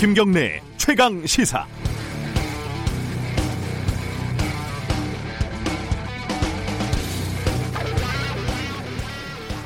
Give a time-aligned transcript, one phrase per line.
[0.00, 1.66] 김경래 최강 시사.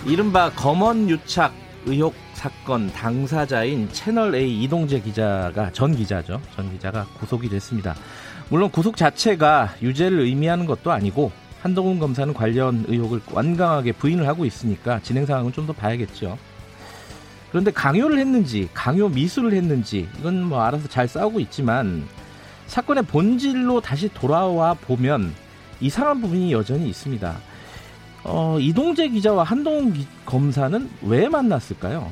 [0.07, 1.54] 이른바 검언 유착
[1.86, 6.40] 의혹 사건 당사자인 채널 A 이동재 기자가 전 기자죠.
[6.54, 7.94] 전 기자가 구속이 됐습니다.
[8.50, 11.30] 물론 구속 자체가 유죄를 의미하는 것도 아니고
[11.62, 16.36] 한동훈 검사는 관련 의혹을 완강하게 부인을 하고 있으니까 진행 상황은 좀 더 봐야겠죠.
[17.54, 22.04] 그런데 강요를 했는지, 강요 미수를 했는지 이건 뭐 알아서 잘 싸우고 있지만
[22.67, 25.32] 사건의 본질로 다시 돌아와 보면
[25.81, 27.39] 이상한 부분이 여전히 있습니다.
[28.25, 32.11] 어, 이동재 기자와 한동훈 기, 검사는 왜 만났을까요?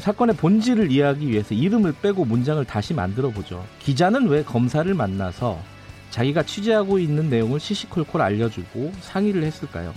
[0.00, 3.64] 사건의 본질을 이해하기 위해서 이름을 빼고 문장을 다시 만들어 보죠.
[3.78, 5.62] 기자는 왜 검사를 만나서
[6.10, 9.94] 자기가 취재하고 있는 내용을 시시콜콜 알려주고 상의를 했을까요?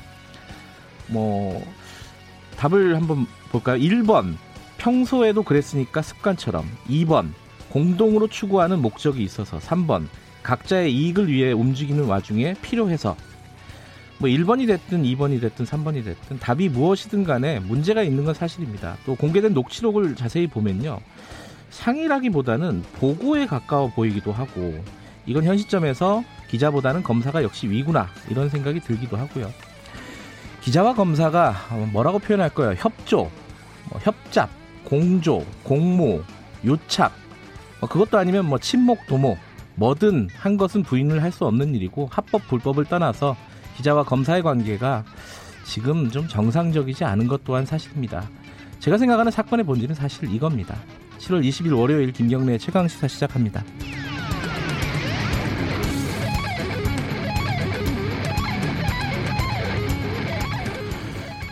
[1.08, 1.66] 뭐
[2.56, 3.78] 답을 한번 볼까요?
[3.78, 4.36] 1번
[4.84, 7.30] 평소에도 그랬으니까 습관처럼 2번
[7.70, 10.08] 공동으로 추구하는 목적이 있어서 3번
[10.44, 13.16] 각자의 이익을 위해 움직이는 와중에 필요해서
[14.18, 18.98] 뭐 1번이 됐든 2번이 됐든 3번이 됐든 답이 무엇이든 간에 문제가 있는 건 사실입니다.
[19.06, 21.00] 또 공개된 녹취록을 자세히 보면요.
[21.70, 24.84] 상의라기보다는 보고에 가까워 보이기도 하고
[25.26, 29.50] 이건 현 시점에서 기자보다는 검사가 역시 위구나 이런 생각이 들기도 하고요.
[30.60, 31.56] 기자와 검사가
[31.94, 32.76] 뭐라고 표현할 거예요?
[32.78, 33.32] 협조,
[33.90, 34.50] 뭐 협잡,
[34.94, 36.22] 공조, 공모,
[36.64, 37.12] 요착
[37.80, 39.40] 뭐 그것도 아니면 뭐 친목, 도모
[39.74, 43.36] 뭐든 한 것은 부인을 할 수 없는 일이고 합법 불법을 떠나서
[43.76, 45.04] 기자와 검사의 관계가
[45.66, 48.30] 지금 좀 정상적이지 않은 것 또한 사실입니다.
[48.78, 50.76] 제가 생각하는 사건의 본질은 사실 이겁니다.
[51.18, 53.64] 7월 20일 월요일 김경래 최강 시사 시작합니다.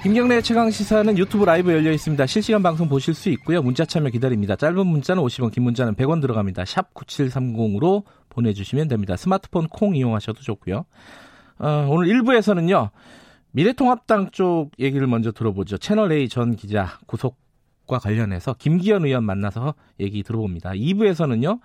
[0.01, 2.25] 김경래 최강 시사는 유튜브 라이브 열려 있습니다.
[2.25, 3.61] 실시간 방송 보실 수 있고요.
[3.61, 4.55] 문자 참여 기다립니다.
[4.55, 6.65] 짧은 문자는 50원, 긴 문자는 100원 들어갑니다.
[6.65, 9.15] 샵 9730으로 보내주시면 됩니다.
[9.15, 10.85] 스마트폰 콩 이용하셔도 좋고요.
[11.59, 12.89] 어, 오늘 1부에서는요.
[13.51, 15.77] 미래통합당 쪽 얘기를 먼저 들어보죠.
[15.77, 20.71] 채널A 전 기자 구속과 관련해서 김기현 의원 만나서 얘기 들어봅니다.
[20.71, 21.59] 2부에서는요.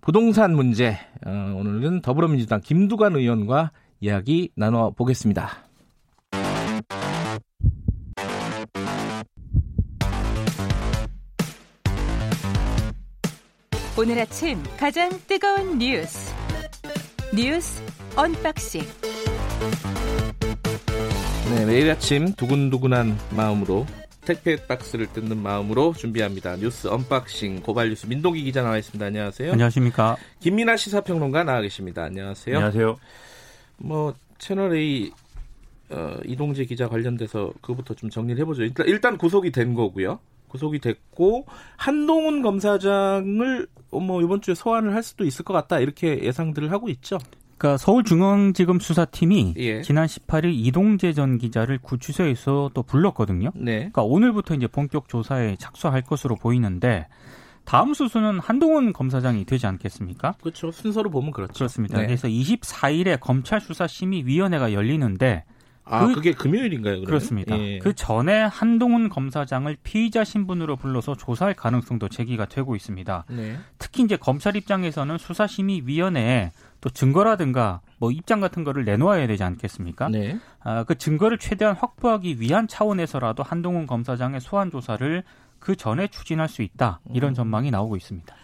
[0.00, 0.96] 부동산 문제
[1.26, 5.73] 어, 오늘은 더불어민주당 김두관 의원과 이야기 나눠보겠습니다.
[13.96, 16.34] 오늘 아침 가장 뜨거운 뉴스
[17.32, 17.80] 뉴스
[18.16, 18.82] 언박싱
[21.50, 23.86] 네, 매일 아침 두근두근한 마음으로
[24.24, 26.56] 택배 박스를 뜯는 마음으로 준비합니다.
[26.56, 29.04] 뉴스 언박싱 고발 뉴스 민동기 기자 나와 있습니다.
[29.04, 29.52] 안녕하세요.
[29.52, 30.16] 안녕하십니까.
[30.40, 32.02] 김민아 시사평론가 나와 계십니다.
[32.04, 32.56] 안녕하세요.
[32.56, 32.96] 안녕하세요.
[33.76, 35.12] 뭐 채널 A
[35.90, 38.62] 어, 이동재 기자 관련돼서 그부터 좀 정리를 해보죠.
[38.62, 40.18] 일단, 일단 구속이 된 거고요.
[40.54, 46.70] 구속이 됐고 한동훈 검사장을 뭐 이번 주에 소환을 할 수도 있을 것 같다 이렇게 예상들을
[46.70, 47.18] 하고 있죠.
[47.58, 49.82] 그러니까 서울중앙지검 수사팀이 예.
[49.82, 53.50] 지난 18일 이동재 전 기자를 구치소에서 또 불렀거든요.
[53.54, 53.76] 네.
[53.76, 57.08] 그러니까 오늘부터 이제 본격 조사에 착수할 것으로 보이는데
[57.64, 60.34] 다음 수순은 한동훈 검사장이 되지 않겠습니까?
[60.40, 60.70] 그렇죠.
[60.70, 61.54] 순서로 보면 그렇죠.
[61.54, 61.98] 그렇습니다.
[61.98, 62.06] 네.
[62.06, 65.44] 그래서 24일에 검찰 수사심의위원회가 열리는데
[65.86, 66.94] 아, 그- 그, 게 금요일인가요?
[66.94, 67.06] 그러면?
[67.06, 67.58] 그렇습니다.
[67.58, 67.78] 예.
[67.78, 73.24] 그 전에 한동훈 검사장을 피의자 신분으로 불러서 조사할 가능성도 제기가 되고 있습니다.
[73.28, 73.56] 네.
[73.78, 80.08] 특히 이제 검찰 입장에서는 수사심의위원회에 또 증거라든가 뭐 입장 같은 거를 내놓아야 되지 않겠습니까?
[80.08, 80.38] 네.
[80.60, 85.22] 아, 그 증거를 최대한 확보하기 위한 차원에서라도 한동훈 검사장의 소환 조사를
[85.58, 87.34] 그 전에 추진할 수 있다 이런 음.
[87.34, 88.34] 전망이 나오고 있습니다.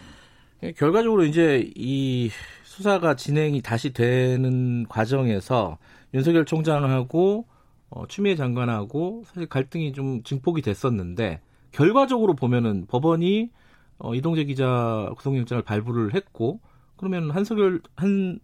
[0.62, 2.30] 예, 결과적으로 이제 이
[2.64, 5.78] 수사가 진행이 다시 되는 과정에서
[6.15, 7.47] 윤석열 총장하고
[7.91, 11.41] 어, 추미애 장관하고 사실 갈등이 좀 증폭이 됐었는데
[11.72, 13.50] 결과적으로 보면은 법원이
[13.98, 16.60] 어, 이동재 기자 구속영장을 발부를 했고
[16.97, 18.38] 그러면 한석열 한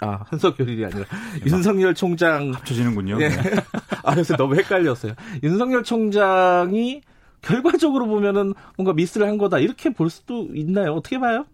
[0.00, 1.04] 아, 한석열이 아니라
[1.46, 3.18] 윤석열 총장 합쳐지는군요.
[3.18, 3.28] 네.
[4.02, 5.14] 아, 그래서 너무 헷갈렸어요.
[5.42, 7.02] 윤석열 총장이
[7.40, 10.94] 결과적으로 보면은 뭔가 미스를 한 거다 이렇게 볼 수도 있나요?
[10.94, 11.46] 어떻게 봐요?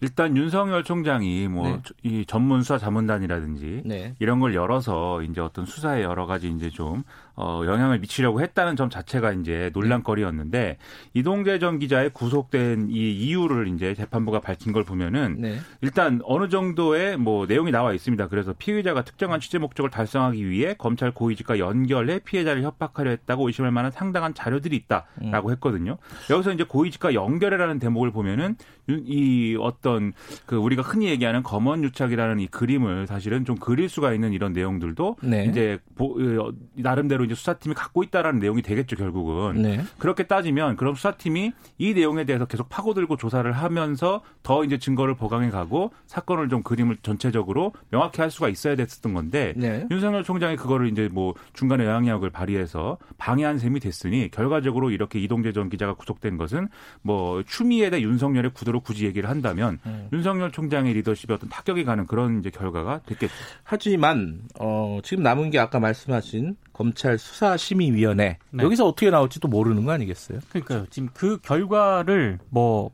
[0.00, 2.24] 일단 윤석열 총장이 뭐이 네.
[2.26, 4.14] 전문 수사 자문단이라든지 네.
[4.18, 7.02] 이런 걸 열어서 이제 어떤 수사에 여러 가지 이제 좀
[7.38, 10.78] 어, 영향을 미치려고 했다는 점 자체가 이제 논란거리였는데
[11.14, 15.58] 이동재 전 기자의 구속된 이 이유를 이제 재판부가 밝힌 걸 보면은 네.
[15.80, 18.28] 일단 어느 정도의 뭐 내용이 나와 있습니다.
[18.28, 23.90] 그래서 피의자가 특정한 취재 목적을 달성하기 위해 검찰 고위직과 연결해 피해자를 협박하려 했다고 의심할 만한
[23.90, 24.78] 상당한 자료들이 음.
[24.78, 25.98] 있다라고 했거든요.
[26.30, 28.56] 여기서 이제 고위직과 연결해라는 대목을 보면은
[28.88, 30.12] 이 어떤 어떤
[30.46, 35.16] 그 우리가 흔히 얘기하는 검언 유착이라는 이 그림을 사실은 좀 그릴 수가 있는 이런 내용들도
[35.22, 35.44] 네.
[35.44, 39.84] 이제 보, 어, 나름대로 이제 수사팀이 갖고 있다라는 내용이 되겠죠 결국은 네.
[39.98, 45.50] 그렇게 따지면 그럼 수사팀이 이 내용에 대해서 계속 파고들고 조사를 하면서 더 이제 증거를 보강해
[45.50, 49.86] 가고 사건을 좀 그림을 전체적으로 명확히 할 수가 있어야 됐었던 건데 네.
[49.90, 55.68] 윤석열 총장이 그거를 이제 뭐 중간에 영향력을 발휘해서 방해한 셈이 됐으니 결과적으로 이렇게 이동재 전
[55.68, 56.68] 기자가 구속된 것은
[57.02, 60.08] 뭐 추미애 대 윤석열의 구도로 굳이 얘기를 한다면 음.
[60.12, 63.32] 윤석열 총장의 리더십에 어떤 타격이 가는 그런 이제 결과가 됐겠죠.
[63.64, 68.62] 하지만 어, 지금 남은 게 아까 말씀하신 검찰 수사심의위원회 네.
[68.62, 70.38] 여기서 어떻게 나올지도 모르는 거 아니겠어요?
[70.50, 70.86] 그러니까요.
[70.90, 72.92] 지금 그 결과를 뭐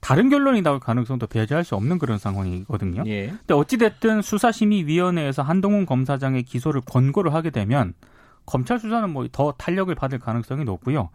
[0.00, 3.04] 다른 결론이 나올 가능성도 배제할 수 없는 그런 상황이거든요.
[3.06, 3.28] 예.
[3.28, 7.94] 근데 어찌 됐든 수사심의위원회에서 한동훈 검사장의 기소를 권고를 하게 되면
[8.44, 11.08] 검찰 수사는 뭐 더 탄력을 받을 가능성이 높고요.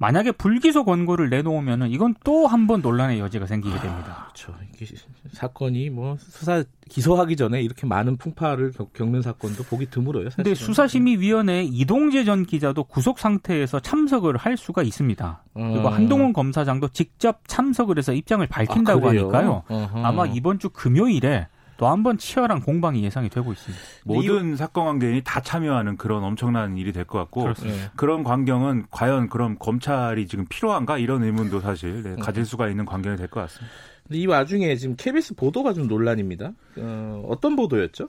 [0.00, 4.28] 만약에 불기소 권고를 내놓으면은 이건 또 한 번 논란의 여지가 생기게 됩니다.
[4.32, 4.54] 그렇죠.
[4.74, 4.86] 이게
[5.32, 10.30] 사건이 뭐 수사 기소하기 전에 이렇게 많은 풍파를 겪- 겪는 사건도 보기 드물어요.
[10.30, 10.44] 사실은.
[10.44, 15.42] 근데 수사심의위원회 이동재 전 기자도 구속 상태에서 참석을 할 수가 있습니다.
[15.52, 15.90] 그리고 어.
[15.90, 19.10] 한동훈 검사장도 직접 참석을 해서 입장을 밝힌다고 아?
[19.10, 19.62] 하니까요.
[19.68, 20.02] 어허.
[20.02, 21.46] 아마 이번 주 금요일에
[21.80, 23.82] 또 한 번 치열한 공방이 예상이 되고 있습니다.
[24.04, 27.76] 모든 사건 관계인이 다 참여하는 그런 엄청난 일이 될 것 같고 그렇습니다.
[27.84, 27.90] 예.
[27.96, 32.18] 그런 광경은 과연 그럼 검찰이 지금 필요한가 이런 의문도 사실 네, 음.
[32.18, 33.72] 가질 수가 있는 광경이 될 것 같습니다.
[34.06, 36.52] 근데 이 와중에 지금 KBS 보도가 좀 논란입니다.
[36.76, 38.08] 어, 어떤 보도였죠?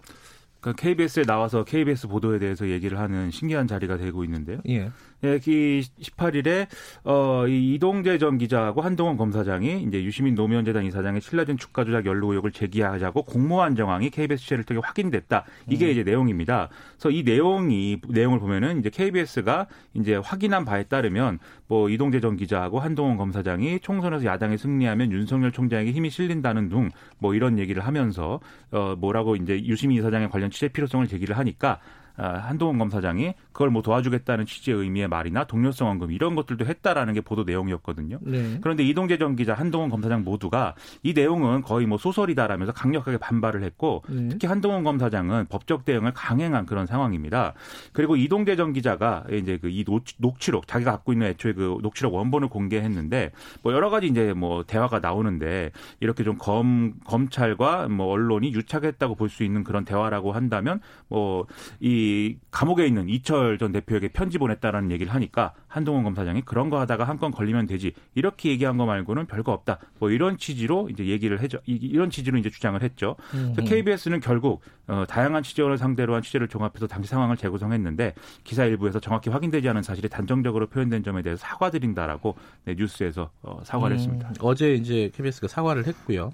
[0.60, 4.60] 그러니까 KBS에 나와서 KBS 보도에 대해서 얘기를 하는 신기한 자리가 되고 있는데요.
[4.68, 4.92] 예.
[5.24, 6.68] 예, 이 18일에
[7.04, 12.06] 어, 이 이동재 전 기자하고 한동훈 검사장이 이제 유시민 노무현 재단 이사장의 신라전 주가 조작
[12.06, 15.46] 연루 의혹을 제기하자고 공모한 정황이 KBS 취재를 통해 확인됐다.
[15.68, 16.70] 이게 이제 내용입니다.
[16.98, 22.80] 그래서 이 내용이 내용을 보면은 이제 KBS가 이제 확인한 바에 따르면 뭐 이동재 전 기자하고
[22.80, 28.40] 한동훈 검사장이 총선에서 야당이 승리하면 윤석열 총장에게 힘이 실린다는 둥 뭐 이런 얘기를 하면서
[28.72, 31.80] 어 뭐라고 이제 유시민 이사장에 관련 취재 필요성을 제기를 하니까
[32.18, 37.22] 아, 한동훈 검사장이 그걸 뭐 도와주겠다는 취지의 의미의 말이나 동료성 언급 이런 것들도 했다라는 게
[37.22, 38.20] 보도 내용이었거든요.
[38.22, 38.60] 네.
[38.62, 44.04] 그런데 이동재 전 기자, 한동훈 검사장 모두가 이 내용은 거의 뭐 소설이다라면서 강력하게 반발을 했고
[44.08, 44.30] 네.
[44.30, 47.54] 특히 한동훈 검사장은 법적 대응을 강행한 그런 상황입니다.
[47.94, 49.86] 그리고 이동재 전 기자가 이제 그 이
[50.18, 53.32] 녹취록 자기가 갖고 있는 애초에 그 녹취록 원본을 공개했는데
[53.64, 59.30] 뭐 여러 가지 이제 뭐 대화가 나오는데 이렇게 좀 검 검찰과 뭐 언론이 유착했다고 볼
[59.30, 61.46] 수 있는 그런 대화라고 한다면 뭐
[61.80, 67.04] 이 감옥에 있는 이철 전 대표에게 편지 보냈다라는 얘기를 하니까 한동훈 검사장이 그런 거 하다가
[67.06, 71.40] 한 건 걸리면 되지 이렇게 얘기한 거 말고는 별거 없다 뭐 이런 취지로 이제 얘기를
[71.42, 73.16] 해줘 이- 이런 취지로 이제 주장을 했죠.
[73.32, 79.00] 그래서 KBS는 결국 어, 다양한 취재원을 상대로 한 취재를 종합해서 당시 상황을 재구성했는데 기사 일부에서
[79.00, 82.36] 정확히 확인되지 않은 사실이 단정적으로 표현된 점에 대해서 사과드린다라고
[82.66, 84.30] 네, 뉴스에서 어, 사과를 했습니다.
[84.30, 86.32] 음, 어제 이제 KBS가 사과를 했고요.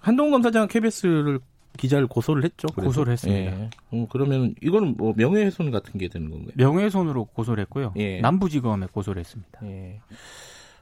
[0.00, 1.38] 한동훈 검사장은 KBS를
[1.78, 2.68] 기자를 고소를 했죠.
[2.68, 2.88] 그래서.
[2.88, 3.60] 고소를 했습니다.
[3.60, 3.70] 예.
[3.92, 6.52] 음, 그러면 이거는 뭐 명예훼손 같은 게 되는 건가요?
[6.56, 7.92] 명예훼손으로 고소를 했고요.
[7.96, 8.20] 예.
[8.20, 9.60] 남부지검에 고소를 했습니다.
[9.64, 10.00] 예.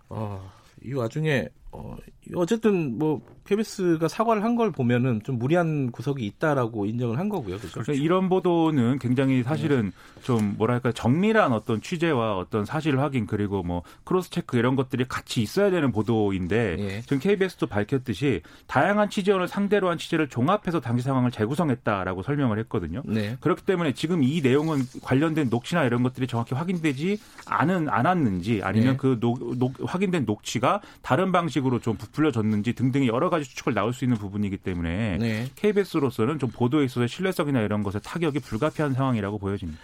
[0.08, 0.50] 어,
[0.84, 1.96] 이 와중에 어,
[2.34, 7.56] 어쨌든 뭐 KBS가 사과를 한 걸 보면은 좀 무리한 구석이 있다라고 인정을 한 거고요.
[7.58, 7.81] 그렇죠?
[7.81, 13.82] 그래서 이런 보도는 굉장히 사실은 좀 뭐랄까 정밀한 어떤 취재와 어떤 사실 확인 그리고 뭐
[14.05, 17.00] 크로스 체크 이런 것들이 같이 있어야 되는 보도인데 예.
[17.02, 23.02] 지금 KBS도 밝혔듯이 다양한 취재원을 상대로 한 취재를 종합해서 당시 상황을 재구성했다라고 설명을 했거든요.
[23.06, 23.37] 네.
[23.40, 28.96] 그렇기 때문에 지금 이 내용은 관련된 녹취나 이런 것들이 정확히 확인되지 않은 않았는지 아니면 네.
[28.96, 33.93] 그 녹, 녹- 확인된 녹취가 다른 방식 으로 좀 부풀려졌는지 등등의 여러 가지 추측을 나올
[33.93, 35.46] 수 있는 부분이기 때문에 네.
[35.56, 39.81] KBS로서는 좀 보도에 있어서 신뢰성이나 이런 것에 타격이 불가피한 상황이라고 보여집니다.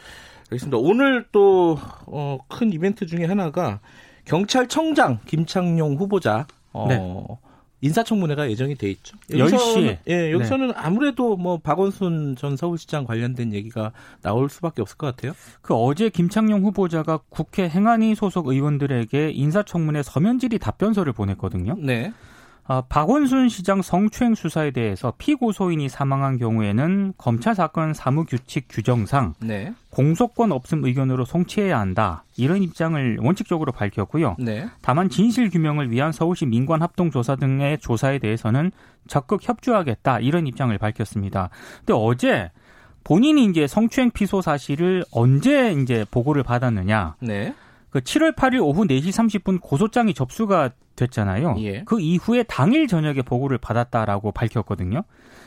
[0.50, 0.78] 알겠습니다.
[0.78, 3.80] 오늘 또큰 이벤트 중에 하나가
[4.24, 6.98] 경찰청장 김창룡 후보자 어, 네.
[7.80, 9.16] 인사청문회가 예정이 돼 있죠.
[9.30, 9.98] 10시에.
[10.08, 13.92] 예, 여기서는 아무래도 뭐 박원순 전 서울시장 관련된 얘기가
[14.22, 15.32] 나올 수밖에 없을 것 같아요.
[15.60, 21.76] 그 어제 김창룡 후보자가 국회 행안위 소속 의원들에게 인사청문회 서면 질의 답변서를 보냈거든요.
[21.78, 22.12] 네.
[22.68, 29.72] 아, 박원순 시장 성추행 수사에 대해서 피고소인이 사망한 경우에는 검찰 사건 사무규칙 규정상 네.
[29.90, 32.24] 공소권 없음 의견으로 송치해야 한다.
[32.36, 34.36] 이런 입장을 원칙적으로 밝혔고요.
[34.40, 34.66] 네.
[34.82, 38.72] 다만 진실 규명을 위한 서울시 민관 합동 조사 등의 조사에 대해서는
[39.06, 40.18] 적극 협조하겠다.
[40.20, 41.50] 이런 입장을 밝혔습니다.
[41.78, 42.50] 근데 어제
[43.04, 47.14] 본인이 이제 성추행 피소 사실을 언제 이제 보고를 받았느냐?
[47.20, 47.54] 네.
[47.90, 51.56] 그 7월 8일 오후 4시 30분 고소장이 접수가 됐잖아요.
[51.60, 51.84] 예.
[51.84, 55.02] 그 이후에 당일 저녁에 보고를 받았다라고 밝혔거든요.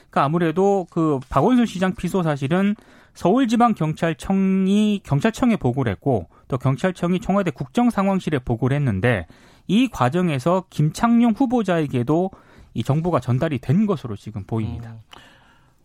[0.09, 2.75] 그러니까 아무래도 그 박원순 시장 피소 사실은
[3.13, 9.27] 서울지방경찰청이 경찰청에 보고를 했고 또 경찰청이 청와대 국정상황실에 보고를 했는데
[9.67, 12.31] 이 과정에서 김창룡 후보자에게도
[12.73, 14.91] 이 정보가 전달이 된 것으로 지금 보입니다.
[14.91, 14.99] 음.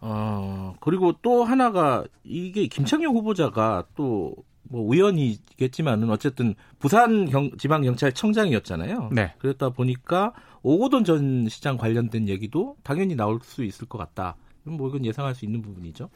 [0.01, 4.35] 어, 그리고 또 하나가 이게 김창룡 후보자가 또
[4.75, 9.11] 뭐 우연이겠지만은 어쨌든 부산 경, 지방경찰청장이었잖아요.
[9.13, 9.33] 네.
[9.39, 14.35] 그랬다 보니까 오고돈 전 시장 관련된 얘기도 당연히 나올 수 있을 것 같다.
[14.65, 16.11] 뭐 이건 예상할 수 있는 부분이죠.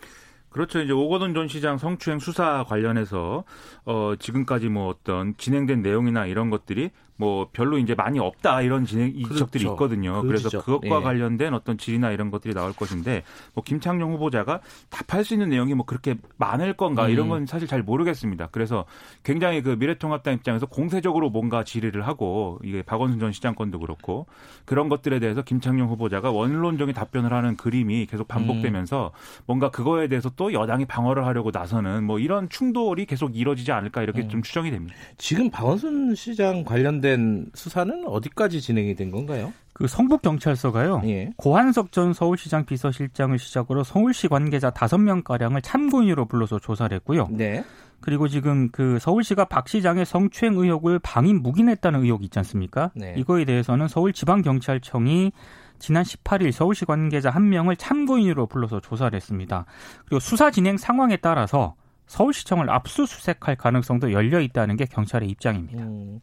[0.49, 0.81] 그렇죠.
[0.81, 3.45] 이제 오거돈 전 시장 성추행 수사 관련해서
[3.85, 9.09] 어 지금까지 뭐 어떤 진행된 내용이나 이런 것들이 뭐 별로 이제 많이 없다 이런 진행
[9.09, 9.75] 이적들이 그렇죠.
[9.75, 10.23] 있거든요.
[10.23, 10.65] 그 그래서 지적.
[10.65, 11.03] 그것과 예.
[11.03, 15.85] 관련된 어떤 질이나 이런 것들이 나올 것인데 뭐 김창룡 후보자가 답할 수 있는 내용이 뭐
[15.85, 17.31] 그렇게 많을 건가 이런 음.
[17.31, 18.49] 건 사실 잘 모르겠습니다.
[18.53, 18.85] 그래서
[19.25, 24.27] 굉장히 그 미래통합당 입장에서 공세적으로 뭔가 질의를 하고 이게 박원순 전 시장 건도 그렇고
[24.65, 29.11] 그런 것들에 대해서 김창룡 후보자가 원론적인 답변을 하는 그림이 계속 반복되면서
[29.45, 34.23] 뭔가 그거에 대해서 또 여당이 방어를 하려고 나서는 뭐 이런 충돌이 계속 이뤄지지 않을까 이렇게
[34.23, 34.29] 음.
[34.29, 34.95] 좀 추정이 됩니다.
[35.17, 37.08] 지금 박원순 시장 관련된
[37.55, 39.53] 수사는 어디까지 진행이 된 건가요?
[39.73, 41.03] 그 성북 경찰서가요.
[41.05, 41.31] 예.
[41.37, 47.29] 고한석 전 서울시장 비서실장을 시작으로 서울시 관계자 5명 가량을 참고인으로 불러서 조사를 했고요.
[47.31, 47.65] 네.
[48.01, 52.91] 그리고 지금 그 서울시가 박 시장의 성추행 의혹을 방임 묵인했다는 의혹이 있지 않습니까?
[52.95, 53.15] 네.
[53.17, 55.33] 이거에 대해서는 서울지방경찰청이
[55.79, 59.65] 지난 18일 서울시 관계자 한 명을 참고인으로 불러서 조사를 했습니다.
[60.07, 61.75] 그리고 수사 진행 상황에 따라서
[62.07, 65.85] 서울시청을 압수수색할 가능성도 열려 있다는 게 경찰의 입장입니다.
[65.85, 66.21] 음,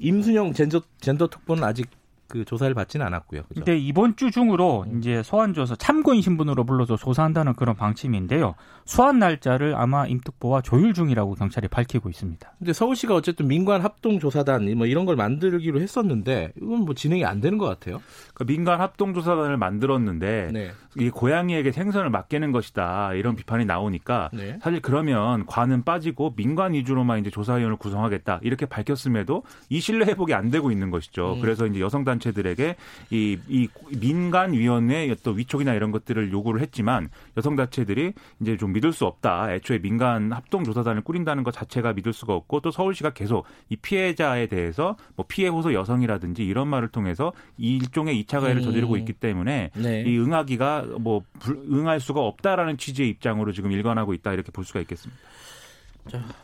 [0.00, 1.88] 임순영 젠더, 젠더 특보는 아직
[2.28, 3.42] 그 조사를 받지는 않았고요.
[3.42, 3.54] 그죠?
[3.54, 4.98] 근데 이번 주 중으로 음.
[4.98, 8.54] 이제 소환줘서 참고인 신분으로 불러서 조사한다는 그런 방침인데요.
[8.84, 12.52] 소환 날짜를 아마 임특보와 조율 중이라고 경찰이 밝히고 있습니다.
[12.58, 17.40] 근데 서울시가 어쨌든 민관 합동 조사단 뭐 이런 걸 만들기로 했었는데 이건 뭐 진행이 안
[17.40, 18.00] 되는 것 같아요.
[18.34, 20.70] 그 민간 합동 조사단을 만들었는데 네.
[20.98, 24.58] 이 고양이에게 생선을 맡기는 것이다 이런 비판이 나오니까 네.
[24.62, 30.50] 사실 그러면 관은 빠지고 민관 위주로만 이제 조사위원을 구성하겠다 이렇게 밝혔음에도 이 신뢰 회복이 안
[30.50, 31.34] 되고 있는 것이죠.
[31.34, 31.40] 음.
[31.40, 32.76] 그래서 이제 여성 단 체들에게
[33.10, 33.68] 이, 이
[33.98, 39.52] 민간 위원회 어떤 위촉이나 이런 것들을 요구를 했지만 여성 단체들이 이제 좀 믿을 수 없다.
[39.54, 44.46] 애초에 민간 합동 조사단을 꾸린다는 것 자체가 믿을 수가 없고 또 서울시가 계속 이 피해자에
[44.46, 48.64] 대해서 뭐 피해 호소 여성이라든지 이런 말을 통해서 이 일종의 2차 가해를 음.
[48.64, 50.02] 저지르고 있기 때문에 네.
[50.06, 54.80] 이 응하기가 뭐 불- 응할 수가 없다라는 취지의 입장으로 지금 일관하고 있다 이렇게 볼 수가
[54.80, 55.20] 있겠습니다.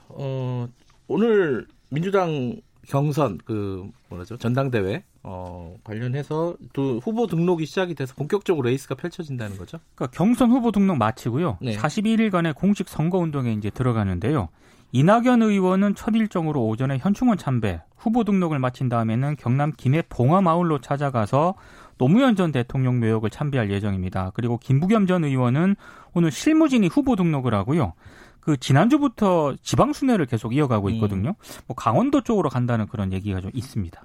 [0.09, 0.69] 어,
[1.09, 2.57] 오늘 민주당
[2.89, 9.79] 경선 그 뭐라죠 전당대회 어, 관련해서 또 후보 등록이 시작이 돼서 본격적으로 레이스가 펼쳐진다는 거죠.
[9.95, 11.59] 그러니까 경선 후보 등록 마치고요.
[11.61, 11.77] 네.
[11.77, 14.49] 41일간의 공식 선거 운동에 이제 들어가는데요.
[14.95, 21.55] 이낙연 의원은 첫 일정으로 오전에 현충원 참배, 후보 등록을 마친 다음에는 경남 김해 봉하마을로 찾아가서
[21.97, 24.33] 노무현 전 대통령 묘역을 참배할 예정입니다.
[24.35, 25.77] 그리고 김부겸 전 의원은
[26.15, 27.95] 오늘 실무진이 후보 등록을 하고요.
[28.43, 31.35] 그 지난주부터 지방 순회를 계속 이어가고 있거든요.
[31.67, 34.03] 뭐 강원도 쪽으로 간다는 그런 얘기가 좀 있습니다.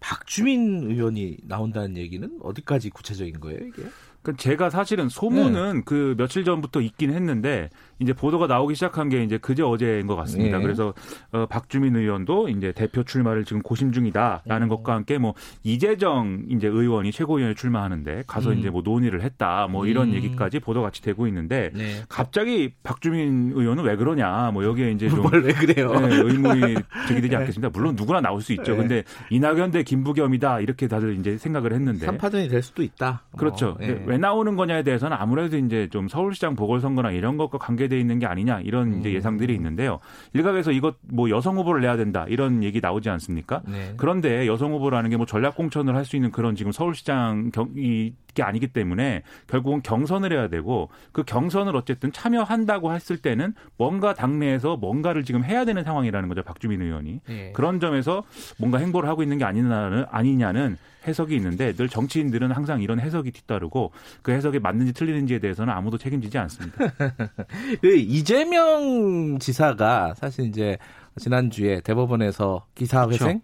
[0.00, 3.82] 박주민 의원이 나온다는 얘기는 어디까지 구체적인 거예요 이게?
[4.22, 9.38] 그 제가 사실은 소문은 그 며칠 전부터 있긴 했는데 이제 보도가 나오기 시작한 게 이제
[9.38, 10.58] 그제 어제인 것 같습니다.
[10.58, 10.62] 네.
[10.62, 10.92] 그래서
[11.32, 17.12] 어, 박주민 의원도 이제 대표 출마를 지금 고심 중이다라는 것과 함께 뭐 이재정 이제 의원이
[17.12, 18.58] 최고위원에 출마하는데 가서 음.
[18.58, 20.14] 이제 뭐 논의를 했다 뭐 이런 음.
[20.14, 22.02] 얘기까지 보도가 같이 되고 있는데 네.
[22.08, 25.92] 갑자기 박주민 의원은 왜 그러냐 뭐 여기에 이제 좀 뭘왜 그래요?
[26.00, 26.74] 네, 의문이
[27.08, 27.70] 제기되지 않겠습니다.
[27.70, 28.72] 물론 누구나 나올 수 있죠.
[28.72, 28.76] 네.
[28.78, 33.22] 근데 이낙연 대 김부겸이다 이렇게 다들 이제 생각을 했는데 삼파전이 될 수도 있다.
[33.36, 33.70] 그렇죠.
[33.70, 34.02] 어, 예.
[34.06, 38.26] 왜 나오는 거냐에 대해서는 아무래도 이제 좀 서울시장 보궐선거나 이런 것과 관계 돼 있는 게
[38.26, 39.14] 아니냐 이런 이제 음.
[39.14, 39.98] 예상들이 있는데요.
[40.32, 43.62] 일각에서 이것 뭐 여성 후보를 내야 된다 이런 얘기 나오지 않습니까?
[43.66, 43.94] 네.
[43.96, 48.12] 그런데 여성 후보라는 게 뭐 전략 공천을 할 수 있는 그런 지금 서울시장 경, 이
[48.36, 54.76] 게 아니기 때문에 결국은 경선을 해야 되고 그 경선을 어쨌든 참여한다고 했을 때는 뭔가 당내에서
[54.76, 56.44] 뭔가를 지금 해야 되는 상황이라는 거죠.
[56.44, 57.20] 박주민 의원이.
[57.30, 57.52] 예.
[57.52, 58.22] 그런 점에서
[58.58, 60.76] 뭔가 행보를 하고 있는 게 아니냐는, 아니냐는
[61.06, 66.36] 해석이 있는데 늘 정치인들은 항상 이런 해석이 뒤따르고 그 해석이 맞는지 틀리는지에 대해서는 아무도 책임지지
[66.38, 66.78] 않습니다.
[67.80, 70.76] 그 이재명 지사가 사실 이제
[71.18, 73.40] 지난주에 대법원에서 기사회생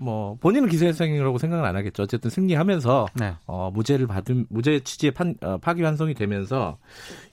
[0.00, 2.04] 뭐 본인은 기사회생이라고 생각은 안 하겠죠.
[2.04, 3.34] 어쨌든 승리하면서 네.
[3.46, 6.78] 어, 무죄를 받은 무죄 취지의 판, 어, 파기환송이 되면서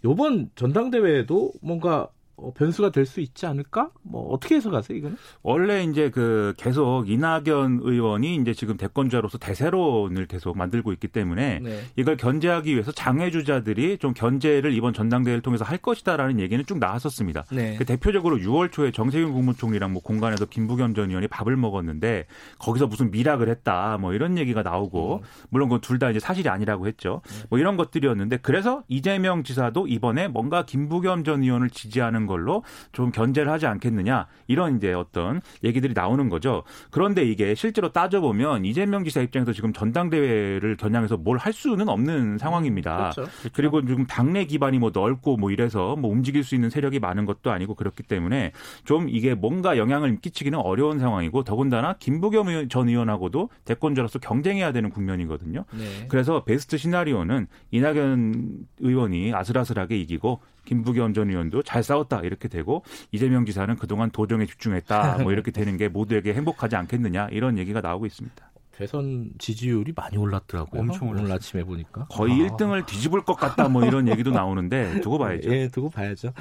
[0.03, 2.07] 요번 전당대회에도 뭔가 어,
[2.56, 3.92] 변수가 될 수 있지 않을까?
[4.01, 5.18] 뭐 어떻게 해석하세요 이거는?
[5.44, 11.82] 원래 이제 그 계속 이낙연 의원이 이제 지금 대권자로서 대세론을 계속 만들고 있기 때문에 네.
[11.96, 17.46] 이걸 견제하기 위해서 장애주자들이 좀 견제를 이번 전당대회를 통해서 할 것이다라는 얘기는 쭉 나왔었습니다.
[17.51, 17.75] 네.
[17.77, 22.25] 그 대표적으로 6월 초에 정세균 국무총리랑 뭐 공간에서 김부겸 전 의원이 밥을 먹었는데
[22.60, 27.22] 거기서 무슨 미락을 했다 뭐 이런 얘기가 나오고 물론 그건 둘다 이제 사실이 아니라고 했죠.
[27.50, 33.12] 뭐 이런 것들이었는데 그래서 이재명 지사도 이번에 뭔가 김부겸 전 의원을 지지하는 하는 걸로 좀
[33.12, 36.63] 견제를 하지 않겠느냐 이런 이제 어떤 얘기들이 나오는 거죠.
[36.91, 43.12] 그런데 이게 실제로 따져보면 이재명 지사 입장에서 지금 전당대회를 겨냥해서 뭘 할 수는 없는 상황입니다.
[43.13, 43.32] 그렇죠.
[43.53, 47.51] 그리고 지금 당내 기반이 뭐 넓고 뭐 이래서 뭐 움직일 수 있는 세력이 많은 것도
[47.51, 48.51] 아니고 그렇기 때문에
[48.86, 55.65] 좀 이게 뭔가 영향을 끼치기는 어려운 상황이고 더군다나 김부겸 전 의원하고도 대권자로서 경쟁해야 되는 국면이거든요.
[55.77, 56.08] 네.
[56.08, 63.45] 그래서 베스트 시나리오는 이낙연 의원이 아슬아슬하게 이기고 김부겸 전 의원도 잘 싸웠다 이렇게 되고 이재명
[63.45, 68.51] 지사는 그동안 도정에 집중했다 뭐 이렇게 되는 게 모두에게 행복하지 않겠느냐 이런 얘기가 나오고 있습니다.
[68.77, 70.81] 대선 지지율이 많이 올랐더라고요.
[70.81, 71.36] 엄청 오늘 올랐어요.
[71.36, 72.07] 아침에 보니까.
[72.10, 72.48] 거의 아.
[72.48, 75.50] 1등을 뒤집을 것 같다 뭐 이런 얘기도 나오는데 두고 봐야죠.
[75.50, 76.34] 예, 두고 봐야죠.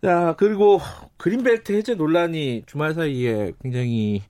[0.00, 0.80] 자, 그리고
[1.16, 4.22] 그린벨트 해제 논란이 주말 사이에 굉장히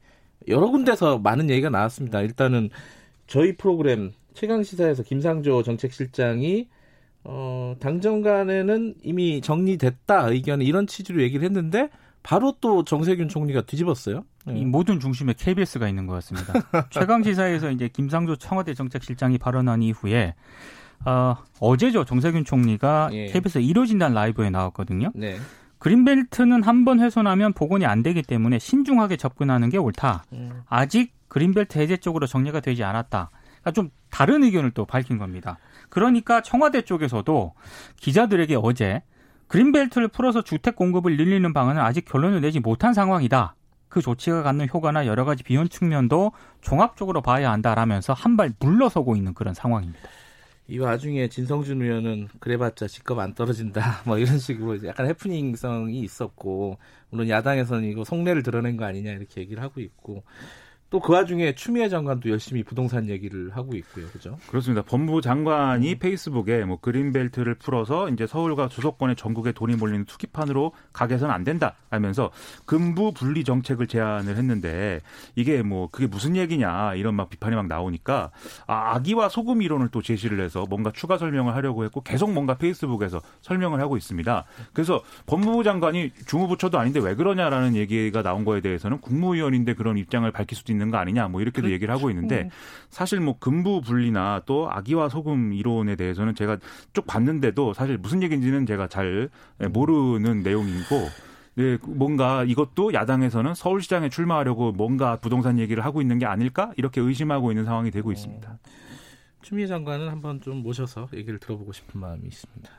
[0.47, 2.21] 여러 군데서 많은 얘기가 나왔습니다.
[2.23, 2.71] 일단은
[3.27, 6.69] 저희 프로그램 최강 시사에서 김상조 정책실장이
[7.25, 11.89] 어, 당정 간에는 이미 정리됐다 의견 이런 취지로 얘기를 했는데
[12.23, 14.25] 바로 또 정세균 총리가 뒤집었어요.
[14.51, 14.57] 예.
[14.57, 16.53] 이 모든 중심에 KBS가 있는 것 같습니다.
[16.91, 20.35] 최강 시사에서 이제 김상조 청와대 정책실장이 발언한 이후에
[21.07, 23.27] 어, 어제죠 정세균 총리가 예.
[23.27, 25.11] KBS 이루어진다는 라이브에 나왔거든요.
[25.15, 25.37] 네.
[25.79, 30.25] 그린벨트는 한 번 훼손하면 복원이 안 되기 때문에 신중하게 접근하는 게 옳다.
[30.33, 30.63] 음.
[30.67, 33.31] 아직 그린벨트 해제 쪽으로 정리가 되지 않았다.
[33.61, 35.59] 그러니까 좀 다른 의견을 또 밝힌 겁니다.
[35.95, 37.55] 그러니까 청와대 쪽에서도
[38.01, 39.01] 기자들에게 어제
[39.47, 43.55] 그린벨트를 풀어서 주택 공급을 늘리는 방안은 아직 결론을 내지 못한 상황이다.
[43.89, 46.33] 그 조치가 갖는 효과나 여러 가지 비용 측면도
[46.63, 50.01] 종합적으로 봐야 한다라면서 한 발 물러서고 있는 그런 상황입니다.
[50.67, 56.79] 이 와중에 진성준 의원은 그래봤자 직급 안 떨어진다 뭐 이런 식으로 약간 해프닝성이 있었고
[57.11, 60.25] 물론 야당에서는 이거 속내를 드러낸 거 아니냐 이렇게 얘기를 하고 있고
[60.95, 64.39] 또 그 와중에 추미애 장관도 열심히 부동산 얘기를 하고 있고요, 그죠?
[64.49, 64.81] 그렇습니다.
[64.83, 71.45] 법무부 장관이 페이스북에 뭐 그린벨트를 풀어서 이제 서울과 수도권의 전국에 돈이 몰리는 투기판으로 가게선 안
[71.45, 72.31] 된다 하면서
[72.65, 75.01] 금부 분리 정책을 제안을 했는데
[75.35, 78.31] 이게 뭐 그게 무슨 얘기냐 이런 막 비판이 막 나오니까
[78.67, 83.21] 아, 악의와 소금 이론을 또 제시를 해서 뭔가 추가 설명을 하려고 했고 계속 뭔가 페이스북에서
[83.43, 84.45] 설명을 하고 있습니다.
[84.73, 90.57] 그래서 법무부 장관이 중후부처도 아닌데 왜 그러냐라는 얘기가 나온 거에 대해서는 국무위원인데 그런 입장을 밝힐
[90.57, 92.51] 수도 있는 거 아니냐 뭐 이렇게도 얘기를 하고 있는데
[92.91, 96.59] 사실 뭐 금부 분리나 또 악의와 소금 이론에 대해서는 제가
[96.93, 99.29] 쭉 봤는데도 사실 무슨 얘기인지는 제가 잘
[99.71, 101.09] 모르는 내용이고
[101.57, 106.73] 네, 뭔가 이것도 야당에서는 서울시장에 출마하려고 뭔가 부동산 얘기를 하고 있는 게 아닐까?
[106.77, 108.59] 이렇게 의심하고 있는 상황이 되고 있습니다.
[109.43, 112.71] 추미애 장관은 한번 좀 모셔서 얘기를 들어보고 싶은 마음이 있습니다.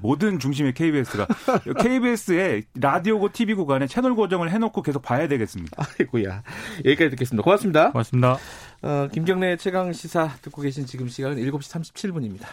[0.00, 1.26] 모든 중심의 KBS가
[1.82, 5.76] KBS의 라디오고 TV 구간에 채널 고정을 해놓고 계속 봐야 되겠습니다.
[5.98, 6.42] 아이고야.
[6.84, 7.42] 여기까지 듣겠습니다.
[7.42, 7.92] 고맙습니다.
[7.92, 8.38] 고맙습니다.
[8.82, 12.46] 어, 김경래 최강 시사 듣고 계신 지금 시간은 7시 37분입니다.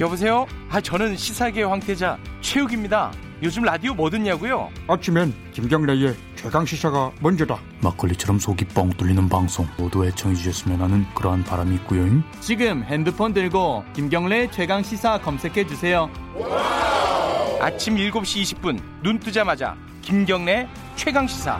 [0.00, 0.46] 여보세요?
[0.70, 3.12] 아 저는 시사계 황태자 최욱입니다.
[3.42, 4.68] 요즘 라디오 뭐 듣냐고요?
[4.86, 7.58] 아침엔 김경래의 최강 시사가 먼저다.
[7.82, 12.04] 막걸리처럼 속이 뻥 뚫리는 방송 모두 애청해 주셨으면 하는 그러한 바람이 있고요.
[12.40, 16.10] 지금 핸드폰 들고 김경래 최강 시사 검색해 주세요.
[17.60, 21.58] 아침 7시 20분 눈 뜨자마자 김경래 최강 시사.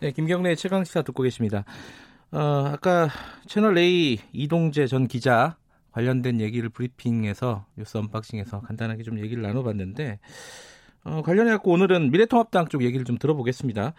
[0.00, 1.64] 네, 김경래 최강 시사 듣고 계십니다.
[2.30, 3.10] 어, 아까
[3.46, 5.56] 채널 A 이동재 전 기자
[5.92, 10.18] 관련된 얘기를 브리핑에서 뉴스 언박싱에서 간단하게 좀 얘기를 나눠봤는데
[11.04, 13.94] 어, 관련해 갖고 오늘은 미래통합당 쪽 얘기를 좀 들어보겠습니다.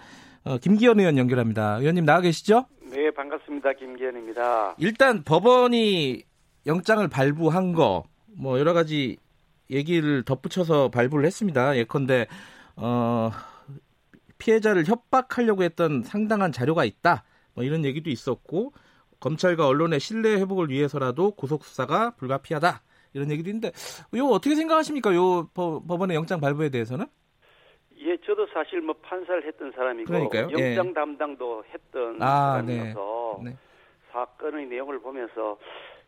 [0.46, 1.78] 어, 김기현 의원 연결합니다.
[1.78, 2.66] 의원님 나와 계시죠?
[2.92, 3.74] 네, 반갑습니다.
[3.74, 4.76] 김기현입니다.
[4.78, 6.24] 일단 법원이
[6.66, 8.04] 영장을 발부한 거
[8.36, 9.18] 뭐 여러 가지
[9.70, 11.78] 얘기를 덧붙여서 발부를 했습니다.
[11.78, 12.28] 예컨대
[12.76, 13.32] 어,
[14.38, 17.24] 피해자를 협박하려고 했던 상당한 자료가 있다.
[17.54, 18.74] 뭐 이런 얘기도 있었고
[19.28, 22.82] 검찰과 언론의 신뢰 회복을 위해서라도 구속 수사가 불가피하다.
[23.14, 23.72] 이런 얘기도 있는데
[24.14, 25.16] 이거 어떻게 생각하십니까?
[25.16, 27.06] 요 법- 법원의 영장 발부에 대해서는?
[28.00, 30.50] 예, 저도 사실 뭐 판사를 했던 사람이고 그러니까요.
[30.58, 30.76] 예.
[30.76, 33.56] 영장 담당도 했던 아, 사람이어서 네.
[34.12, 35.58] 사건의 내용을 보면서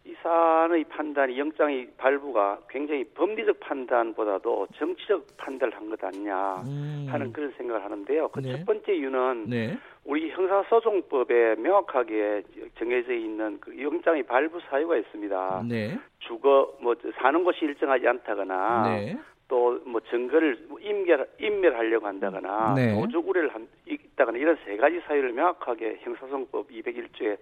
[0.06, 7.34] 이 사안의 판단이 영장의 발부가 굉장히 법리적 판단보다도 정치적 판단을 한 것 아니냐 음, 하는
[7.34, 8.28] 그런 생각을 하는데요.
[8.30, 8.52] 그 네.
[8.58, 9.78] 첫 번째 이유는 네.
[10.04, 12.44] 우리 형사소송법에 명확하게
[12.78, 15.64] 정해져 있는 그 영장의 발부 사유가 있습니다.
[15.68, 15.98] 네.
[16.20, 19.18] 주거 뭐 사는 곳이 일정하지 않다거나 네.
[19.48, 22.94] 또뭐 증거를 인멸 인멸하려고 한다거나 네.
[22.94, 27.38] 도적 우려를 한, 있다거나 이런 세 가지 사유를 명확하게 형사소송법 201조에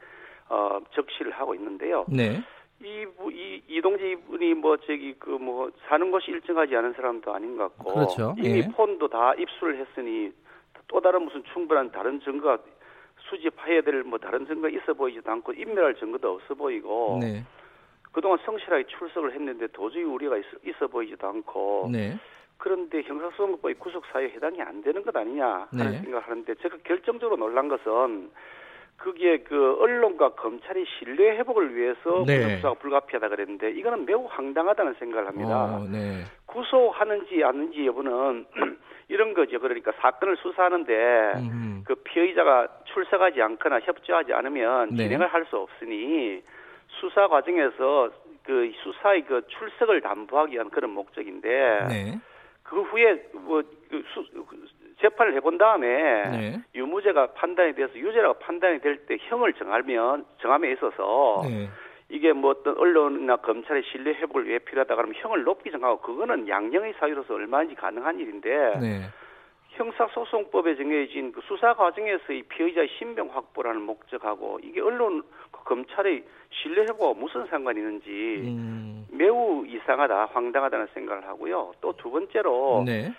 [0.54, 2.06] 어, 적시를 하고 있는데요.
[2.08, 2.42] 네.
[2.82, 7.58] 이, 부- 이 이동재 이분이 뭐 저기 그 뭐 사는 곳이 일정하지 않은 사람도 아닌
[7.58, 8.36] 것 같고 그렇죠.
[8.38, 8.68] 이미 예.
[8.68, 10.32] 폰도 다 입수를 했으니
[10.88, 12.58] 또 다른 무슨 충분한 다른 증거가
[13.30, 17.44] 수집해야 될 뭐 다른 증거 있어 보이지도 않고 인멸할 증거도 없어 보이고 네.
[18.12, 22.16] 그동안 성실하게 출석을 했는데 도저히 우리가 있어, 있어 보이지도 않고 네.
[22.58, 26.00] 그런데 형사소송법의 구속 사유에 해당이 안 되는 것 아니냐 하는 네.
[26.02, 28.30] 생각을 하는데 제가 결정적으로 놀란 것은
[28.98, 32.56] 그게 그 언론과 검찰의 신뢰 회복을 위해서 네.
[32.58, 35.76] 수사가 불가피하다 그랬는데 이거는 매우 황당하다는 생각을 합니다.
[35.78, 36.24] 어, 네.
[36.46, 38.46] 구속하는지 아닌지 여부는
[39.10, 39.60] 이런 거죠.
[39.60, 40.94] 그러니까 사건을 수사하는데
[41.38, 41.84] 음.
[41.86, 45.04] 그 피의자가 출석하지 않거나 협조하지 않으면 네.
[45.04, 46.42] 진행을 할 수 없으니
[46.88, 48.12] 수사 과정에서
[48.44, 51.50] 그 수사의 그 출석을 담보하기 위한 그런 목적인데
[51.90, 52.20] 네.
[52.64, 54.66] 그 후에 뭐 그 수- 그
[55.04, 55.88] 재판을 해본 다음에
[56.30, 56.62] 네.
[56.74, 61.68] 유무죄가 판단이 돼서 유죄라고 판단이 될 때 형을 정하면 정함에 있어서 네.
[62.08, 66.94] 이게 뭐 어떤 언론이나 검찰의 신뢰 회복을 위해 필요하다 그러면 형을 높이 정하고 그거는 양형의
[67.00, 69.02] 사유로서 얼마든지 가능한 일인데 네.
[69.72, 77.20] 형사소송법에 정해진 그 수사 과정에서의 피의자의 신병 확보라는 목적하고 이게 언론 그 검찰의 신뢰 회복과
[77.20, 78.10] 무슨 상관이 있는지
[78.46, 79.08] 음.
[79.12, 81.74] 매우 이상하다 황당하다는 생각을 하고요.
[81.82, 83.12] 또 두 번째로 네.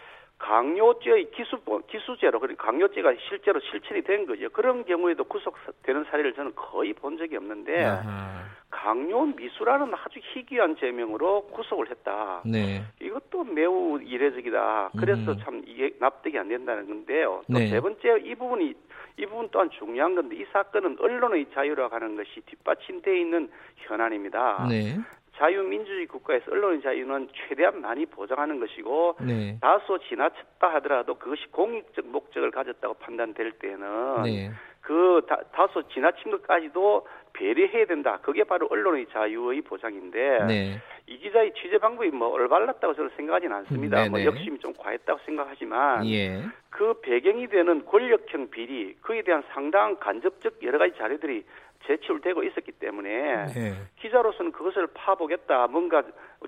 [0.44, 4.50] 강요죄의 기수 기수죄로 그러니까 강요죄가 실제로 실천이 된 거죠.
[4.50, 8.44] 그런 경우에도 구속되는 사례를 저는 거의 본 적이 없는데 아하.
[8.68, 12.42] 강요 미수라는 아주 희귀한 죄명으로 구속을 했다.
[12.44, 12.82] 네.
[13.00, 14.90] 이것도 매우 이례적이다.
[14.98, 15.38] 그래서 음.
[15.42, 17.42] 참 이게 납득이 안 된다는 건데요.
[17.50, 17.70] 또 네.
[17.70, 18.74] 세 번째 이 부분이
[19.16, 24.66] 이 부분 또한 중요한 건데 이 사건은 언론의 자유라고 하는 것이 뒷받침되어 있는 현안입니다.
[24.68, 24.98] 네.
[25.36, 29.58] 자유민주주의 국가에서 언론의 자유는 최대한 많이 보장하는 것이고 네.
[29.60, 34.50] 다소 지나쳤다 하더라도 그것이 공익적 목적을 가졌다고 판단될 때는 네.
[34.80, 38.18] 그 다, 다소 지나친 것까지도 배려해야 된다.
[38.22, 40.80] 그게 바로 언론의 자유의 보장인데 네.
[41.06, 44.04] 이 기자의 취재 방법이 뭐 올바랐다고 저는 생각하지는 않습니다.
[44.04, 44.30] 음, 뭐 네네.
[44.30, 46.42] 욕심이 좀 과했다고 생각하지만 예.
[46.70, 51.44] 그 배경이 되는 권력형 비리 그에 대한 상당한 간접적 여러 가지 자료들이
[51.86, 53.74] 제출되고 있었기 때문에 네.
[54.00, 56.02] 기자로서는 그것을 파보겠다, 뭔가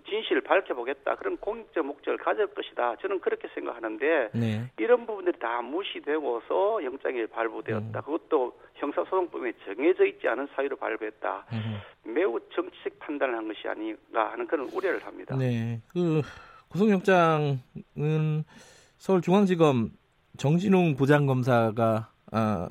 [0.09, 2.97] 진실을 밝혀보겠다 그런 공익적 목적을 가질 것이다.
[3.03, 4.71] 저는 그렇게 생각하는데 네.
[4.79, 8.01] 이런 부분들이 다 무시되고서 영장이 발부되었다.
[8.01, 11.47] 그것도 형사소송법에 정해져 있지 않은 사유로 발부했다.
[11.53, 12.13] 음.
[12.15, 15.37] 매우 정치적 판단을 한 것이 아닌가 하는 그런 우려를 합니다.
[15.37, 15.81] 네.
[15.93, 16.23] 그
[16.69, 18.45] 구속영장은
[18.99, 19.91] 서울중앙지검
[20.37, 22.69] 정진웅 부장검사가 아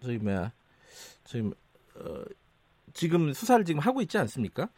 [0.00, 0.52] 저기 뭐야
[1.24, 1.52] 지금
[2.00, 2.22] 어,
[2.92, 4.68] 지금 수사를 지금 하고 있지 않습니까?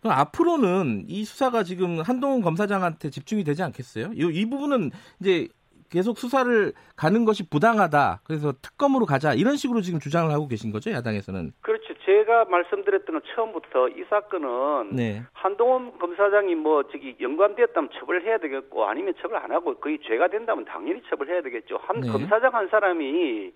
[0.00, 4.10] 그럼 앞으로는 이 수사가 지금 한동훈 검사장한테 집중이 되지 않겠어요?
[4.14, 5.48] 이, 이 부분은 이제
[5.92, 8.22] 계속 수사를 가는 것이 부당하다.
[8.24, 9.34] 그래서 특검으로 가자.
[9.34, 11.52] 이런 식으로 지금 주장을 하고 계신 거죠, 야당에서는.
[11.60, 11.92] 그렇죠.
[12.04, 15.22] 제가 말씀드렸던 건 처음부터 이 사건은 네.
[15.34, 21.02] 한동훈 검사장이 뭐 저기 연관되었다면 처벌해야 되겠고 아니면 처벌 안 하고 거의 죄가 된다면 당연히
[21.10, 21.78] 처벌해야 되겠죠.
[21.82, 22.08] 한 네.
[22.08, 23.52] 검사장 한 사람이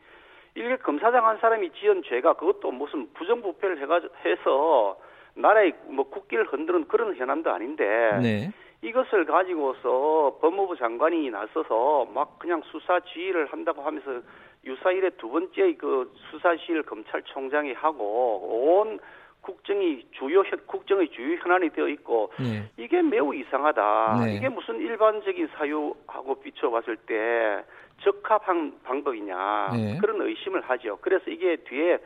[0.57, 4.97] 이게 검사장 한 사람이 지은 죄가 그것도 무슨 부정부패를 해가지고 해서
[5.35, 7.85] 나라의 뭐 국기를 흔드는 그런 현안도 아닌데
[8.23, 8.51] 네.
[8.81, 14.23] 이것을 가지고서 법무부 장관이 나서서 막 그냥 수사 지휘를 한다고 하면서
[14.65, 18.99] 유사일에 두 번째 그 수사실 검찰총장이 하고 온
[19.43, 22.69] 국정이 주요 현- 국정의 주요 현안이 되어 있고 네.
[22.79, 24.25] 이게 매우 이상하다.
[24.25, 24.35] 네.
[24.37, 27.63] 이게 무슨 일반적인 사유하고 비춰봤을 때
[27.99, 29.99] 적합한 방법이냐 네.
[29.99, 30.99] 그런 의심을 하죠.
[31.01, 31.99] 그래서 이게 뒤에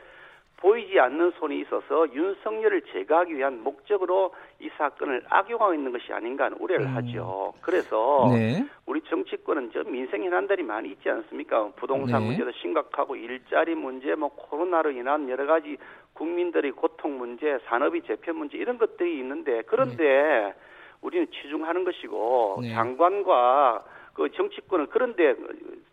[0.61, 6.59] 보이지 않는 손이 있어서 윤석열을 제거하기 위한 목적으로 이 사건을 악용하고 있는 것이 아닌가 하는
[6.59, 6.97] 우려를 음.
[6.97, 7.55] 하죠.
[7.63, 8.67] 그래서 네.
[8.85, 11.71] 우리 정치권은 저 민생 현안들이 많이 있지 않습니까?
[11.77, 12.27] 부동산 네.
[12.29, 15.79] 문제도 심각하고 일자리 문제, 뭐 코로나로 인한 여러 가지
[16.13, 20.55] 국민들의 고통 문제, 산업의 재편 문제 이런 것들이 있는데 그런데
[21.01, 22.75] 우리는 치중하는 것이고 네.
[22.75, 23.83] 장관과
[24.21, 25.35] 그 정치권은 그런데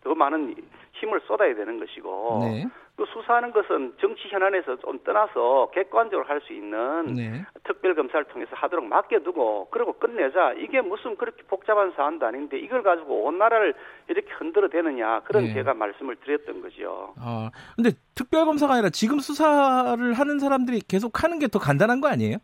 [0.04, 0.54] 더 많은
[0.92, 2.66] 힘을 쏟아야 되는 것이고 네.
[2.94, 7.42] 그 수사하는 것은 정치 현안에서 좀 떠나서 객관적으로 할 수 있는 네.
[7.64, 13.24] 특별 검사를 통해서 하도록 맡겨두고 그리고 끝내자 이게 무슨 그렇게 복잡한 사안도 아닌데 이걸 가지고
[13.24, 13.72] 온 나라를
[14.08, 15.54] 이렇게 흔들어 대느냐 그런 네.
[15.54, 17.14] 제가 말씀을 드렸던 거죠.
[17.18, 22.08] 아, 근데 특별 검사가 아니라 지금 수사를 하는 사람들이 계속 하는 게 더 간단한 거
[22.08, 22.36] 아니에요?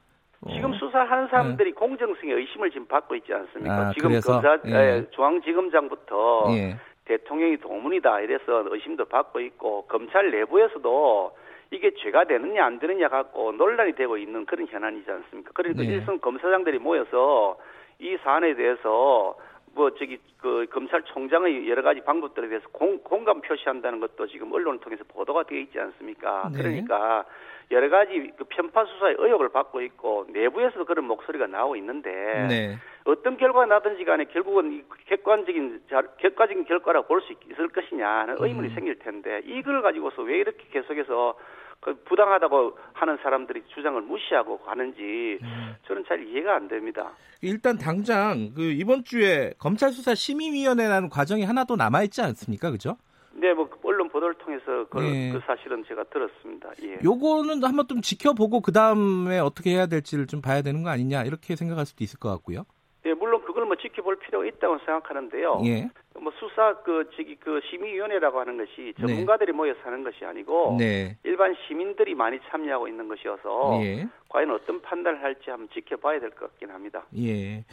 [0.47, 0.53] 어.
[0.53, 3.89] 지금 수사하는 사람들이 공정성의 의심을 지금 받고 있지 않습니까?
[3.89, 4.33] 아, 지금 그래서?
[4.33, 4.99] 검사 예.
[4.99, 6.77] 에, 중앙지검장부터 예.
[7.07, 11.37] 대통령이 도문이다 이래서 의심도 받고 있고 검찰 내부에서도
[11.71, 15.51] 이게 죄가 되느냐 안 되느냐 갖고 논란이 되고 있는 그런 현안이지 않습니까?
[15.55, 15.89] 그러니까 네.
[15.89, 17.57] 일선 검사장들이 모여서
[17.99, 19.37] 이 사안에 대해서
[19.75, 25.03] 뭐 저기 그 검찰총장의 여러 가지 방법들에 대해서 공, 공감 표시한다는 것도 지금 언론을 통해서
[25.09, 26.49] 보도가 되어 있지 않습니까?
[26.53, 26.59] 네.
[26.63, 27.25] 그러니까
[27.71, 32.11] 여러 가지 그 편파 수사의 의혹을 받고 있고 내부에서도 그런 목소리가 나오고 있는데
[32.49, 32.77] 네.
[33.05, 38.37] 어떤 결과가 나든지 간에 결국은 이 객관적인 자- 객관적인 결과라고 볼 수 있을 것이냐 하는
[38.39, 38.75] 의문이 음.
[38.75, 41.35] 생길 텐데 이걸 가지고서 왜 이렇게 계속해서
[41.81, 45.75] 그 부당하다고 하는 사람들이 주장을 무시하고 가는지 음.
[45.87, 47.13] 저는 잘 이해가 안 됩니다.
[47.43, 52.71] 일단 당장 그 이번 주에 검찰 수사 심의위원회라는 과정이 하나 더 남아 있지 않습니까?
[52.71, 52.97] 그죠?
[53.33, 55.33] 네, 뭐 언론 보도를 통해서 그, 예.
[55.33, 56.71] 그 사실은 제가 들었습니다.
[56.83, 56.99] 예.
[57.05, 61.57] 요거는 한번 좀 지켜보고 그 다음에 어떻게 해야 될지를 좀 봐야 되는 거 아니냐 이렇게
[61.57, 62.65] 생각할 수도 있을 것 같고요.
[63.07, 65.63] 예, 물론 그걸 뭐 지켜볼 필요가 있다고 생각하는데요.
[65.65, 65.89] 예.
[66.21, 71.17] 뭐 수사 그 저기 그 심의위원회라고 하는 것이 전문가들이 모여서 하는 것이 아니고 네.
[71.23, 74.09] 일반 시민들이 많이 참여하고 있는 것이어서 예.
[74.29, 77.05] 과연 어떤 판단을 할지 한번 지켜봐야 될 것 같긴 합니다.
[77.17, 77.65] 예.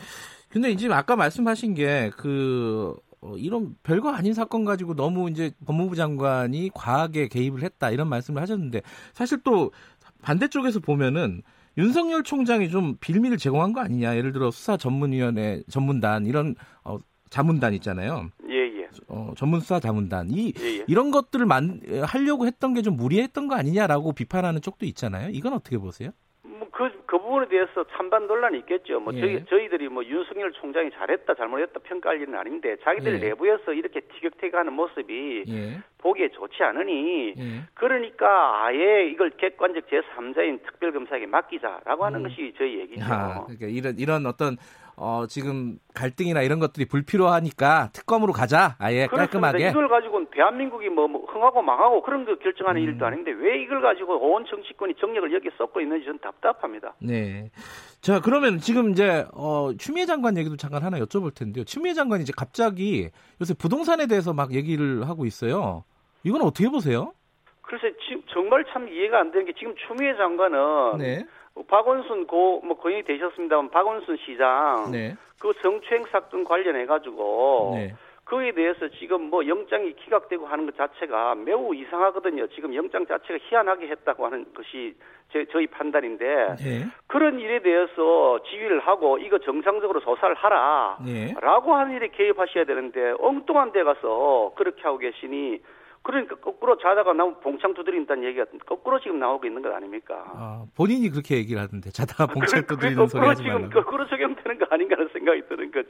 [0.49, 2.95] 근데 이제 아까 말씀하신 게그
[3.37, 8.81] 이런 별거 아닌 사건 가지고 너무 이제 법무부 장관이 과하게 개입을 했다 이런 말씀을 하셨는데
[9.13, 9.71] 사실 또
[10.21, 11.41] 반대쪽에서 보면은
[11.77, 14.15] 윤석열 총장이 좀 빌미를 제공한 거 아니냐.
[14.17, 16.97] 예를 들어 수사 전문위원회 전문단 이런 어,
[17.29, 18.29] 자문단 있잖아요.
[18.49, 18.87] 예, 예.
[19.07, 20.85] 어, 전문 수사 자문단 이 예, 예.
[20.87, 25.29] 이런 것들을 만 하려고 했던 게 좀 무리했던 거 아니냐라고 비판하는 쪽도 있잖아요.
[25.29, 26.11] 이건 어떻게 보세요?
[26.61, 28.99] 뭐 그, 그 부분에 대해서 찬반 논란이 있겠죠.
[28.99, 29.19] 뭐 예.
[29.19, 33.17] 저희, 저희들이 뭐 윤석열 총장이 잘했다, 잘못했다 평가할 일은 아닌데 자기들 예.
[33.17, 35.79] 내부에서 이렇게 티격태격하는 모습이 예.
[35.97, 37.61] 보기에 좋지 않으니 예.
[37.73, 42.23] 그러니까 아예 이걸 객관적 제3자인 특별검사에게 맡기자라고 하는 음.
[42.29, 43.05] 것이 저희 얘기죠.
[43.05, 44.57] 아, 그러니까 이런 이런 어떤
[45.03, 48.75] 어, 지금 갈등이나 이런 것들이 불필요하니까 특검으로 가자.
[48.77, 49.17] 아예 그렇습니다.
[49.17, 49.69] 깔끔하게.
[49.69, 52.87] 이걸 가지고는 대한민국이 뭐, 뭐 흥하고 망하고 그런 거 결정하는 음.
[52.87, 56.93] 일도 아닌데 왜 이걸 가지고 온 정치권이 정력을 여기에 쏟고 있는지 저는 답답합니다.
[56.99, 57.49] 네.
[58.01, 61.63] 자, 그러면 지금 이제 어, 추미애 장관 얘기도 잠깐 하나 여쭤볼 텐데요.
[61.65, 63.09] 추미애 장관이 이제 갑자기
[63.41, 65.83] 요새 부동산에 대해서 막 얘기를 하고 있어요.
[66.23, 67.13] 이건 어떻게 보세요?
[67.63, 71.25] 글쎄 지금 정말 참 이해가 안 되는 게 지금 추미애 장관은 네.
[71.67, 75.15] 박원순 고 뭐 거인이 되셨습니다만 박원순 시장 네.
[75.39, 77.93] 그 성추행 사건 관련해 가지고 네.
[78.23, 82.47] 그에 대해서 지금 뭐 영장이 기각되고 하는 것 자체가 매우 이상하거든요.
[82.47, 84.95] 지금 영장 자체가 희한하게 했다고 하는 것이
[85.33, 86.85] 제, 저희 판단인데 네.
[87.07, 90.99] 그런 일에 대해서 지휘를 하고 이거 정상적으로 조사를 하라.
[91.05, 91.33] 네.
[91.41, 95.59] 라고 하는 일에 개입하셔야 되는데 엉뚱한 데 가서 그렇게 하고 계시니
[96.03, 100.15] 그러니까 거꾸로 자다가 나오면 봉창 두드린다는 얘기가 거꾸로 지금 나오고 있는 것 아닙니까?
[100.33, 103.73] 아, 본인이 그렇게 얘기를 하던데 자다가 봉찰 그게 두드리는 소리 거꾸로 하지 지금 말라고.
[103.81, 105.89] 거꾸로 적용되는 거 아닌가 하는 생각이 드는 거죠.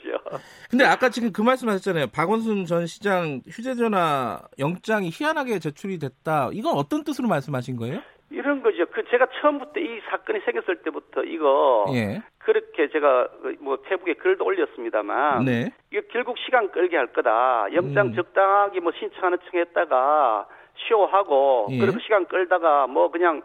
[0.69, 2.07] 근데 아까 지금 그 말씀하셨잖아요.
[2.07, 6.49] 박원순 전 시장 휴대전화 영장이 희한하게 제출이 됐다.
[6.51, 8.01] 이건 어떤 뜻으로 말씀하신 거예요?
[8.29, 8.85] 이런 거죠.
[8.91, 12.21] 그 제가 처음부터 이 사건이 생겼을 때부터 이거 예.
[12.45, 13.27] 그렇게 제가
[13.59, 15.71] 뭐 페북에 글도 올렸습니다만 네.
[15.91, 17.67] 이거 결국 시간 끌게 할 거다.
[17.73, 18.13] 영장 음.
[18.15, 20.47] 적당하게 뭐 신청하는 층 했다가
[20.87, 21.77] 쇼하고 예.
[21.79, 23.41] 그리고 시간 끌다가 뭐 그냥 여-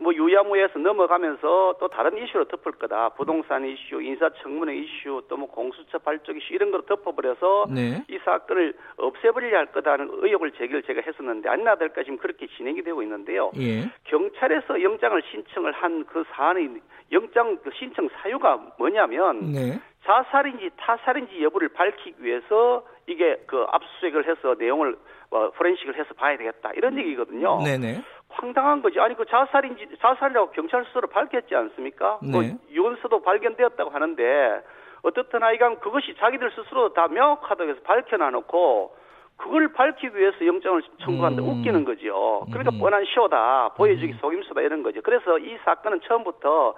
[0.00, 3.10] 뭐 유야무에서 넘어가면서 또 다른 이슈로 덮을 거다.
[3.10, 8.02] 부동산 이슈, 인사청문회 이슈, 또 뭐 공수처 발족 이슈 이런 거로 덮어버려서 네.
[8.08, 13.02] 이 사건을 없애버리려 할 거다는 의혹을 제기를 제가 했었는데 아니나 될까 지금 그렇게 진행이 되고
[13.02, 13.52] 있는데요.
[13.56, 13.88] 예.
[14.04, 16.80] 경찰에서 영장을 신청을 한 그 사안의
[17.12, 19.78] 영장 그 신청 사유가 뭐냐면 네.
[20.04, 24.96] 자살인지 타살인지 여부를 밝히기 위해서 이게 그 압수수색을 해서 내용을
[25.30, 27.60] 어, 포렌식을 해서 봐야 되겠다 이런 얘기거든요.
[27.62, 28.02] 네네.
[28.28, 29.00] 황당한 거지.
[29.00, 32.18] 아니 그 자살인지 자살이라고 경찰 스스로 밝혔지 않습니까?
[32.22, 32.32] 네.
[32.32, 34.62] 그 유언서도 발견되었다고 하는데
[35.02, 38.96] 어떻든 하여간 그것이 자기들 스스로 다 명확하다고 해서 밝혀놔놓고
[39.36, 41.48] 그걸 밝히기 위해서 영장을 청구한다 음.
[41.48, 42.44] 웃기는 거죠.
[42.50, 42.78] 그러니까 음.
[42.80, 45.00] 뻔한 쇼다, 보여주기 속임수다 이런 거죠.
[45.02, 46.74] 그래서 이 사건은 처음부터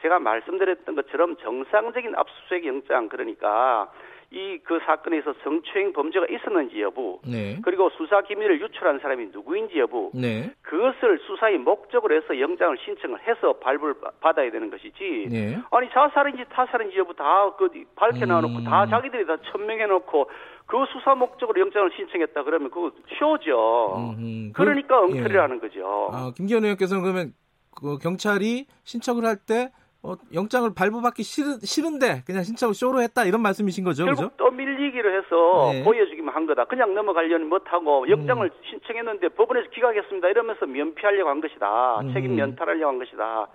[0.00, 3.90] 제가 말씀드렸던 것처럼 정상적인 압수수색 영장 그러니까
[4.34, 7.58] 이 그 사건에서 성추행 범죄가 있었는지 여부 네.
[7.62, 10.50] 그리고 수사 기밀을 유출한 사람이 누구인지 여부 네.
[10.62, 15.28] 그것을 수사의 목적으로 해서 영장을 신청을 해서 발부를 바- 받아야 되는 것이지.
[15.30, 15.58] 네.
[15.70, 18.64] 아니 자살인지 타살인지 여부 다 그 밝혀놔놓고 음.
[18.64, 20.30] 다 자기들이 다 천명해놓고
[20.66, 23.94] 그 수사 목적으로 영장을 신청했다 그러면 그거 쇼죠.
[24.18, 24.52] 음흠.
[24.54, 26.08] 그러니까 그- 엉터리라는 거죠.
[26.12, 27.32] 아, 김기현 의원께서는 그러면
[27.76, 29.70] 그 경찰이 신청을 할때
[30.04, 34.16] 어, 영장을 발부받기 싫은, 싫은데 그냥 신청을 쇼로 했다 이런 말씀이신 거죠, 그죠?
[34.16, 35.82] 결국 또 밀리기로 해서 네.
[35.82, 36.66] 보여주기만 한 거다.
[36.66, 40.28] 그냥 넘어가려니 못하고 영장을 신청했는데 법원에서 기각했습니다.
[40.28, 42.00] 이러면서 면피하려고 한 것이다.
[42.00, 42.12] 음.
[42.12, 43.48] 책임 면탈하려고 한 것이다.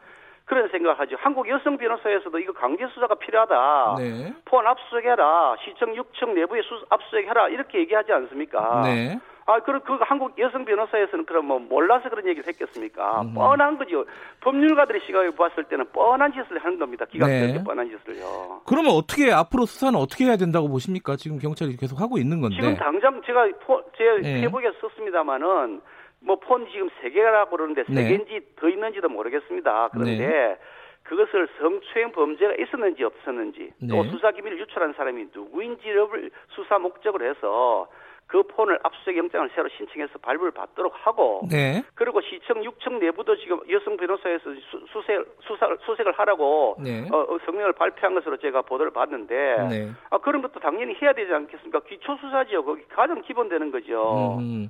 [0.45, 1.15] 그런 생각을 하죠.
[1.19, 3.95] 한국 여성 변호사에서도 이거 강제 수사가 필요하다.
[3.99, 4.33] 네.
[4.45, 5.57] 포함 압수수색해라.
[5.63, 7.49] 시청 6층 내부에 수, 압수수색해라.
[7.49, 8.81] 이렇게 얘기하지 않습니까?
[8.83, 9.19] 네.
[9.49, 13.21] 아, 그럼 그 한국 여성 변호사에서는 그럼 뭐 몰라서 그런 얘기를 했겠습니까?
[13.21, 13.33] 음.
[13.33, 14.05] 뻔한 거죠.
[14.41, 17.05] 법률가들의 시각에 봤을 때는 뻔한 짓을 하는 겁니다.
[17.05, 17.63] 기가 네.
[17.63, 18.61] 뻔한 짓을요.
[18.67, 21.15] 그러면 어떻게 앞으로 수사는 어떻게 해야 된다고 보십니까?
[21.15, 22.57] 지금 경찰이 계속 하고 있는 건데.
[22.57, 24.41] 지금 당장 제가 포, 제 네.
[24.41, 25.81] 페이북에 썼습니다마는
[26.21, 28.07] 뭐 폰 지금 세 개라고 그러는데 세 네.
[28.09, 29.89] 개인지 더 있는지도 모르겠습니다.
[29.93, 30.57] 그런데 네.
[31.03, 34.09] 그것을 성추행 범죄가 있었는지 없었는지 또 네.
[34.11, 37.87] 수사 기밀을 유출한 사람이 누구인지를 수사 목적으로 해서
[38.29, 41.83] 그 폰을 압수수색 영장을 새로 신청해서 발부를 받도록 하고 네.
[41.95, 47.09] 그리고 시청, 육청 내부도 지금 여성 변호사에서 수, 수색, 수사, 수색을 하라고 네.
[47.11, 49.35] 어, 어, 성명을 발표한 것으로 제가 보도를 봤는데
[49.69, 49.91] 네.
[50.11, 51.79] 아 그런 것도 당연히 해야 되지 않겠습니까?
[51.89, 52.63] 기초 수사지요.
[52.63, 54.37] 거기 가장 기본되는 거죠.
[54.39, 54.69] 음.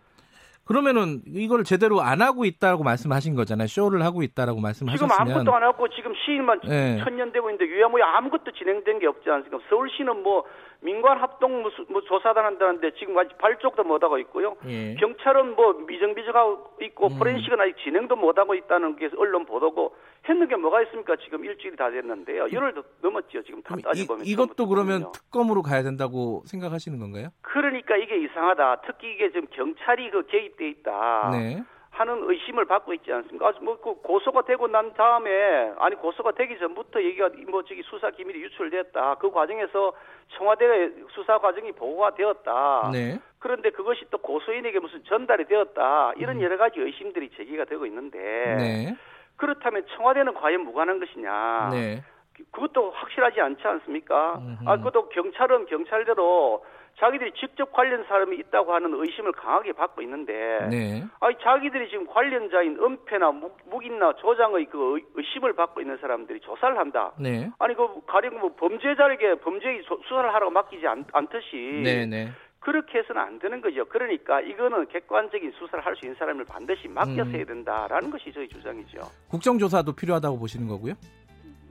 [0.80, 3.66] 그러면은 이걸 제대로 안 하고 있다고 말씀하신 거잖아요.
[3.68, 7.00] 쇼를 하고 있다라고 지금 말씀하셨으면 아무것도 안 하고 지금 시인만 네.
[7.04, 9.58] 천년되고 있는데 유야무야 아무것도 진행된 게 없지 않습니까?
[9.68, 10.44] 서울시는 뭐
[10.82, 14.58] 민관 합동 뭐, 수- 뭐 조사단 한다는데 지금 아직 발족도 못 하고 있고요.
[14.68, 14.94] 예.
[14.94, 17.18] 경찰은 뭐 미정비정하고 있고 음.
[17.18, 19.96] 포렌식은 아직 진행도 못 하고 있다는 게 언론 보도고
[20.30, 21.16] 했는 게 뭐가 있습니까?
[21.18, 22.52] 지금 일주일이 다 됐는데요.
[22.52, 23.42] 열흘 도 넘었죠.
[23.44, 24.26] 지금 다 그럼 이, 따져보면.
[24.26, 25.12] 이것도 그러면 보면요.
[25.12, 27.30] 특검으로 가야 된다고 생각하시는 건가요?
[27.42, 28.82] 그러니까 이게 이상하다.
[28.86, 31.30] 특히 이게 지금 경찰이 그 개입돼 있다.
[31.34, 31.64] 네.
[31.92, 33.48] 하는 의심을 받고 있지 않습니까?
[33.50, 38.40] 아, 뭐그 고소가 되고 난 다음에 아니 고소가 되기 전부터 얘기가 뭐 저기 수사 기밀이
[38.44, 39.16] 유출됐다.
[39.16, 39.94] 그 과정에서
[40.38, 42.92] 청와대 수사 과정이 보고가 되었다.
[42.94, 43.20] 네.
[43.40, 46.14] 그런데 그것이 또 고소인에게 무슨 전달이 되었다.
[46.18, 48.58] 이런 여러 가지 의심들이 제기가 되고 있는데 음.
[48.58, 48.96] 네.
[49.44, 51.70] 그렇다면 청와대는 과연 무관한 것이냐?
[51.72, 52.04] 네.
[52.52, 54.36] 그것도 확실하지 않지 않습니까?
[54.38, 54.70] 음흠.
[54.70, 56.64] 아, 그것도 경찰은 경찰대로
[56.98, 61.04] 자기들이 직접 관련 사람이 있다고 하는 의심을 강하게 받고 있는데, 네.
[61.22, 66.78] 아니 자기들이 지금 관련자인 은폐나 묵, 묵인나 조장의 그 의- 의심을 받고 있는 사람들이 조사를
[66.78, 67.12] 한다.
[67.18, 67.50] 네.
[67.60, 72.30] 아니 그 가령 뭐 범죄자에게 범죄 조- 수사를 하라고 맡기지 않, 않듯이 네, 네.
[72.60, 73.86] 그렇게 해서는 안 되는 거죠.
[73.86, 77.36] 그러니까 이거는 객관적인 수사를 할 수 있는 사람을 반드시 맡겨서 음.
[77.36, 79.00] 해야 된다라는 것이 저희 주장이죠.
[79.30, 80.94] 국정조사도 필요하다고 보시는 거고요.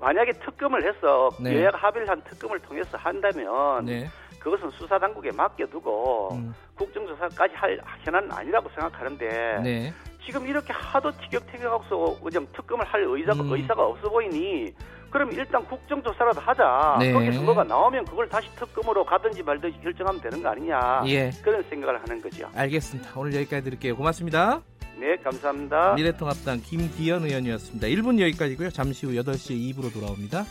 [0.01, 1.57] 만약에 특검을 해서 네.
[1.61, 4.07] 여야가 합의를 한 특검을 통해서 한다면 네.
[4.38, 6.55] 그것은 수사 당국에 맡겨두고 음.
[6.77, 9.92] 국정조사까지 할 현안은 아니라고 생각하는데 네.
[10.24, 13.53] 지금 이렇게 하도 티격태격하고서 그냥 특검을 할 의사가, 음.
[13.53, 14.72] 의사가 없어 보이니
[15.11, 16.97] 그럼 일단 국정조사라도 하자.
[17.01, 17.12] 네.
[17.12, 21.03] 거기서 뭐가 나오면 그걸 다시 특검으로 가든지 말든지 결정하면 되는 거 아니냐.
[21.07, 21.31] 예.
[21.42, 22.49] 그런 생각을 하는 거죠.
[22.55, 23.11] 알겠습니다.
[23.16, 23.97] 오늘 여기까지 드릴게요.
[23.97, 24.61] 고맙습니다.
[24.99, 25.94] 네, 감사합니다.
[25.94, 27.87] 미래통합당 김기현 의원이었습니다.
[27.87, 28.71] 1분 여기까지고요.
[28.71, 30.44] 잠시 후 8시 2부로 돌아옵니다.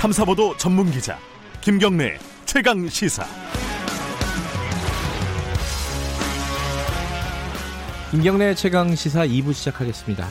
[0.00, 1.18] 탐사보도 전문 기자
[1.60, 3.24] 김경래 최강 시사.
[8.16, 10.26] 김경래 최강 시사 2부 시작하겠습니다.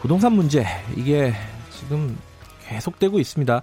[0.00, 0.64] 부동산 문제
[0.96, 1.32] 이게
[1.72, 2.16] 지금
[2.60, 3.60] 계속되고 있습니다.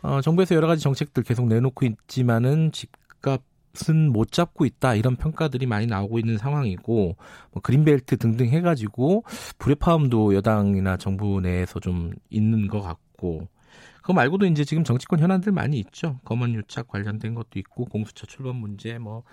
[0.00, 5.86] 어, 정부에서 여러 가지 정책들 계속 내놓고 있지만은 집값은 못 잡고 있다 이런 평가들이 많이
[5.86, 7.16] 나오고 있는 상황이고
[7.52, 9.24] 뭐 그린벨트 등등 해가지고
[9.58, 13.48] 불협화음도 여당이나 정부 내에서 좀 있는 것 같고
[13.96, 16.20] 그거 말고도 이제 지금 정치권 현안들 많이 있죠.
[16.24, 19.24] 검언 유착 관련된 것도 있고 공수처 출범 문제 뭐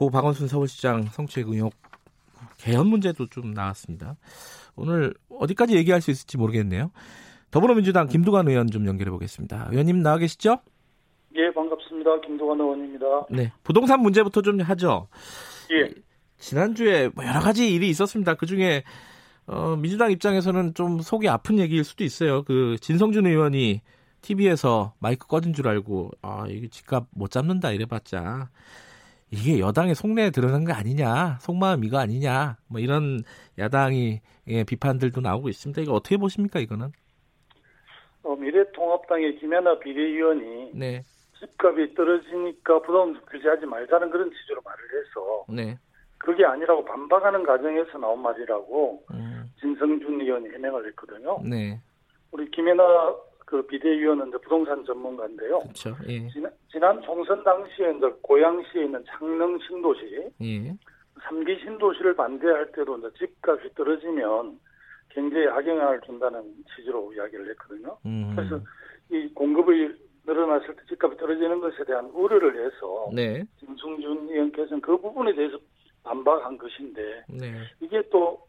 [0.00, 1.74] 고 박원순 서울시장 성추행 의혹
[2.60, 4.16] 개헌 문제도 좀 나왔습니다.
[4.76, 6.90] 오늘 어디까지 얘기할 수 있을지 모르겠네요.
[7.50, 9.68] 더불어민주당 김두관 의원 좀 연결해 보겠습니다.
[9.70, 10.58] 의원님 나와 계시죠?
[11.36, 12.20] 예, 반갑습니다.
[12.20, 13.06] 김도관 의원입니다.
[13.30, 13.52] 네.
[13.62, 15.08] 부동산 문제부터 좀 하죠.
[15.72, 15.90] 예.
[16.38, 18.34] 지난주에 뭐 여러 가지 일이 있었습니다.
[18.34, 18.82] 그 중에
[19.46, 22.42] 어, 민주당 입장에서는 좀 속이 아픈 얘기일 수도 있어요.
[22.44, 23.80] 그 진성준 의원이
[24.22, 28.50] TV에서 마이크 꺼진 줄 알고 아 이게 집값 못 잡는다 이래봤자
[29.32, 33.22] 이게 여당의 속내에 드러난 거 아니냐, 속마음 이거 아니냐, 뭐 이런
[33.58, 35.80] 야당이 예, 비판들도 나오고 있습니다.
[35.82, 36.88] 이거 어떻게 보십니까 이거는?
[38.24, 41.02] 어, 미래통합당의 김연아 비대위원이 네,
[41.38, 45.78] 집값이 떨어지니까 부담 규제하지 말자는 그런 취지로 말을 해서 네,
[46.18, 51.40] 그게 아니라고 반박하는 과정에서 나온 말이라고 음, 진성준 의원이 해명을 했거든요.
[51.48, 51.80] 네,
[52.32, 53.14] 우리 김연아
[53.50, 55.58] 그 비대위원은 이제 부동산 전문가인데요.
[55.58, 55.96] 그렇죠.
[56.06, 60.76] 예, 지난, 지난 총선 당시에 이제 고양시에 있는 창릉 신도시, 예,
[61.24, 64.60] 삼기 신도시를 반대할 때도 이제 집값이 떨어지면
[65.08, 66.44] 경제에 악영향을 준다는
[66.76, 67.98] 취지로 이야기를 했거든요.
[68.06, 68.60] 음, 그래서
[69.10, 69.92] 이 공급이
[70.24, 75.58] 늘어났을 때 집값이 떨어지는 것에 대한 우려를 해서 네, 김승준 의원께서는 그 부분에 대해서
[76.04, 78.46] 반박한 것인데 네, 이게 또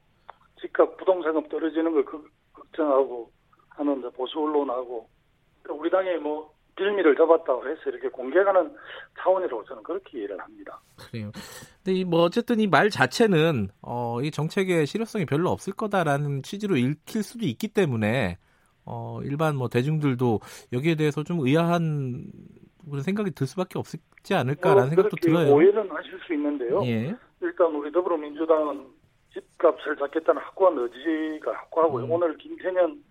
[0.59, 3.31] 집값 부동산금 떨어지는 걸 걱- 걱정하고
[3.71, 5.07] 하는 보수 언론하고
[5.67, 8.73] 또 우리 당에 뭐 빌미를 잡았다고 해서 이렇게 공개하는
[9.19, 10.79] 차원이라고 저는 그렇게 이해를 합니다.
[10.97, 11.31] 그래요.
[11.84, 16.77] 근데 이 뭐 어쨌든 이 말 자체는 어, 이 정책의 실효성이 별로 없을 거다라는 취지로
[16.77, 18.38] 읽힐 수도 있기 때문에
[18.86, 20.39] 어, 일반 뭐 대중들도
[20.73, 22.32] 여기에 대해서 좀 의아한
[22.89, 25.53] 그런 생각이 들 수밖에 없지 않을까라는 뭐 생각도 들어요.
[25.53, 26.84] 오해는 하실 수 있는데요.
[26.86, 27.15] 예.
[27.41, 28.88] 일단 우리 더불어민주당은
[29.34, 32.05] 집값을 잡겠다는 확고한 의지가 확고하고요.
[32.05, 32.11] 음.
[32.11, 33.03] 오늘 김태년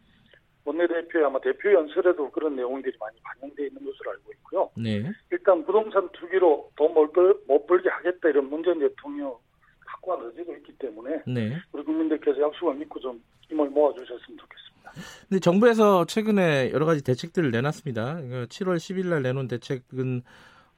[0.64, 4.70] 원내대표의 아마 대표 연설에도 그런 내용들이 많이 반영되어 있는 것으로 알고 있고요.
[4.76, 5.10] 네.
[5.30, 9.36] 일단 부동산 투기로 돈못 벌게 하겠다 이런 문재인 대통령
[9.86, 11.56] 확고한 의지도 있기 때문에 네.
[11.72, 14.92] 우리 국민들께서 약속을 믿고 좀 힘을 모아주셨으면 좋겠습니다.
[15.28, 18.14] 근데 정부에서 최근에 여러 가지 대책들을 내놨습니다.
[18.14, 20.22] 그러니까 7월 10일 날 내놓은 대책은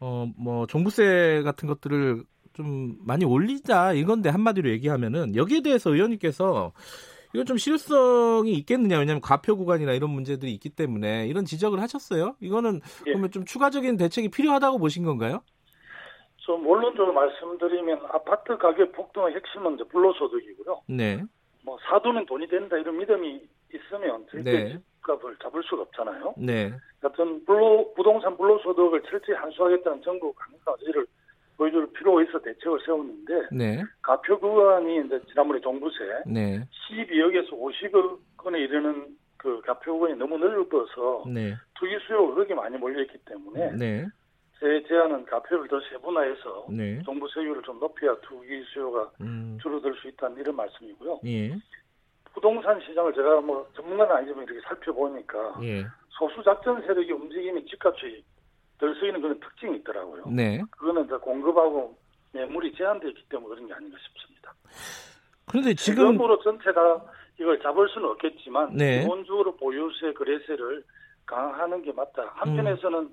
[0.01, 6.73] 어 뭐 종부세 같은 것들을 좀 많이 올리자 이건데 한마디로 얘기하면은 여기에 대해서 의원님께서
[7.35, 12.37] 이건 좀 실효성이 있겠느냐 왜냐하면 과표 구간이나 이런 문제들이 있기 때문에 이런 지적을 하셨어요.
[12.41, 13.13] 이거는 예.
[13.13, 15.43] 그러면 좀 추가적인 대책이 필요하다고 보신 건가요?
[16.37, 20.83] 좀 원론적으로 말씀드리면 아파트 가격 폭등의 핵심은 이제 불로소득이고요.
[20.89, 21.23] 네.
[21.65, 23.41] 뭐 사두면 돈이 된다 이런 믿음이
[23.73, 24.79] 있으면 절대 네.
[24.97, 26.35] 집값을 잡을 수가 없잖아요.
[26.37, 26.73] 네.
[27.05, 31.07] 여튼 불로 부동산 불로소득을 철저히 한수하겠다는 정부 강력한 의지를
[31.63, 33.85] 보여줄 필요가 있어 대책을 세웠는데 네.
[34.03, 36.61] 가표 구간이 이제 지난번에 종부세 네.
[36.91, 41.55] 12억에서 50억 원에 이르는 그 가표 구간이 너무 넓어서 네.
[41.79, 44.07] 투기 수요가 그렇게 많이 몰려있기 때문에 네.
[44.59, 47.01] 제 제안은 가표를 더 세분화해서 네.
[47.05, 49.59] 종부세율을 좀 높여야 투기 수요가 음.
[49.63, 51.21] 줄어들 수 있다는 이런 말씀이고요.
[51.27, 51.57] 예.
[52.33, 55.85] 부동산 시장을 제가 뭐 전문가는 아니지만 이렇게 살펴보니까 예.
[56.11, 58.25] 소수 작전 세력이 움직이면 집값이
[58.83, 60.25] 들썩이는 그런 특징이 있더라고요.
[60.27, 60.61] 네.
[60.73, 61.97] 그거는 이제 공급하고
[62.33, 64.53] 매물이 제한되어 있기 때문에 그런 게 아닌가 싶습니다.
[65.47, 67.01] 그런데 지금 세금으로 전체 다
[67.39, 69.03] 이걸 잡을 수는 없겠지만 네.
[69.03, 70.83] 기본적으로 보유세 거래세를
[71.27, 72.25] 강화하는 게 맞다.
[72.25, 72.29] 음.
[72.35, 73.11] 한편에서는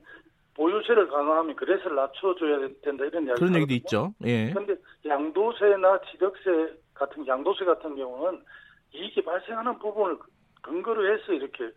[0.55, 4.13] 보유세를 강화하면 거래세를 낮춰줘야 된다 이런 이야기 그런 얘기도 있죠.
[4.25, 4.49] 예.
[4.49, 8.41] 그런데 양도세나 취득세 같은 양도세 같은 경우는
[8.93, 10.17] 이익이 발생하는 부분을
[10.61, 11.71] 근거로 해서 이렇게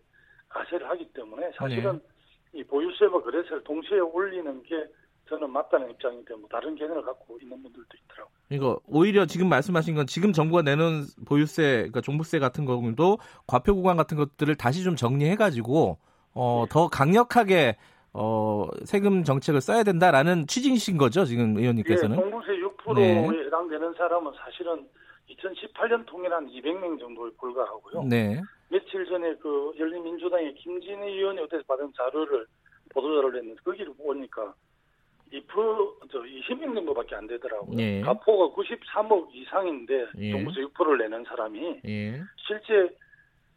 [0.49, 2.12] 과세를 하기 때문에 사실은 네.
[2.55, 4.87] 이 보유세와 거래세를 동시에 올리는 게
[5.29, 8.35] 저는 맞다는 입장이 때문에 다른 개념을 갖고 있는 분들도 있더라고요.
[8.51, 13.97] 이거 오히려 지금 말씀하신 건 지금 정부가 내는 보유세, 그러니까 종부세 같은 경우도 과표 구간
[13.97, 15.99] 같은 것들을 다시 좀 정리해가지고
[16.35, 17.77] 어, 더 강력하게
[18.13, 22.17] 어, 세금 정책을 써야 된다라는 취지이신 거죠, 지금 의원님께서는?
[22.17, 23.47] 예, 종부세 6%에 네.
[23.47, 24.87] 해당되는 사람은 사실은
[25.31, 28.03] 2018년 통일한 200명 정도에 불과하고요.
[28.05, 28.43] 네,
[28.73, 32.47] 며칠 전에 그 열린민주당의 김진애 의원이 어디서 받은 자료를
[32.89, 34.55] 보도자료를 했는데 거기를 보니까
[35.31, 37.79] 2%저 20명 정도밖에 안 되더라고요.
[37.79, 38.01] 예.
[38.01, 40.31] 가포가 93억 이상인데 예.
[40.33, 42.95] 종부세 6%를 내는 사람이 예, 실제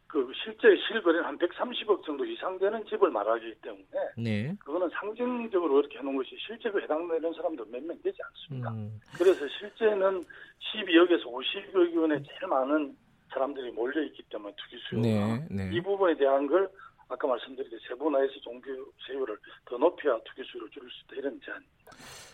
[0.06, 3.84] 그 실제 실거래는 한 130억 정도 이상 되는 집을 말하기 때문에
[4.18, 4.54] 네.
[4.60, 8.70] 그거는 상징적으로 이렇게 해놓은 것이 실제 그 해당되는 사람도 몇 명 되지 않습니다.
[8.70, 10.22] 음, 그래서 실제는
[10.60, 12.96] 12억에서 50억 원에 제일 많은
[13.32, 15.70] 사람들이 몰려 있기 때문에 투기 수요가 네, 네.
[15.72, 16.70] 이 부분에 대한 걸
[17.08, 21.92] 아까 말씀드린 세분화해서 종부세율을 더 높여야 투기 수요를 줄일 수 있다 이런 제안입니다.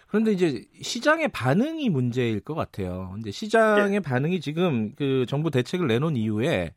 [0.09, 3.11] 그런데 이제 시장의 반응이 문제일 것 같아요.
[3.14, 4.01] 근데 시장의 예.
[4.01, 6.74] 반응이 지금 그 정부 대책을 내놓은 이후에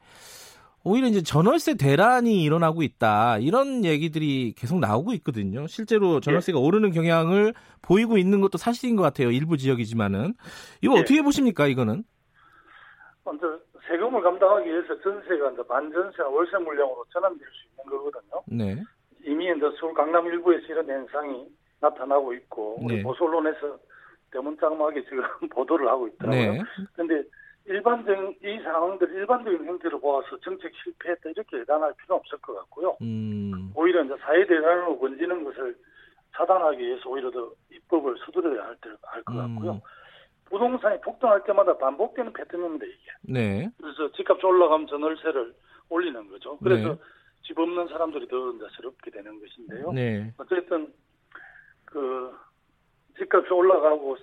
[0.86, 5.68] 오히려 이제 전월세 대란이 일어나고 있다 이런 얘기들이 계속 나오고 있거든요.
[5.68, 9.32] 실제로 전월세가 오르는 경향을 보이고 있는 것도 사실인 것 같아요.
[9.32, 10.36] 일부 지역이지만은
[10.82, 11.00] 이거 예.
[11.00, 11.68] 어떻게 보십니까?
[11.68, 12.04] 이거는?
[13.26, 18.42] 먼저 세금을 감당하기 위해서 전세가 이제 반전세나 월세 물량으로 전환될 수 있는 거거든요.
[18.48, 18.84] 네,
[19.24, 21.48] 이미 이제 서울 강남 일부에서 이런 현상이
[21.82, 23.04] 나타나고 있고 우리 네.
[23.04, 23.78] 보수 언론에서
[24.32, 25.22] 대문짝막하게 지금
[25.52, 26.52] 보도를 하고 있더라고요.
[26.54, 26.62] 네,
[26.94, 27.24] 그런데
[27.66, 32.98] 일반적인 이 상황들 일반적인 형태로 보아서 정책 실패했다 이렇게 예단할 필요는 없을 것 같고요.
[33.02, 35.76] 음, 오히려 이제 사회 대란으로 번지는 것을
[36.36, 39.72] 차단하기 위해서 오히려 더 입법을 서두려야 할 것 같고요.
[39.74, 39.80] 음.
[40.60, 43.12] 부동산이 폭등할 때마다 반복되는 패턴입니다 이게.
[43.24, 45.54] 네, 그래서 집값 올라가면 전월세를
[45.90, 46.58] 올리는 거죠.
[46.60, 47.00] 그래서 네.
[47.44, 49.92] 집 없는 사람들이 더 서럽게 되는 것인데요.
[49.92, 50.94] 네, 어쨌든
[51.84, 52.32] 그
[53.18, 54.18] 집값이 올라가고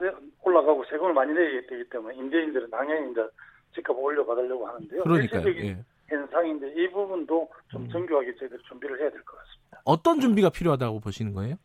[0.00, 0.10] 네,
[0.42, 3.26] 올라가고 세금을 많이 내게 되기 때문에 임대인들은 당연히 이제
[3.74, 5.02] 집값 올려받으려고 하는데요.
[5.04, 5.84] 일시적인 예.
[6.08, 7.88] 현상인데 이 부분도 좀 음.
[7.90, 9.80] 정교하게 저희들이 준비를 해야 될 것 같습니다.
[9.84, 11.56] 어떤 준비가 필요하다고 보시는 거예요?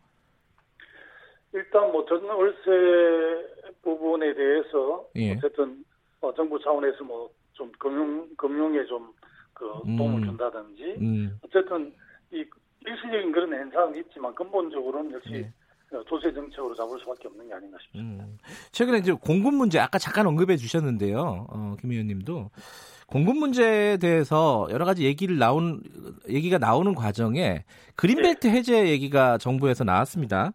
[1.54, 5.34] 일단 뭐 전 월세 부분에 대해서 예.
[5.34, 5.84] 어쨌든
[6.22, 7.30] 어, 정부 차원에서 뭐
[7.62, 9.66] 좀 금융 금융에 좀그
[9.98, 10.26] 도움을 음.
[10.26, 11.94] 준다든지 음, 어쨌든
[12.32, 12.44] 이
[12.86, 15.52] 일시적인 그런 현상은 있지만 근본적으로는 역시 네.
[15.96, 18.24] 어, 조세 정책으로 잡을 수밖에 없는 게 아닌가 싶습니다.
[18.24, 18.38] 음.
[18.72, 21.48] 최근에 이제 공급 문제 아까 잠깐 언급해 주셨는데요.
[21.50, 22.50] 어, 김 의원님도
[23.06, 25.84] 공급 문제에 대해서 여러 가지 얘기를 나온
[26.30, 28.54] 얘기가 나오는 과정에 그린벨트 네.
[28.54, 30.54] 해제 얘기가 정부에서 나왔습니다.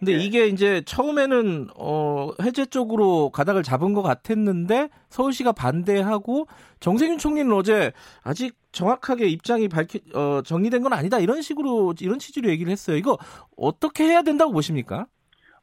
[0.00, 0.24] 근데 네.
[0.24, 6.46] 이게 이제 처음에는 어 해제 쪽으로 가닥을 잡은 것 같았는데 서울시가 반대하고
[6.80, 7.92] 정세균 총리는 어제
[8.22, 12.96] 아직 정확하게 입장이 밝히 어 정리된 건 아니다 이런 식으로 이런 취지로 얘기를 했어요.
[12.96, 13.18] 이거
[13.58, 15.06] 어떻게 해야 된다고 보십니까?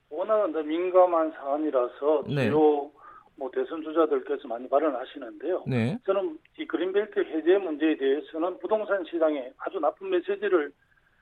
[0.10, 2.50] 워낙 민감한 사안이라서 네.
[2.50, 2.92] 주요
[3.38, 5.64] 뭐 대선 주자들께서 많이 발언하시는데요.
[5.68, 5.98] 네.
[6.06, 10.72] 저는 이 그린벨트 해제 문제에 대해서는 부동산 시장에 아주 나쁜 메시지를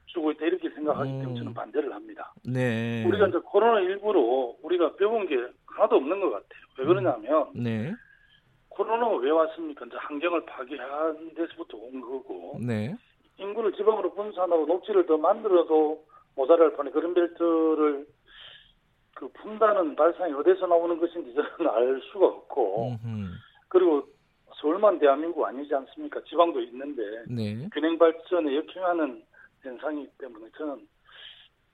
[0.08, 1.36] 주고 있다 이렇게 생각하기 때문에 음.
[1.36, 2.34] 저는 반대를 합니다.
[2.44, 3.04] 네.
[3.06, 5.36] 우리가 이제 코로나 19로 우리가 배운 게
[5.68, 6.62] 하나도 없는 것 같아요.
[6.78, 7.94] 왜 그러냐면 네.
[8.70, 9.86] 코로나가 왜 왔습니까?
[9.86, 12.96] 이제 환경을 파괴한 데서부터 온 거고 네.
[13.38, 18.06] 인구를 지방으로 분산하고 녹지를 더 만들어도 모자랄 판에 그린벨트를
[19.16, 23.32] 그 푼다는 발상이 어디서 나오는 것인지 저는 알 수가 없고 음흠.
[23.70, 24.04] 그리고
[24.62, 26.22] 서울만 대한민국 아니지 않습니까?
[26.30, 27.68] 지방도 있는데 네.
[27.74, 29.24] 균형 발전에 역행하는
[29.66, 30.88] 현상이기 때문에 저는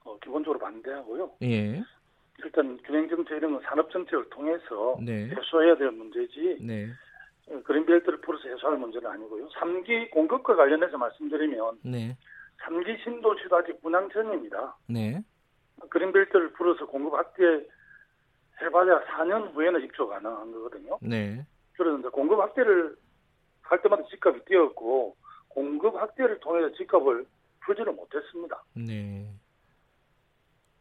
[0.04, 1.32] 어, 기본적으로 반대하고요.
[1.44, 1.84] 예.
[2.44, 5.30] 일단 균형 정책 이런 건 산업 정책을 통해서 네.
[5.30, 6.88] 해소해야 될 문제지 네.
[7.48, 9.48] 어, 그린벨트를 풀어서 해소할 문제는 아니고요.
[9.50, 12.18] 3기 공급과 관련해서 말씀드리면 네.
[12.64, 14.76] 3기 신도시도 아직 분양 전입니다.
[14.88, 15.22] 네.
[15.90, 17.44] 그린벨트를 풀어서 공급 확대
[18.62, 20.98] 해봐야 4년 후에는 입주 가능한 거거든요.
[21.02, 21.46] 네.
[21.74, 22.96] 그런데 공급 확대를
[23.62, 25.16] 할 때마다 집값이 뛰었고
[25.48, 27.26] 공급 확대를 통해서 집값을
[27.66, 28.64] 풀지를 못했습니다.
[28.76, 29.28] 네.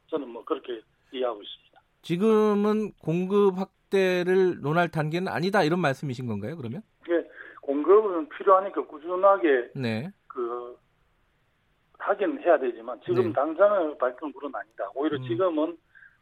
[0.09, 0.81] 저는 뭐 그렇게
[1.12, 1.81] 이해하고 있습니다.
[2.03, 6.57] 지금은 공급 확대를 논할 단계는 아니다 이런 말씀이신 건가요?
[6.57, 6.83] 그러면?
[7.05, 7.28] 이게
[7.62, 10.11] 공급은 필요하니까 꾸준하게 네.
[10.26, 10.76] 그
[11.99, 13.33] 하긴 해야 되지만 지금 네.
[13.33, 14.85] 당장의 발전 굴은 아니다.
[14.95, 15.22] 오히려 음.
[15.28, 15.76] 지금은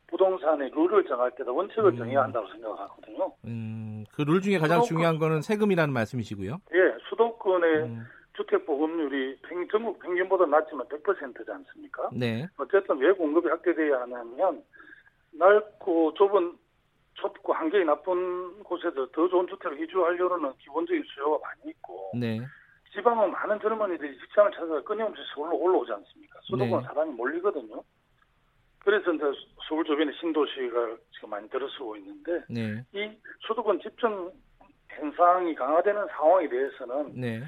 [0.09, 1.97] 부동산의 룰을 정할 때다 원칙을 음.
[1.99, 3.33] 정해야 한다고 생각하거든요.
[3.45, 6.59] 음, 그 룰 중에 가장 수도권- 중요한 거는 세금이라는 말씀이시고요.
[6.75, 6.79] 예,
[7.09, 8.05] 수도권의 음,
[8.39, 12.09] 주택 보급률이 평- 전국 평균보다 낮지만 100%지 않습니까?
[12.13, 12.47] 네.
[12.57, 14.63] 어쨌든 왜 공급이 확대돼야 하냐면
[15.33, 16.57] 넓고 좁은
[17.15, 22.41] 좁고 환경이 나쁜 곳에서 더 좋은 주택을 이주하려는 기본적인 수요가 많이 있고 네.
[22.93, 26.39] 지방은 많은 젊은이들이 직장을 찾아서 끊임없이 서울로 올라오지 않습니까?
[26.45, 26.87] 수도권 네.
[26.87, 27.83] 사람이 몰리거든요.
[28.85, 29.25] 그래서 이제
[29.69, 32.85] 서울 주변에 신도시가 지금 많이 들어서고 있는데 네.
[32.93, 33.11] 이
[33.49, 34.31] 수도권 집중
[34.99, 37.43] 현상이 강화되는 상황에 대해서는 네.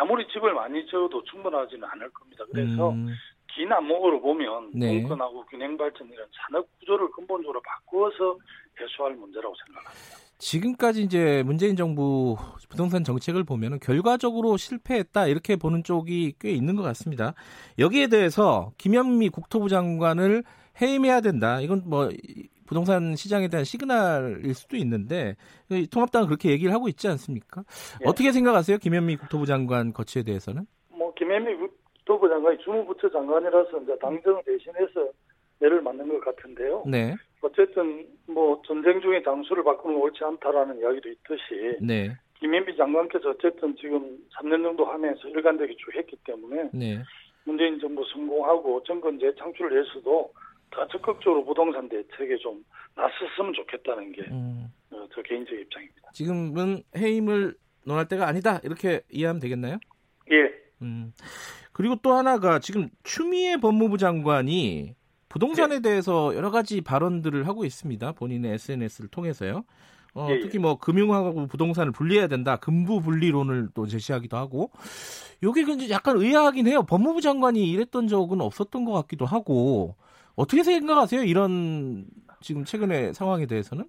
[0.00, 2.44] 아무리 집을 많이 지어도 충분하지는 않을 겁니다.
[2.50, 3.08] 그래서 음,
[3.54, 5.00] 긴 안목으로 보면 네.
[5.00, 8.38] 공권하고 균형 발전 이런 산업 구조를 근본적으로 바꾸어서
[8.80, 10.22] 해소할 문제라고 생각합니다.
[10.38, 12.36] 지금까지 이제 문재인 정부
[12.68, 17.34] 부동산 정책을 보면은 결과적으로 실패했다 이렇게 보는 쪽이 꽤 있는 것 같습니다.
[17.78, 20.42] 여기에 대해서 김현미 국토부 장관을
[20.80, 21.60] 해임해야 된다.
[21.60, 25.36] 이건 뭐 이- 부동산 시장에 대한 시그널일 수도 있는데
[25.70, 27.62] 이 통합당은 그렇게 얘기를 하고 있지 않습니까?
[28.02, 28.08] 예.
[28.08, 30.66] 어떻게 생각하세요, 김현미 국토부 장관 거치에 대해서는?
[30.90, 35.10] 뭐 김현미 국토부 장관이 주무부처 장관이라서 이제 당정 대신해서
[35.60, 36.84] 매를 맞는 것 같은데요.
[36.86, 43.30] 네, 어쨌든 뭐 전쟁 중에 장수를 바꾸는 건 옳지 않다라는 이야기도 있듯이 네, 김현미 장관께서
[43.30, 47.02] 어쨌든 지금 3년 정도 하면서 일관되게 쭉 했기 때문에 네.
[47.44, 50.32] 문재인 정부 성공하고 정권 재창출을 해서도
[50.72, 52.64] 더 적극적으로 부동산 대책에 좀
[52.94, 56.10] 나섰으면 좋겠다는 게 음, 어, 저 개인적 입장입니다.
[56.12, 57.54] 지금은 해임을
[57.84, 59.78] 논할 때가 아니다 이렇게 이해하면 되겠나요?
[60.30, 60.52] 예.
[60.82, 61.12] 음.
[61.72, 64.94] 그리고 또 하나가 지금 추미애 법무부 장관이
[65.28, 65.82] 부동산에 네.
[65.82, 68.12] 대해서 여러 가지 발언들을 하고 있습니다.
[68.12, 69.64] 본인의 SNS를 통해서요.
[70.14, 70.40] 어, 예, 예.
[70.40, 72.56] 특히 뭐 금융하고 부동산을 분리해야 된다.
[72.56, 74.70] 금부 분리론을 또 제시하기도 하고.
[75.42, 76.82] 요게 근데 약간 의아하긴 해요.
[76.82, 79.96] 법무부 장관이 이랬던 적은 없었던 것 같기도 하고.
[80.36, 81.22] 어떻게 생각하세요?
[81.22, 82.04] 이런
[82.40, 83.84] 지금 최근의 상황에 대해서는?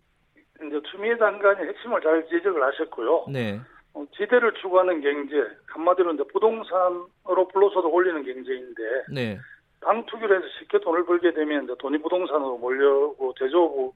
[0.67, 3.25] 이제 추미애 장관이 핵심을 잘 지적을 하셨고요.
[3.29, 3.59] 네.
[3.93, 5.35] 어, 지대를 추구하는 경제,
[5.67, 8.81] 한마디로 이제 부동산으로 불로소득 올리는 경제인데
[9.11, 9.39] 네.
[9.81, 13.93] 당 투기를 해서 쉽게 돈을 벌게 되면 이제 돈이 부동산으로 몰려오고 제조업으로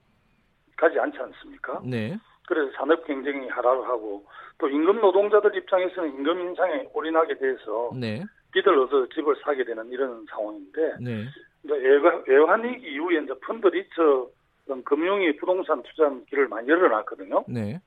[0.75, 1.81] 가지 않지 않습니까?
[1.83, 2.17] 네.
[2.47, 4.25] 그래서 산업 경쟁이 하락하고
[4.59, 8.23] 또 임금 노동자들 입장에서는 임금 인상에 올인하게 돼서 네.
[8.53, 11.25] 빚을 얻어 집을 사게 되는 이런 상황인데 네.
[11.73, 14.27] 외환, 외환위기 이후에 이제 펀드 리처
[14.65, 17.45] 그런 금융이 부동산 투자 길을 많이 열어놨거든요.
[17.47, 17.79] 네.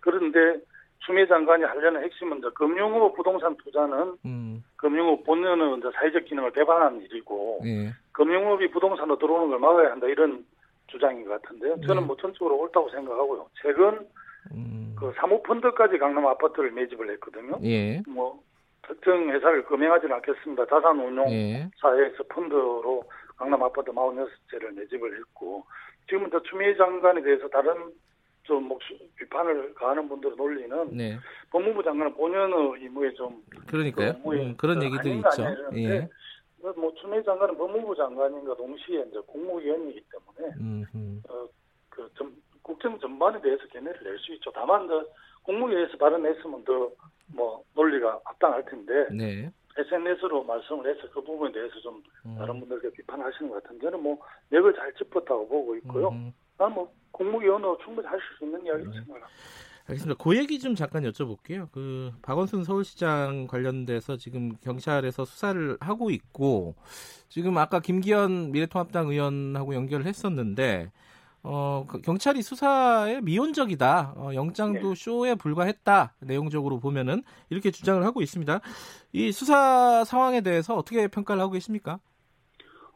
[0.00, 0.60] 그런데
[1.00, 4.64] 추미애 장관이 하려는 핵심은 이제 금융업 부동산 투자는 음.
[4.76, 7.92] 금융업 본연은 이제 사회적 기능을 배반하는 일이고 예.
[8.12, 10.44] 금융업이 부동산으로 들어오는 걸 막아야 한다 이런
[10.88, 11.80] 주장인 것 같은데요.
[11.86, 12.06] 저는 네.
[12.06, 13.46] 뭐 전적으로 옳다고 생각하고요.
[13.62, 14.06] 최근
[14.52, 14.94] 음.
[14.98, 17.58] 그 사모펀드까지 강남 아파트를 매집을 했거든요.
[17.62, 18.02] 예.
[18.06, 18.42] 뭐
[18.86, 20.66] 특정 회사를 금행하지는 않겠습니다.
[20.66, 21.70] 자산운용 예.
[21.80, 23.02] 사회에서 펀드로
[23.36, 25.64] 강남 아파트 46채를 매집을 했고
[26.08, 27.92] 지금은 더 추미애 장관에 대해서 다른
[28.44, 31.18] 좀 목소 비판을 가하는 분들을 놀리는 네.
[31.50, 34.14] 법무부 장관은 본연의 임무에 좀 그러니까요.
[34.22, 35.44] 그 음, 그런 그 얘기들이 아닌가 있죠.
[35.76, 36.08] 예.
[36.76, 41.46] 뭐 추미애 장관은 법무부 장관인가 동시에 이제 국무위원이기 때문에 음, 어,
[41.90, 44.50] 그 전, 국정 전반에 대해서 견해를 낼 수 있죠.
[44.52, 45.06] 다만 그
[45.48, 46.92] 국무위에서 발언했으면 더
[47.28, 49.50] 뭐 논리가 합당할 텐데 네.
[49.76, 52.36] SNS로 말씀을 해서 그 부분에 대해서 좀 음.
[52.36, 54.18] 다른 분들께 비판하시는 것 같은데 저는 뭐
[54.50, 56.08] 맥을 잘 짚었다고 보고 있고요.
[56.08, 56.32] 음.
[56.56, 59.28] 나는 뭐 국무위원으로 충분히 할수 있는 이야기로 생각합니다.
[59.86, 60.22] 알겠습니다.
[60.22, 61.70] 그 얘기 좀 잠깐 여쭤볼게요.
[61.72, 66.74] 그 박원순 서울시장 관련돼서 지금 경찰에서 수사를 하고 있고
[67.28, 70.90] 지금 아까 김기현 미래통합당 의원하고 연결을 했었는데
[71.42, 74.14] 어, 그 경찰이 수사에 미온적이다.
[74.16, 76.14] 어, 영장도 쇼에 불과했다.
[76.20, 78.60] 내용적으로 보면은 이렇게 주장을 하고 있습니다.
[79.12, 82.00] 이 수사 상황에 대해서 어떻게 평가를 하고 계십니까?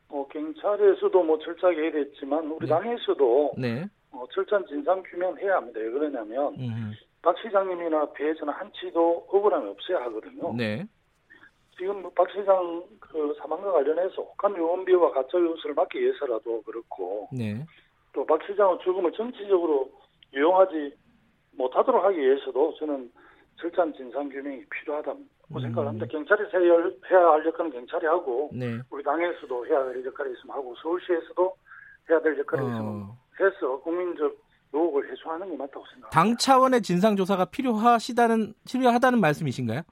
[0.09, 3.89] 어, 경찰에서도 뭐 철저하게 해야 됐지만 우리 당에서도 네.
[4.11, 5.81] 어, 철저한 진상 규명해야 합니다.
[5.81, 10.55] 왜 그러냐면 음, 박 시장님이나 배에서는 한치도 억울함이 없어야 하거든요.
[10.55, 10.87] 네.
[11.79, 17.65] 지금 박 시장 그 사망과 관련해서 혹한 유언비어와 가짜 뉴스를 막기 위해서라도 그렇고 네.
[18.13, 19.91] 또 박 시장의 죽음을 정치적으로
[20.35, 20.95] 이용하지
[21.57, 23.11] 못하도록 하기 위해서도 저는
[23.61, 25.61] 철저한 진상 규명이 필요하다고 음.
[25.61, 26.07] 생각을 합니다.
[26.11, 28.79] 경찰이 해야 할- 역할은 경찰이 하고 네.
[28.91, 31.55] 우리 당에서도 해야 할 역할이 있으면 하고 서울시에서도
[32.11, 34.37] 해야 될 역할이 있으면 어, 해서 국민적
[34.75, 36.09] 요구를 해소하는 게 맞다고 생각합니다.
[36.11, 39.83] 당 차원의 진상 조사가 필요하시다는 필요하다는 말씀이신가요?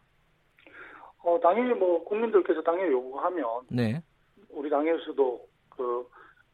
[1.22, 4.02] 어, 당연히 뭐 국민들께서 당연히 요구하면 네.
[4.48, 6.08] 우리 당에서도 그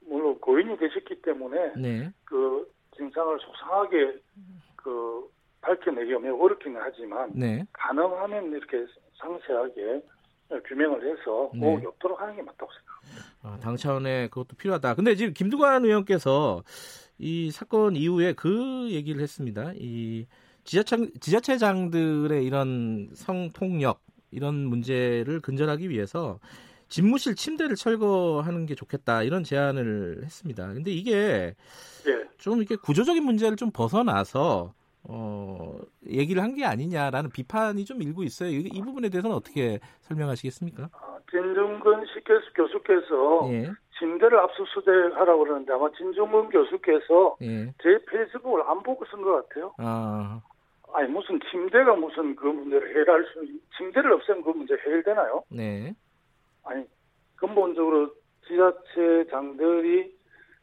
[0.06, 2.12] 물론 고인이 되셨기 때문에 네.
[2.24, 4.20] 그 진상을 소상하게
[4.76, 5.28] 그
[5.60, 7.64] 밝혀내기가 매우 어렵기는 하지만 네.
[7.72, 8.86] 가능하면 이렇게
[9.18, 10.02] 상세하게
[10.66, 11.66] 규명을 해서 네.
[11.66, 13.36] 의혹이 없도록 하는 게 맞다고 생각합니다.
[13.42, 14.94] 아, 당 차원의 그것도 필요하다.
[14.94, 16.62] 근데 지금 김두관 의원께서
[17.18, 19.72] 이 사건 이후에 그 얘기를 했습니다.
[19.74, 20.26] 이
[20.64, 24.00] 지자체, 지자체장들의 이런 성폭력
[24.30, 26.38] 이런 문제를 근절하기 위해서
[26.88, 30.72] 집무실 침대를 철거하는 게 좋겠다 이런 제안을 했습니다.
[30.72, 31.54] 근데 이게
[32.06, 32.24] 예.
[32.38, 34.72] 좀 이렇게 구조적인 문제를 좀 벗어나서
[35.08, 35.78] 어,
[36.08, 38.50] 얘기를 한 게 아니냐라는 비판이 좀 일고 있어요.
[38.50, 40.88] 이, 이 부분에 대해서는 어떻게 설명하시겠습니까?
[41.30, 47.66] 진중근 식교수 교수께서 예, 침대를 압수수색하라고 그러는데 아마 진중근 교수께서 예.
[47.82, 49.74] 제 페이스북을 안 보고 쓴 것 같아요.
[49.78, 50.40] 아,
[50.92, 55.42] 아니 무슨 침대가 무슨 그 문제를 해결할 수 침대를 없애면 그 문제 해결되나요?
[55.50, 55.94] 네.
[56.66, 56.84] 아니
[57.36, 58.10] 근본적으로
[58.46, 60.14] 지자체장들이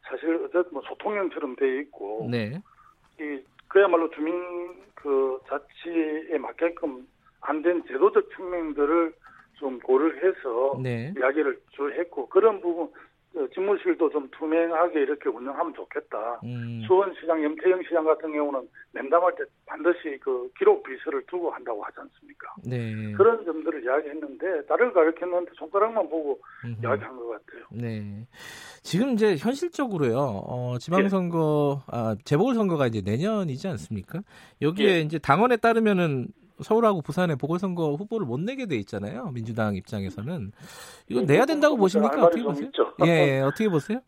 [0.03, 2.61] 사실 어쨌든 뭐 소통형처럼 돼 있고 네.
[3.19, 7.07] 이 그야말로 주민 그 자치에 맞게끔
[7.41, 9.13] 안 된 제도적 측면들을
[9.55, 11.13] 좀 고려해서 네.
[11.17, 12.91] 이야기를 줄 했고 그런 부분 어,
[13.53, 16.39] 집무실도 좀 투명하게 이렇게 운영하면 좋겠다.
[16.43, 21.99] 음, 수원시장, 염태영 시장 같은 경우는 면담할 때 반드시 그 기록 비서를 두고 한다고 하지
[21.99, 22.53] 않습니까?
[22.63, 23.13] 네.
[23.13, 26.81] 그런 점들을 이야기했는데 나를 가르쳤는데 손가락만 보고 음흠.
[26.83, 27.65] 이야기한 것 같아요.
[27.71, 28.27] 네.
[28.83, 34.21] 지금 이제 현실적으로요, 어, 지방선거, 아, 재보궐선거가 이제 내년이지 않습니까?
[34.61, 34.99] 여기에 예.
[34.99, 36.27] 이제 당원에 따르면은
[36.61, 39.31] 서울하고 부산에 보궐선거 후보를 못 내게 돼 있잖아요.
[39.31, 40.51] 민주당 입장에서는.
[41.09, 42.11] 이거 예, 내야 된다고 그 보십니까?
[42.15, 42.93] 부분은 어떻게 할 말이 보세요?
[43.05, 43.99] 예, 예, 어떻게 보세요?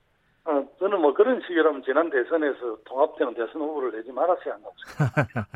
[0.48, 5.48] 어, 저는 뭐 그런 식이라면 지난 대선에서 통합되는 대선 후보를 내지 말았어야 한다고 생각합니다.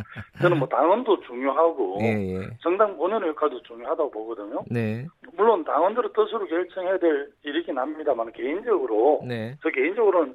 [0.41, 2.49] 저는 뭐 당원도 중요하고 예, 예.
[2.61, 4.63] 정당 본연의 역할도 중요하다고 보거든요.
[4.67, 5.05] 네,
[5.37, 9.55] 물론 당원들의 뜻으로 결정해야 될 일이긴 합니다만 개인적으로 네.
[9.61, 10.33] 저 개인적으로는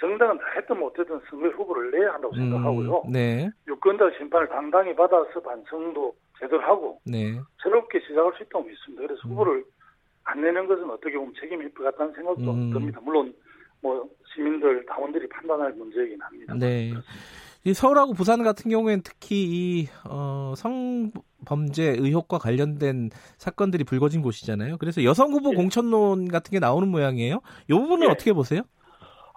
[0.00, 3.02] 정당은 다 했든 못했든 선거 후보를 내야 한다고 생각하고요.
[3.06, 7.40] 음, 네, 유권자 심판을 당당히 받아서 반성도 제대로 하고 네.
[7.62, 9.06] 새롭게 시작할 수 있다고 믿습니다.
[9.06, 9.64] 그래서 후보를
[10.24, 12.72] 안 내는 것은 어떻게 보면 책임이 있을 것 같다는 생각도 음.
[12.72, 13.00] 듭니다.
[13.02, 13.34] 물론
[13.80, 16.54] 뭐 시민들 당원들이 판단할 문제이긴 합니다.
[16.54, 16.92] 네.
[17.64, 24.76] 이 서울하고 부산 같은 경우에는 특히 이 어, 성범죄 의혹과 관련된 사건들이 불거진 곳이잖아요.
[24.78, 25.56] 그래서 여성 후보 예.
[25.56, 27.40] 공천론 같은 게 나오는 모양이에요.
[27.68, 28.10] 이 부분은 예.
[28.12, 28.62] 어떻게 보세요?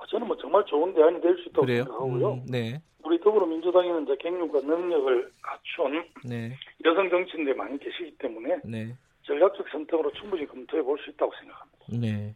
[0.10, 1.84] 아, 저는 뭐 정말 좋은 대안이 될 수 있다고 그래요?
[1.84, 2.34] 생각하고요.
[2.34, 6.56] 음, 네, 우리 더불어민주당에는 이제 경륜과 능력을 갖춘 네,
[6.86, 11.86] 여성 정치인들이 많이 계시기 때문에 네, 전략적 선택으로 충분히 검토해 볼 수 있다고 생각합니다.
[12.08, 12.36] 네.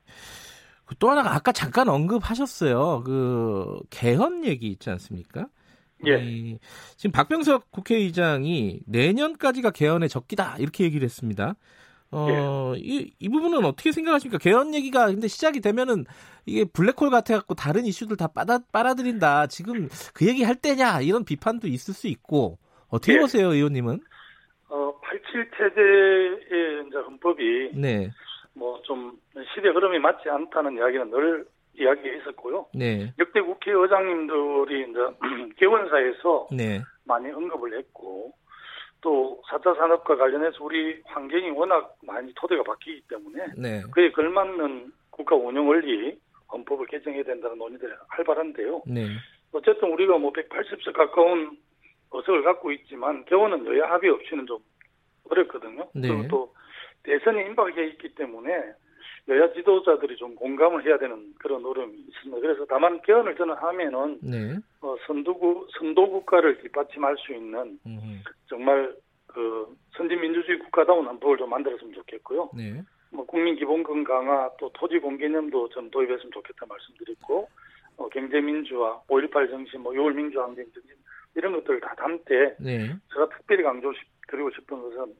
[0.86, 3.03] 그또 하나가 아까 잠깐 언급하셨어요.
[3.05, 5.47] 그 개헌 얘기 있지 않습니까?
[6.05, 6.21] 예.
[6.21, 6.59] 이,
[6.97, 11.55] 지금 박병석 국회의장이 내년까지가 개헌의 적기다 이렇게 얘기를 했습니다.
[12.11, 14.38] 어, 이, 이 부분은 어떻게 생각하십니까?
[14.38, 16.05] 개헌 얘기가 근데 시작이 되면은
[16.46, 19.48] 이게 블랙홀 같아갖고 다른 이슈들 다 빨아, 빨아들인다.
[19.48, 22.58] 지금 그 얘기 할 때냐 이런 비판도 있을 수 있고
[22.89, 23.20] 어떻게 예.
[23.20, 24.00] 보세요, 의원님은?
[24.70, 28.10] 어, 87체제의 이제 헌법이 네,
[28.54, 29.18] 뭐 좀
[29.54, 32.68] 시대 흐름이 맞지 않다는 이야기는 늘 이야기했었고요.
[32.76, 35.00] 네, 역대 국회의장님들이 이제
[35.58, 38.32] 개원사에서 네, 많이 언급을 했고
[39.02, 43.82] 또 4차 산업과 관련해서 우리 환경이 워낙 많이 토대가 바뀌기 때문에 네.
[43.91, 46.18] 그에 걸맞는 국가 운영 원리
[46.54, 48.84] 헌법을 개정해야 된다는 논의들이 활발한데요.
[48.88, 49.08] 네.
[49.51, 51.58] 어쨌든 우리가 뭐 180석 가까운
[52.10, 54.60] 어석을 갖고 있지만 개원은 여야 합의 없이는 좀
[55.30, 55.89] 어렵거든요.
[55.93, 56.08] 네.
[56.08, 56.54] 그리고 또
[57.04, 58.51] 대선에 임박해 있기 때문에
[59.30, 62.41] 여야 지도자들이 좀 공감을 해야 되는 그런 어려움이 있습니다.
[62.41, 64.58] 그래서 다만 개헌을 저는 하면은 네.
[64.82, 68.01] 어, 선도국 선도 국가를 뒷받침할 수 있는 음흠.
[68.47, 68.95] 정말
[69.28, 72.51] 그 선진 민주주의 국가다운 헌법을 좀 만들었으면 좋겠고요.
[72.56, 72.82] 네.
[73.14, 77.47] 뭐 국민 기본권 강화 또 토지 공개념도 좀 도입했으면 좋겠다 말씀드렸고
[77.97, 80.91] 어, 경제 민주화, 5.18 정신, 뭐 6월 민주화 항쟁 정신
[81.36, 82.95] 이런 것들을 다 담되 네.
[83.14, 85.14] 제가 특별히 강조드리고 싶은 것은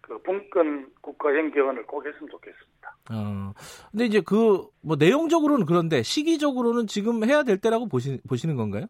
[0.00, 2.96] 그 분권 국가형 개헌을 꼭 했으면 좋겠습니다.
[3.10, 3.52] 어.
[3.90, 8.86] 근데 이제 그 뭐 내용적으로는 그런데 시기적으로는 지금 해야 될 때라고 보시, 보시는 건가요?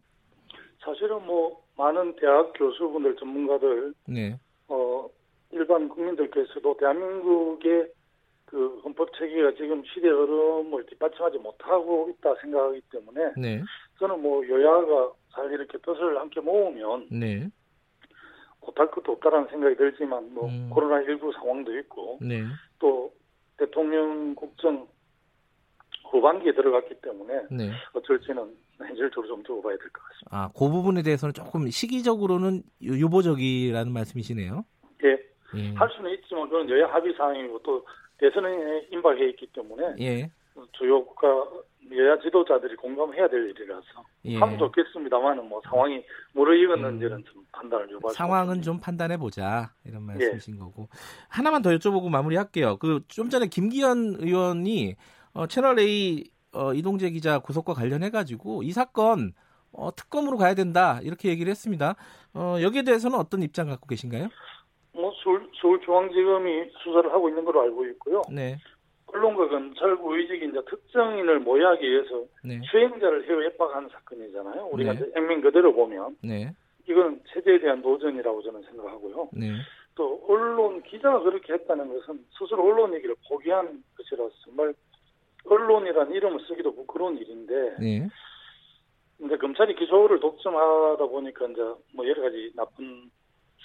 [0.84, 4.38] 사실은 뭐 많은 대학 교수분들 전문가들 네.
[4.68, 5.08] 어
[5.52, 7.88] 일반 국민들께서도 대한민국의
[8.46, 13.62] 그 헌법 체계가 지금 시대 흐름을 뒷받침하지 못하고 있다 생각하기 때문에 네.
[13.98, 17.48] 저는 뭐 여야가 잘 이렇게 뜻을 함께 모으면 네.
[18.60, 20.70] 못할 것도 없다라는 생각이 들지만 뭐 음.
[20.72, 22.42] 코로나 19 상황도 있고 네.
[22.78, 23.12] 또
[23.58, 24.86] 대통령 국정
[26.10, 27.70] 후반기에 들어갔기 때문에 네.
[27.94, 30.30] 어쩔지는 현실적으로 좀 두고 봐야 될 것 같습니다.
[30.30, 34.64] 아, 그 부분에 대해서는 조금 시기적으로는 유- 유보적이라는 말씀이시네요.
[35.04, 35.08] 예,
[35.58, 35.72] 예.
[35.74, 37.84] 할 수는 있지만 그건 여야 합의 사항이고 또
[38.18, 40.30] 대선에 임박해 있기 때문에 예.
[40.72, 41.28] 주요 국가
[41.94, 43.84] 여야 지도자들이 공감해야 될 일이라서
[44.24, 44.36] 예.
[44.38, 46.02] 하면 좋겠습니다만은 뭐 상황이
[46.32, 48.62] 무르익었는지는 좀 판단을 요구할 수 상황은.
[48.62, 50.88] 좀 판단해 보자 이런 말씀이신 거고
[51.28, 52.78] 하나만 더 여쭤보고 마무리할게요.
[52.78, 54.96] 그 좀 전에 김기현 의원이
[55.34, 59.32] 어, 채널 A 어, 이동재 기자 구속과 관련해 가지고 이 사건
[59.72, 61.94] 어, 특검으로 가야 된다 이렇게 얘기를 했습니다.
[62.34, 64.28] 어, 여기에 대해서는 어떤 입장 갖고 계신가요?
[64.92, 65.12] 뭐
[65.66, 68.22] 서울중앙지검이 수사를 하고 있는 걸로 알고 있고요.
[68.30, 68.56] 네,
[69.06, 74.68] 언론과 검찰 고위직이 이제 특정인을 모의하기 위해서 네, 수행자를 해외 협박하는 사건이잖아요.
[74.72, 75.06] 우리가 네.
[75.16, 76.52] 액면 그대로 보면 네,
[76.88, 79.28] 이건 체제에 대한 노전이라고 저는 생각하고요.
[79.32, 79.52] 네,
[79.94, 84.74] 또 언론 기자가 그렇게 했다는 것은 스스로 언론 얘기를 포기한 것이라서 정말
[85.44, 88.08] 언론이라는 이름을 쓰기도 부끄러운 일인데 네,
[89.24, 91.62] 이제 검찰이 기소를 독점하다 보니까 이제
[91.94, 93.10] 뭐 여러 가지 나쁜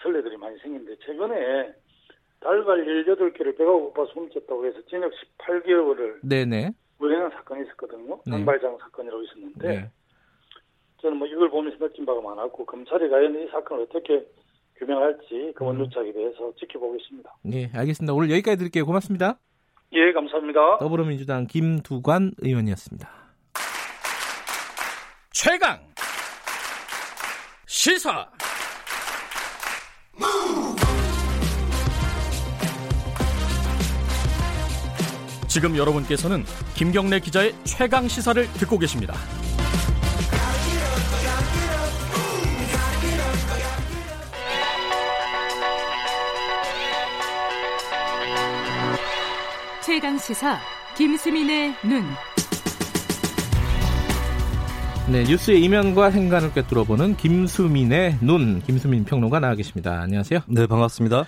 [0.01, 1.73] 선례들이 많이 생긴데 최근에
[2.41, 8.19] 달걀 18개를 배가 고파 숨졌다고 해서 징역 18개월을 네, 네, 물행한 사건이 있었거든요.
[8.25, 8.31] 네.
[8.31, 9.91] 당발장 사건이라고 있었는데 네.
[11.01, 14.25] 저는 뭐 이걸 보면서 느낀 바가 많았고 검찰이 과연 이 사건을 어떻게
[14.77, 17.35] 규명할지 그 원유착에 대해서 지켜보겠습니다.
[17.43, 18.13] 네, 알겠습니다.
[18.13, 18.85] 오늘 여기까지 드릴게요.
[18.85, 19.37] 고맙습니다.
[19.93, 20.77] 예, 감사합니다.
[20.79, 23.09] 더불어민주당 김두관 의원이었습니다.
[25.31, 25.79] 최강
[27.67, 28.29] 시사
[35.51, 36.45] 지금 여러분께서는
[36.75, 39.13] 김경래 기자의 최강 시사를 듣고 계십니다.
[49.83, 50.59] 최강 시사
[50.95, 52.03] 김수민의 눈.
[55.11, 59.99] 네, 뉴스의 이면과 행간을 꿰뚫어 보는 김수민의 눈, 김수민 평론가 나와 계십니다.
[60.01, 60.41] 안녕하세요.
[60.47, 61.25] 네, 반갑습니다.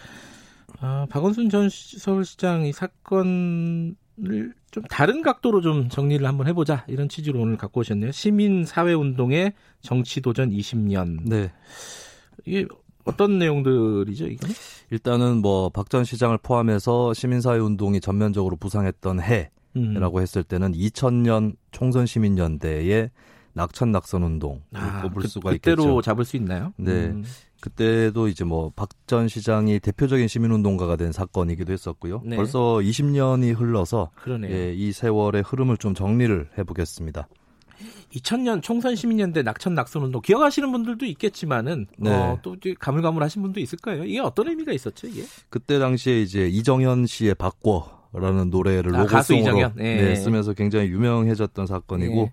[0.79, 3.95] 아, 박원순 전 시- 서울시장 이 사건을
[4.71, 8.11] 좀 다른 각도로 좀 정리를 한번 해보자 이런 취지로 오늘 갖고 오셨네요.
[8.11, 11.19] 시민 사회 운동의 정치 도전 20년.
[11.25, 11.51] 네.
[12.45, 12.65] 이게
[13.05, 14.47] 어떤 내용들이죠, 이거?
[14.91, 20.21] 일단은 뭐 박 전 시장을 포함해서 시민사회 운동이 전면적으로 부상했던 해라고 음.
[20.21, 23.09] 했을 때는 2000년 총선 시민연대의
[23.53, 26.01] 낙천 낙선 운동 아, 꼽을 그, 수가 그때로 있겠죠.
[26.01, 26.73] 잡을 수 있나요?
[26.77, 27.07] 네.
[27.07, 27.23] 음.
[27.63, 32.21] 그때도 이제 뭐 박 전 시장이 대표적인 시민운동가가 된 사건이기도 했었고요.
[32.25, 32.35] 네.
[32.35, 34.09] 벌써 20년이 흘러서.
[34.49, 37.27] 예, 이 세월의 흐름을 좀 정리를 해보겠습니다.
[38.13, 42.11] 2000년 총선 시민연대 낙천 낙선 운동 기억하시는 분들도 있겠지만은 네.
[42.11, 44.03] 어, 또 가물가물하신 분도 있을 거예요.
[44.05, 45.23] 이게 어떤 의미가 있었죠, 이게?
[45.49, 49.71] 그때 당시에 이제 이정현 씨의 바꿔라는 노래를 아, 로고송으로?
[49.79, 49.95] 예.
[49.95, 52.31] 네, 쓰면서 굉장히 유명해졌던 사건이고 예.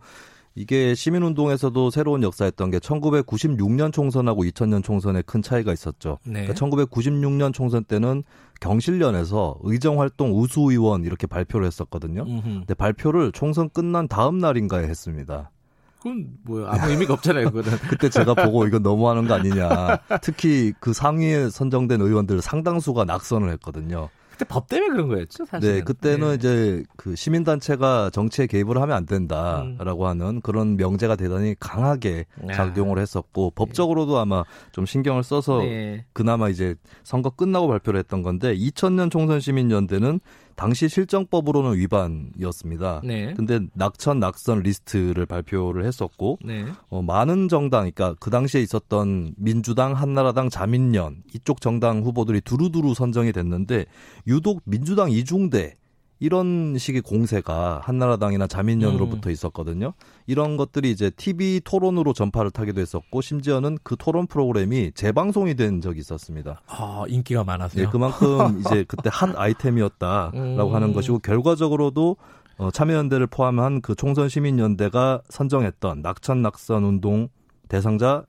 [0.55, 6.19] 이게 시민운동에서도 새로운 역사였던 게 1996년 총선하고 2000년 총선에 큰 차이가 있었죠.
[6.25, 6.45] 네.
[6.45, 8.25] 그러니까 1996년 총선 때는
[8.61, 12.23] 경실련에서 의정활동 우수의원 이렇게 발표를 했었거든요.
[12.23, 12.43] 음흠.
[12.43, 15.51] 근데 발표를 총선 끝난 다음 날인가에 했습니다.
[15.99, 17.79] 그건 뭐야 아무 의미가 없잖아요, 그거는.
[17.89, 19.99] 그때 제가 보고 이건 너무하는 거 아니냐.
[20.23, 24.09] 특히 그 상위에 선정된 의원들 상당수가 낙선을 했거든요.
[24.41, 25.75] 그때 법 때문에 그런 거였죠, 사실.
[25.75, 32.25] 네, 그때는 이제 그 시민단체가 정치에 개입을 하면 안 된다라고 하는 그런 명제가 대단히 강하게
[32.49, 32.53] 아.
[32.53, 36.07] 작용을 했었고 법적으로도 아마 좀 신경을 써서 네.
[36.15, 40.21] 그나마 이제 선거 끝나고 발표를 했던 건데 2000년 총선 시민연대는
[40.61, 43.01] 당시 실정법으로는 위반이었습니다.
[43.03, 43.33] 네.
[43.33, 46.67] 근데 낙천 낙선 리스트를 발표를 했었고 네.
[46.91, 53.33] 어, 많은 정당, 그러니까 그 당시에 있었던 민주당, 한나라당, 자민련 이쪽 정당 후보들이 두루두루 선정이
[53.33, 53.87] 됐는데
[54.27, 55.79] 유독 민주당 이중대
[56.21, 59.95] 이런 식의 공세가 한나라당이나 자민련으로부터 있었거든요.
[60.27, 66.01] 이런 것들이 이제 TV 토론으로 전파를 타기도 했었고 심지어는 그 토론 프로그램이 재방송이 된 적이
[66.01, 66.61] 있었습니다.
[66.67, 67.87] 아, 인기가 많아서요.
[67.87, 70.75] 네, 그만큼 이제 그때 한 아이템이었다라고 음.
[70.75, 72.17] 하는 것이고 결과적으로도
[72.59, 77.29] 어, 참여연대를 포함한 그 총선 시민연대가 선정했던 낙천 낙선 운동
[77.69, 78.25] 대상자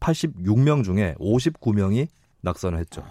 [0.00, 2.08] 86명 중에 59명이
[2.40, 3.04] 낙선을 했죠.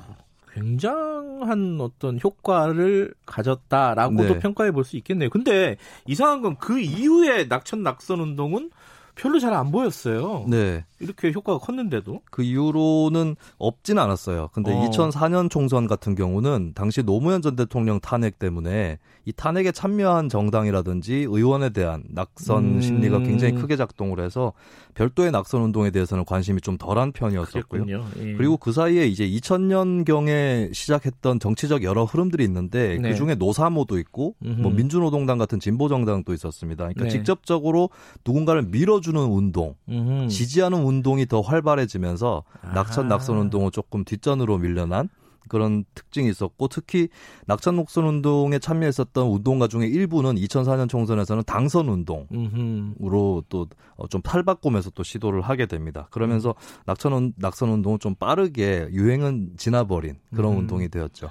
[0.54, 4.40] 굉장한 어떤 효과를 가졌다라고도 네.
[4.40, 5.30] 평가해 볼 수 있겠네요.
[5.30, 8.70] 근데 이상한 건 그 이후에 낙천 낙선 운동은
[9.16, 10.46] 별로 잘 안 보였어요.
[10.48, 10.84] 네.
[11.00, 12.22] 이렇게 효과가 컸는데도.
[12.32, 14.50] 그 이후로는 없진 않았어요.
[14.54, 14.90] 근데 어.
[14.90, 21.70] 2004년 총선 같은 경우는 당시 노무현 전 대통령 탄핵 때문에 이 탄핵에 참여한 정당이라든지 의원에
[21.70, 22.82] 대한 낙선 음.
[22.82, 24.54] 심리가 굉장히 크게 작동을 해서
[24.96, 27.86] 별도의 낙선 운동에 대해서는 관심이 좀 덜한 편이었었고요.
[27.90, 28.34] 예.
[28.36, 33.10] 그리고 그 사이에 이제 2000년 경에 시작했던 정치적 여러 흐름들이 있는데 네.
[33.10, 34.62] 그 중에 노사모도 있고 음흠.
[34.62, 36.84] 뭐 민주노동당 같은 진보 정당도 있었습니다.
[36.86, 37.10] 그러니까 네.
[37.10, 37.90] 직접적으로
[38.26, 40.30] 누군가를 밀어 주는 운동, 음흠.
[40.30, 42.44] 지지하는 운동이 더 활발해지면서
[42.74, 45.10] 낙천 낙선 운동은 조금 뒷전으로 밀려난
[45.50, 47.10] 그런 특징이 있었고 특히
[47.48, 52.96] 낙천 녹선 운동에 참여했었던 운동가 중에 일부는 2004년 총선에서는 당선 운동 음흠.
[53.06, 53.68] 으로 또
[54.10, 56.08] 좀 탈바꿈해서 또 시도를 하게 됩니다.
[56.10, 56.56] 그러면서
[56.88, 60.58] 낙천 운- 낙선 운동은 좀 빠르게 유행은 지나버린 그런 음.
[60.60, 61.30] 운동이 되었죠.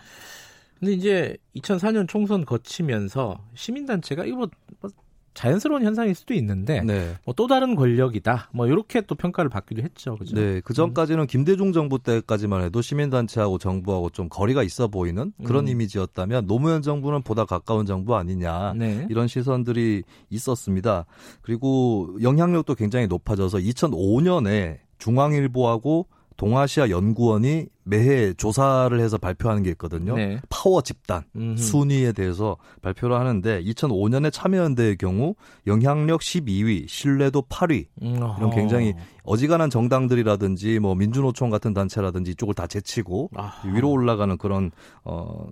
[0.79, 4.49] 근데 이제 2004년 총선 거치면서 시민단체가 이거 뭐,
[4.81, 4.91] 뭐
[5.35, 7.15] 자연스러운 현상일 수도 있는데 네.
[7.25, 8.51] 뭐또 다른 권력이다.
[8.53, 10.17] 뭐 이렇게 또 평가를 받기도 했죠.
[10.17, 10.35] 그죠?
[10.35, 15.69] 네, 그 전까지는 김대중 정부 때까지만 해도 시민단체하고 정부하고 좀 거리가 있어 보이는 그런 음.
[15.69, 19.07] 이미지였다면 노무현 정부는 보다 가까운 정부 아니냐 네.
[19.11, 21.07] 이런 시선들이 있었습니다.
[21.41, 26.07] 그리고 영향력도 굉장히 높아져서 2005년에 중앙일보하고
[26.43, 30.17] 동아시아 연구원이 매해 조사를 해서 발표하는 게 있거든요.
[30.17, 30.41] 네.
[30.49, 31.57] 파워 집단 음흠.
[31.57, 35.37] 순위에 대해서 발표를 하는데 2005년에 참여연대의 경우
[35.69, 38.51] 영향력 12위, 신뢰도 8위 음, 이런 어허.
[38.57, 43.69] 굉장히 어지간한 정당들이라든지 뭐 민주노총 같은 단체라든지 이쪽을 다 제치고 아하.
[43.73, 44.73] 위로 올라가는 그런
[45.05, 45.47] 어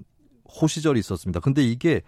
[0.61, 1.41] 호시절이 있었습니다.
[1.41, 2.03] 근데 이게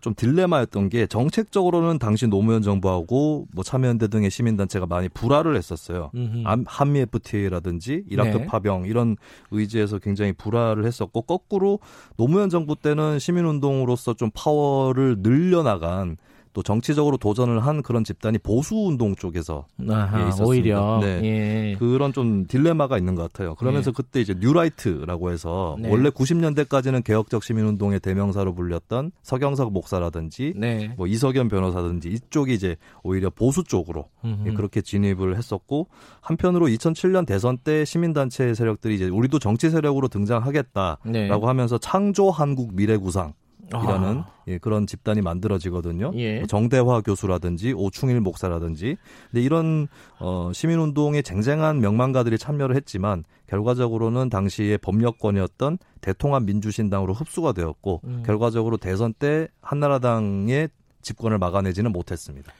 [0.00, 6.10] 좀 딜레마였던 게 정책적으로는 당시 노무현 정부하고 뭐 참여연대 등의 시민단체가 많이 불화를 했었어요.
[6.14, 6.42] 음흠.
[6.44, 8.46] 암- 한미 FTA라든지 이라크 네.
[8.46, 9.16] 파병 이런
[9.50, 11.78] 의지에서 굉장히 불화를 했었고 거꾸로
[12.16, 16.16] 노무현 정부 때는 시민운동으로서 좀 파워를 늘려나간
[16.54, 20.46] 또 정치적으로 도전을 한 그런 집단이 보수 운동 쪽에서 아하, 예, 있었습니다.
[20.46, 21.20] 오히려 네.
[21.24, 21.76] 예.
[21.78, 23.56] 그런 좀 딜레마가 있는 것 같아요.
[23.56, 23.94] 그러면서 네.
[23.96, 25.90] 그때 이제 뉴라이트라고 해서 네.
[25.90, 30.94] 원래 90년대까지는 개혁적 시민운동의 대명사로 불렸던 서경석 목사라든지 네.
[30.96, 34.48] 뭐 이석연 변호사든지 이쪽이 이제 오히려 보수 쪽으로 음흠.
[34.48, 35.88] 예, 그렇게 진입을 했었고
[36.20, 41.28] 한편으로 2007년 대선 때 시민단체 세력들이 이제 우리도 정치 세력으로 등장하겠다라고 네.
[41.28, 43.34] 하면서 창조 한국 미래 구상
[43.68, 44.34] 이라는 아.
[44.48, 46.12] 예, 그런 집단이 만들어지거든요.
[46.14, 46.38] 예.
[46.38, 48.96] 뭐 정대화 교수라든지 오충일 목사라든지.
[49.30, 49.88] 근데 이런
[50.18, 58.22] 어, 시민운동에 쟁쟁한 명망가들이 참여를 했지만 결과적으로는 당시의 법력권이었던 대통합 민주신당으로 흡수가 되었고 음.
[58.26, 60.68] 결과적으로 대선 때 한나라당의
[61.02, 62.52] 집권을 막아내지는 못했습니다.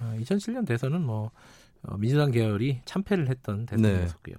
[0.00, 1.30] 아, 2007년 대선은 뭐
[1.82, 3.76] 어, 민주당 계열이 참패를 했던 네.
[3.76, 4.36] 대선이었고요.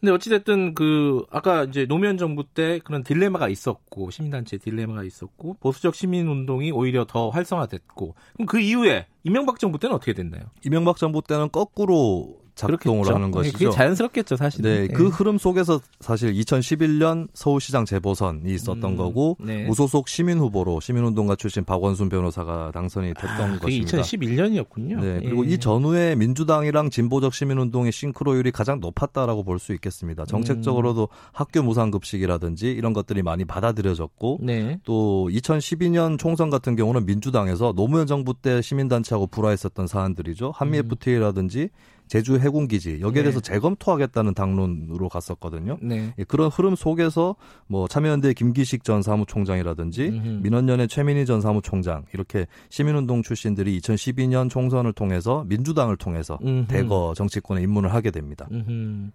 [0.00, 5.96] 근데 어찌됐든 그 아까 이제 노무현 정부 때 그런 딜레마가 있었고 시민단체 딜레마가 있었고 보수적
[5.96, 10.42] 시민운동이 오히려 더 활성화됐고 그럼 그 이후에 이명박 정부 때는 어떻게 됐나요?
[10.64, 13.14] 이명박 정부 때는 거꾸로 작동을 그렇겠죠.
[13.14, 13.58] 하는 예, 것이죠.
[13.58, 14.62] 그게 자연스럽겠죠, 사실.
[14.62, 19.64] 네, 그 흐름 속에서 사실 2011년 서울시장 재보선이 있었던 음, 거고 네.
[19.64, 24.02] 무소속 시민 후보로 시민운동가 출신 박원순 변호사가 당선이 됐던 아, 그게 것입니다.
[24.02, 25.00] 2011년이었군요.
[25.00, 25.50] 네, 그리고 예.
[25.50, 30.24] 이 전후에 민주당이랑 진보적 시민운동의 싱크로율이 가장 높았다라고 볼 수 있겠습니다.
[30.24, 34.78] 정책적으로도 학교 무상급식이라든지 이런 것들이 많이 받아들여졌고 네.
[34.84, 40.52] 또 2012년 총선 같은 경우는 민주당에서 노무현 정부 때 시민단체하고 불화했었던 사안들이죠.
[40.54, 41.70] 한미 FTA라든지
[42.08, 43.22] 제주 해군기지 여기에 네.
[43.22, 45.78] 대해서 재검토하겠다는 당론으로 갔었거든요.
[45.80, 46.14] 네.
[46.18, 47.36] 예, 그런 흐름 속에서
[47.66, 50.28] 뭐 참여연대 김기식 전 사무총장이라든지 음흠.
[50.42, 56.66] 민원연의 최민희 전 사무총장 이렇게 시민운동 출신들이 2012년 총선을 통해서 민주당을 통해서 음흠.
[56.68, 58.48] 대거 정치권에 입문을 하게 됩니다.
[58.50, 59.10] 음흠.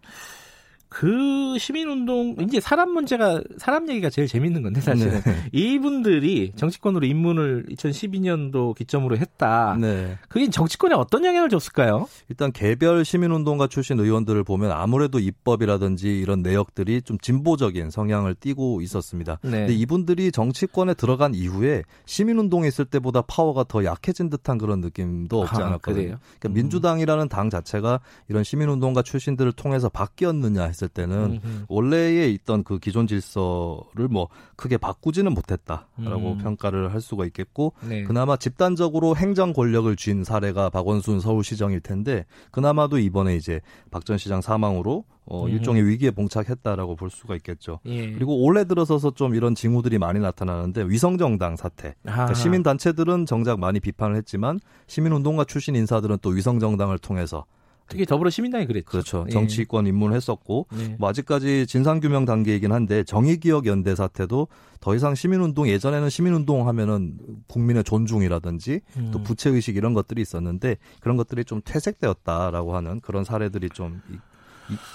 [0.93, 5.35] 그 시민운동 이제 사람 문제가 사람 얘기가 제일 재밌는 건데 사실은 네.
[5.51, 9.75] 이분들이 정치권으로 입문을 2012년도 기점으로 했다.
[9.81, 10.19] 네.
[10.29, 12.07] 그게 정치권에 어떤 영향을 줬을까요?
[12.29, 19.39] 일단 개별 시민운동가 출신 의원들을 보면 아무래도 입법이라든지 이런 내역들이 좀 진보적인 성향을 띠고 있었습니다.
[19.41, 19.49] 네.
[19.49, 25.59] 근데 이분들이 정치권에 들어간 이후에 시민운동에 있을 때보다 파워가 더 약해진 듯한 그런 느낌도 없지
[25.59, 26.03] 아, 않았거든요.
[26.03, 26.19] 그래요?
[26.39, 26.53] 그러니까 음.
[26.53, 31.65] 민주당이라는 당 자체가 이런 시민운동가 출신들을 통해서 바뀌었느냐 했을 때는 음흠.
[31.67, 36.37] 원래에 있던 그 기존 질서를 뭐 크게 바꾸지는 못했다라고 음.
[36.37, 38.03] 평가를 할 수가 있겠고 네.
[38.03, 43.59] 그나마 집단적으로 행정 권력을 쥔 사례가 박원순 서울시장일 텐데 그나마도 이번에 이제
[43.91, 45.49] 박 전 시장 사망으로 어, 음.
[45.49, 47.79] 일종의 위기에 봉착했다라고 볼 수가 있겠죠.
[47.85, 48.11] 예.
[48.11, 51.95] 그리고 올해 들어서서 좀 이런 징후들이 많이 나타나는데 위성정당 사태.
[52.01, 52.33] 그러니까.
[52.33, 57.45] 시민단체들은 정작 많이 비판을 했지만 시민운동가 출신 인사들은 또 위성정당을 통해서
[57.87, 58.89] 특히 더불어시민당이 그랬죠.
[58.89, 59.25] 그렇죠.
[59.27, 59.31] 예.
[59.31, 60.95] 정치권 입문을 했었고 네.
[60.99, 64.47] 뭐 아직까지 진상규명 단계이긴 한데 정의기억 연대 사태도
[64.79, 67.17] 더 이상 시민운동 예전에는 시민운동 하면은
[67.47, 69.11] 국민의 존중이라든지 음.
[69.11, 74.01] 또 부채의식 이런 것들이 있었는데 그런 것들이 좀 퇴색되었다라고 하는 그런 사례들이 좀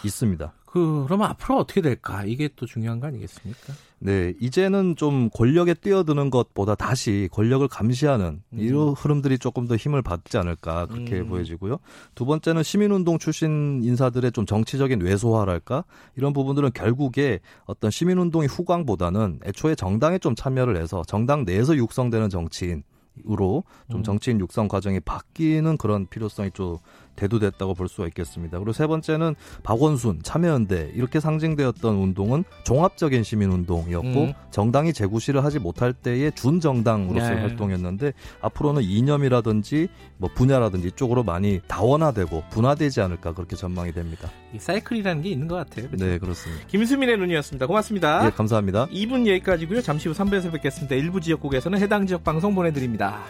[0.05, 0.53] 있습니다.
[0.71, 2.25] 그 그러면 앞으로 어떻게 될까?
[2.25, 3.73] 이게 또 중요한 거 아니겠습니까?
[4.01, 10.37] 네, 이제는 좀 권력에 뛰어드는 것보다 다시 권력을 감시하는 이런 흐름들이 조금 더 힘을 받지
[10.37, 11.29] 않을까 그렇게 음.
[11.29, 11.79] 보여지고요.
[12.15, 15.85] 두 번째는 시민운동 출신 인사들의 좀 정치적인 외소화랄까
[16.17, 22.83] 이런 부분들은 결국에 어떤 시민운동의 후광보다는 애초에 정당에 좀 참여를 해서 정당 내에서 육성되는 정치인.
[23.29, 24.03] 으로 좀 음.
[24.05, 26.79] 정치인 육성 과정이 바뀌는 그런 필요성이 좀
[27.19, 28.59] 대두됐다고 볼 수가 있겠습니다.
[28.59, 34.33] 그리고 세 번째는 박원순, 참여연대 이렇게 상징되었던 운동은 종합적인 시민 운동이었고 음.
[34.51, 37.41] 정당이 재구시를 하지 못할 때의 준정당으로서의 네.
[37.41, 44.31] 활동이었는데 앞으로는 이념이라든지 뭐 분야라든지 이쪽으로 많이 다원화되고 분화되지 않을까 그렇게 전망이 됩니다.
[44.55, 45.89] 이 사이클이라는 게 있는 것 같아요.
[45.89, 46.05] 그렇죠?
[46.05, 46.67] 네, 그렇습니다.
[46.69, 47.67] 김수민의 눈이었습니다.
[47.67, 48.27] 고맙습니다.
[48.27, 48.87] 예, 감사합니다.
[48.87, 49.83] 2분 여기까지고요.
[49.83, 50.95] 잠시 후 3부에서 뵙겠습니다.
[50.95, 53.25] 일부 지역국에서는 해당 지역 방송 보내드립니다.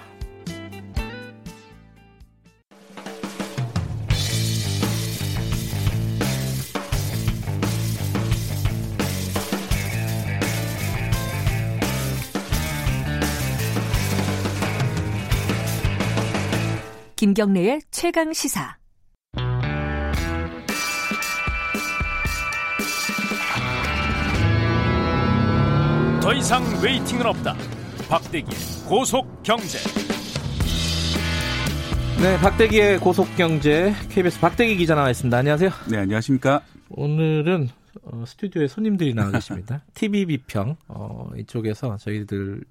[17.19, 18.79] 김경래의 최강 시사.
[26.23, 27.57] 더 이상 웨이팅은 없다.
[28.09, 28.57] 박대기의
[28.89, 29.79] 고속 경제.
[32.23, 35.37] 네, 박대기의 고속 경제 KBS 박대기 기자 나와 있습니다.
[35.37, 35.71] 안녕하세요.
[35.91, 36.63] 네, 안녕하십니까.
[36.91, 37.69] 오늘은
[38.05, 39.83] 어, 스튜디오에 손님들이 나와 계십니다.
[39.95, 42.63] TV 비평 어, 이쪽에서 저희들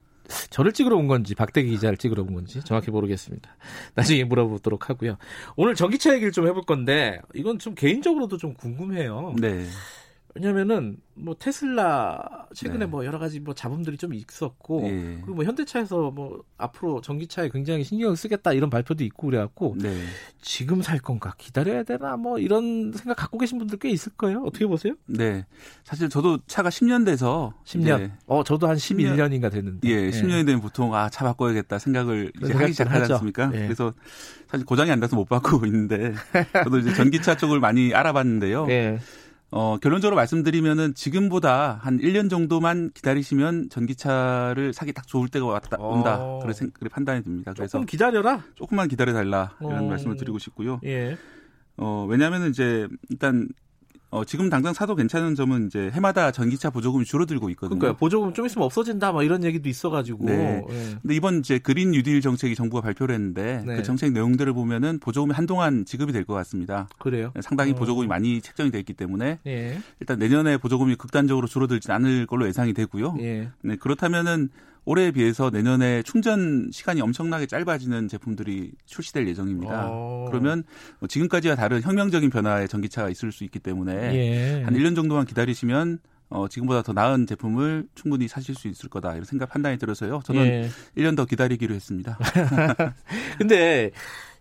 [0.50, 3.50] 저를 찍으러 온 건지 박대기 기자를 찍으러 온 건지 정확히 모르겠습니다.
[3.96, 5.18] 나중에 물어보도록 하고요.
[5.56, 9.36] 오늘 전기차 얘기를 좀 해볼 건데 이건 좀 개인적으로도 좀 궁금해요.
[9.40, 9.66] 네.
[10.40, 12.86] 왜냐면은 뭐 테슬라 최근에 네.
[12.86, 15.18] 뭐 여러 가지 뭐 잡음들이 좀 있었고 예.
[15.22, 20.00] 그리고 뭐 현대차에서 뭐 앞으로 전기차에 굉장히 신경을 쓰겠다 이런 발표도 있고 그래갖고 네.
[20.42, 24.44] 지금 살 건가 기다려야 되나 뭐 이런 생각 갖고 계신 분들 꽤 있을 거예요.
[24.44, 24.94] 어떻게 보세요?
[25.08, 25.46] 네.
[25.84, 27.82] 사실 저도 차가 10년 돼서 10년.
[27.82, 29.90] 이제 어 저도 한 11년 인가 됐는데.
[29.90, 33.14] 예, 10년이 되면 보통 아, 차 바꿔야겠다 생각을 이제 하기 시작하지 하죠.
[33.16, 33.50] 않습니까?
[33.56, 33.60] 예.
[33.64, 33.94] 그래서
[34.48, 36.14] 사실 고장이 안 나서 못 바꾸고 있는데
[36.64, 38.68] 저도 이제 전기차 쪽을 많이 알아봤는데요.
[38.70, 39.00] 예.
[39.50, 46.18] 어, 결론적으로 말씀드리면은 지금보다 한 1년 정도만 기다리시면 전기차를 사기 딱 좋을 때가 왔다 온다.
[46.20, 46.40] 어.
[46.40, 47.54] 그런 생, 그런 판단이 듭니다.
[47.54, 48.44] 그래서 조금 기다려라.
[48.56, 49.88] 조금만 기다려 달라 이런 어.
[49.88, 50.82] 말씀을 드리고 싶고요.
[50.84, 51.18] 예.
[51.78, 53.48] 어, 왜냐면은 이제 일단
[54.10, 57.78] 어, 지금 당장 사도 괜찮은 점은 이제 해마다 전기차 보조금이 줄어들고 있거든요.
[57.78, 60.26] 그러니까 보조금 좀 있으면 없어진다 뭐 이런 얘기도 있어가지고.
[60.26, 60.64] 네.
[60.70, 60.98] 예.
[61.02, 63.76] 근데 이번 이제 그린 뉴딜 정책이 정부가 발표를 했는데 네.
[63.76, 66.88] 그 정책 내용들을 보면은 보조금이 한동안 지급이 될 것 같습니다.
[67.00, 67.32] 그래요.
[67.42, 67.76] 상당히 어.
[67.76, 69.78] 보조금이 많이 책정이 돼 있기 때문에 예.
[70.00, 73.16] 일단 내년에 보조금이 극단적으로 줄어들지 않을 걸로 예상이 되고요.
[73.20, 73.50] 예.
[73.62, 74.50] 네, 그렇다면은
[74.88, 79.88] 올해에 비해서 내년에 충전 시간이 엄청나게 짧아지는 제품들이 출시될 예정입니다.
[79.90, 80.28] 어.
[80.30, 80.64] 그러면
[81.00, 84.64] 뭐 지금까지와 다른 혁명적인 변화의 전기차가 있을 수 있기 때문에 예.
[84.64, 89.26] 한 1년 정도만 기다리시면 어, 지금보다 더 나은 제품을 충분히 사실 수 있을 거다 이런
[89.26, 90.22] 생각 판단이 들어서요.
[90.24, 90.70] 저는 예.
[90.96, 92.18] 1년 더 기다리기로 했습니다.
[93.38, 93.92] 근데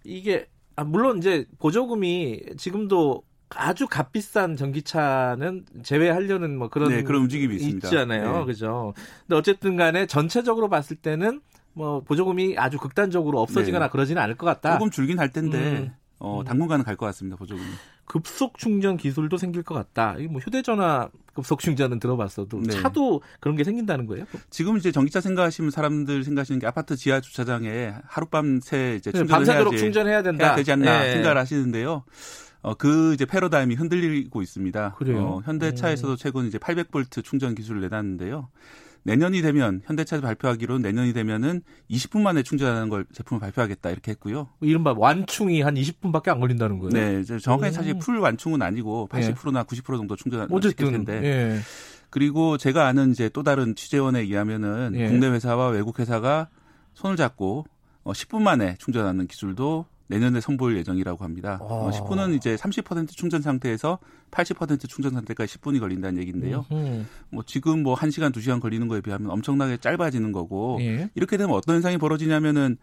[0.05, 7.55] 이게 아, 물론 이제 보조금이 지금도 아주 값비싼 전기차는 제외하려는 뭐 그런 네, 그런 움직임이
[7.57, 7.89] 있습니다.
[7.89, 8.39] 있잖아요.
[8.41, 8.45] 네.
[8.45, 8.93] 그죠?
[9.27, 11.41] 근데 어쨌든 간에 전체적으로 봤을 때는
[11.73, 13.91] 뭐 보조금이 아주 극단적으로 없어지거나 네.
[13.91, 14.73] 그러지는 않을 것 같다.
[14.73, 15.93] 조금 줄긴 할 텐데 음.
[16.19, 17.37] 어, 당분간은 갈 것 같습니다.
[17.37, 17.67] 보조금이.
[18.07, 20.17] 급속 충전 기술도 생길 것 같다.
[20.19, 22.73] 이뭐 휴대전화 급속 충전은 들어봤어도 네.
[22.81, 24.25] 차도 그런 게 생긴다는 거예요?
[24.49, 29.27] 지금 이제 전기차 생각하시면 사람들 생각하시는 게 아파트 지하 주차장에 하룻밤 새 이제 네, 충전을
[29.29, 30.55] 밤새도록 해야지 충전해야 된다.
[30.55, 31.13] 되지 않나 예.
[31.13, 32.05] 생각을 하시는데요.
[32.67, 34.95] 어, 그 이제 패러다임이 흔들리고 있습니다.
[34.99, 35.23] 그래요?
[35.25, 36.17] 어, 현대차에서도 음.
[36.19, 38.49] 최근 이제 800볼트 충전 기술을 내놨는데요.
[39.05, 44.49] 내년이 되면 현대차에서 발표하기로는 내년이 되면은 20분 만에 충전하는 걸 제품을 발표하겠다 이렇게 했고요.
[44.63, 46.91] 이른바 완충이 한 20분밖에 안 걸린다는 거예요.
[46.91, 47.73] 네, 정확하게 오.
[47.73, 49.21] 사실 풀 완충은 아니고 예.
[49.21, 51.21] 80%나 90% 정도 충전할 어쨌든 텐데.
[51.23, 51.59] 예.
[52.11, 55.07] 그리고 제가 아는 이제 또 다른 취재원에 의하면은 예.
[55.07, 56.49] 국내 회사와 외국 회사가
[56.95, 57.65] 손을 잡고
[58.03, 61.59] 어, 10분 만에 충전하는 기술도 내년에 선보일 예정이라고 합니다.
[61.61, 61.91] 어, 아.
[61.91, 63.99] 10분은 이제 30% 충전 상태에서
[64.31, 66.65] 80% 충전 상태까지 10분이 걸린다는 얘기인데요.
[66.71, 67.05] 음흠.
[67.31, 71.11] 뭐 지금 뭐 1시간, 2시간 걸리는 거에 비하면 엄청나게 짧아지는 거고 예.
[71.15, 72.77] 이렇게 되면 어떤 현상이 벌어지냐면은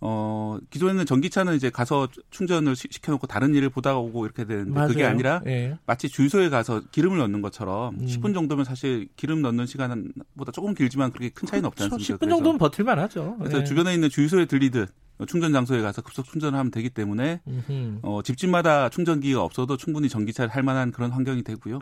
[0.00, 5.02] 어 기존에는 전기차는 이제 가서 충전을 시- 시켜놓고 다른 일을 보다가 오고 이렇게 되는데 그게
[5.02, 5.12] 맞아요.
[5.12, 5.76] 아니라 예.
[5.86, 8.06] 마치 주유소에 가서 기름을 넣는 것처럼 음.
[8.06, 11.94] 10분 정도면 사실 기름 넣는 시간보다 조금 길지만 그렇게 큰 차이는 없지 그렇죠.
[11.96, 12.24] 않습니까?
[12.26, 13.36] 10분 정도는 버틸만 하죠.
[13.40, 13.64] 그래서 예.
[13.64, 14.88] 주변에 있는 주유소에 들리듯
[15.26, 17.98] 충전 장소에 가서 급속 충전을 하면 되기 때문에 음흠.
[18.02, 21.80] 어, 집집마다 충전기가 없어도 충분히 전기차를 할 만한 그런 환경이 되고요.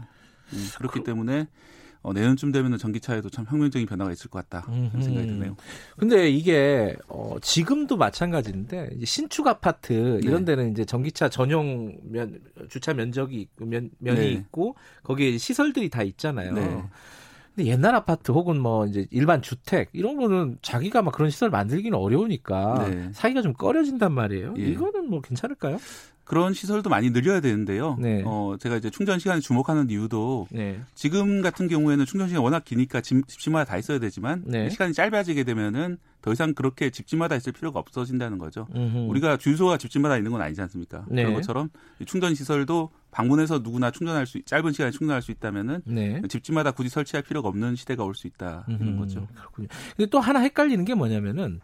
[0.54, 1.48] 음, 그렇기 때문에
[2.02, 5.56] 어, 내년쯤 되면은 전기차에도 참 혁명적인 변화가 있을 것 같다 그런 생각이 드네요.
[5.96, 10.54] 근데 이게 어, 지금도 마찬가지인데 신축 아파트 이런 네.
[10.54, 14.32] 데는 이제 전기차 전용 면 주차 면적이 면, 면이 네.
[14.32, 16.54] 있고 거기에 시설들이 다 있잖아요.
[16.54, 16.82] 네.
[17.56, 21.98] 근데 옛날 아파트 혹은 뭐 이제 일반 주택 이런 거는 자기가 막 그런 시설 만들기는
[21.98, 23.10] 어려우니까 네.
[23.14, 24.54] 사기가 좀 꺼려진단 말이에요.
[24.58, 24.62] 예.
[24.62, 25.78] 이거는 뭐 괜찮을까요?
[26.24, 27.96] 그런 시설도 많이 늘려야 되는데요.
[28.00, 28.22] 네.
[28.26, 30.80] 어, 제가 이제 충전 시간에 주목하는 이유도 네.
[30.94, 34.68] 지금 같은 경우에는 충전 시간이 워낙 기니까 집, 집집마다 다 있어야 되지만 네.
[34.68, 38.66] 시간이 짧아지게 되면은 더 이상 그렇게 집집마다 있을 필요가 없어진다는 거죠.
[38.74, 39.08] 음흠.
[39.08, 41.06] 우리가 주유소가 집집마다 있는 건 아니지 않습니까?
[41.08, 41.22] 네.
[41.22, 46.20] 그런 것처럼 이 충전 시설도 방문해서 누구나 충전할 수 짧은 시간에 충전할 수 있다면은 네.
[46.28, 49.26] 집집마다 굳이 설치할 필요가 없는 시대가 올 수 있다 이런 음흠, 거죠.
[49.34, 49.68] 그렇군요.
[49.96, 51.60] 근데 또 하나 헷갈리는 게 뭐냐면은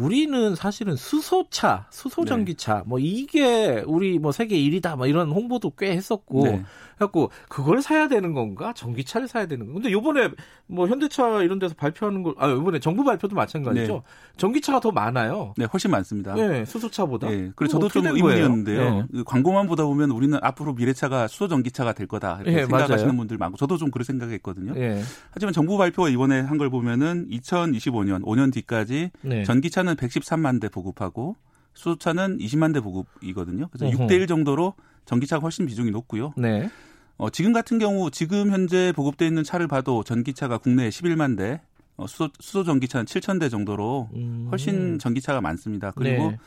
[0.00, 2.28] 우리는 사실은 수소차, 수소 네.
[2.30, 6.64] 전기차 뭐 이게 우리 뭐 세계 1위다 뭐 이런 홍보도 꽤 했었고 네.
[6.96, 10.28] 해갖고 그걸 사야 되는 건가 전기차를 사야 되는 건가 근데 요번에
[10.66, 14.00] 뭐 현대차 이런 데서 발표하는 걸 아 요번에 정부 발표도 마찬가지죠 네.
[14.36, 16.34] 전기차가 더 많아요 네, 훨씬 많습니다.
[16.34, 18.06] 네 수소차보다 네, 그래서 그럼 저도 좀?
[18.06, 18.94] 의문이었는데요.
[18.94, 19.04] 네.
[19.12, 23.16] 그 광고만 보다 보면 우리는 앞으로 미래차가 수소 전기차가 될 거다 이렇게 예, 생각하시는 맞아요.
[23.16, 24.72] 분들 많고 저도 좀 그런 생각했거든요.
[24.76, 25.02] 예.
[25.32, 29.44] 하지만 정부 발표가 이번에 한 걸 보면은 2025년 5년 뒤까지 네.
[29.44, 31.36] 전기차는 113만 대 보급하고
[31.74, 33.68] 수소차는 20만 대 보급이거든요.
[33.70, 34.06] 그래서 어허.
[34.06, 34.74] 6대 1 정도로
[35.04, 36.34] 전기차가 훨씬 비중이 높고요.
[36.36, 36.68] 네.
[37.16, 41.60] 어, 지금 같은 경우 지금 현재 보급돼 있는 차를 봐도 전기차가 국내에 11만 대,
[41.96, 44.08] 어, 수소, 수소 전기차는 7천 대 정도로
[44.50, 45.92] 훨씬 전기차가 많습니다.
[45.94, 46.30] 그리고 음.
[46.30, 46.38] 네.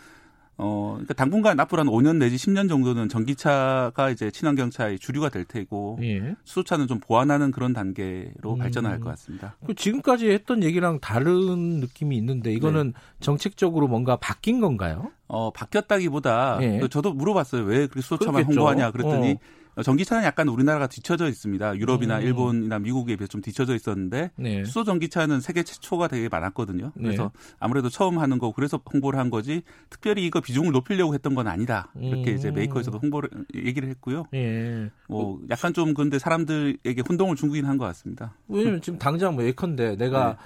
[0.57, 5.97] 어, 그러니까 당분간 앞으로 한 5년 내지 10년 정도는 전기차가 이제 친환경차의 주류가 될 테고
[6.03, 6.35] 예.
[6.43, 8.57] 수소차는 좀 보완하는 그런 단계로 음.
[8.59, 9.55] 발전할 것 같습니다.
[9.65, 15.11] 그 지금까지 했던 얘기랑 다른 느낌이 있는데 이거는 정책적으로 뭔가 바뀐 건가요?
[15.27, 16.79] 어, 바뀌었다기보다 예.
[16.79, 17.63] 그 저도 물어봤어요.
[17.63, 18.59] 왜 그렇게 수소차만 그렇겠죠.
[18.59, 19.62] 홍보하냐 그랬더니 어.
[19.75, 21.77] 어, 전기차는 약간 우리나라가 뒤쳐져 있습니다.
[21.77, 22.21] 유럽이나 음.
[22.23, 24.63] 일본이나 미국에 비해서 좀 뒤쳐져 있었는데 네.
[24.65, 26.91] 수소 전기차는 세계 최초가 되게 많았거든요.
[26.95, 27.55] 그래서 네.
[27.59, 31.91] 아무래도 처음 하는 거고 그래서 홍보를 한 거지 특별히 이거 비중을 높이려고 했던 건 아니다.
[31.99, 32.35] 이렇게 음.
[32.35, 34.25] 이제 메이커에서도 홍보를 얘기를 했고요.
[34.33, 34.89] 예.
[35.07, 38.35] 뭐 약간 좀 근데 사람들에게 혼동을 주긴 한것 같습니다.
[38.47, 40.37] 왜냐면 지금 당장 뭐 예컨대 내가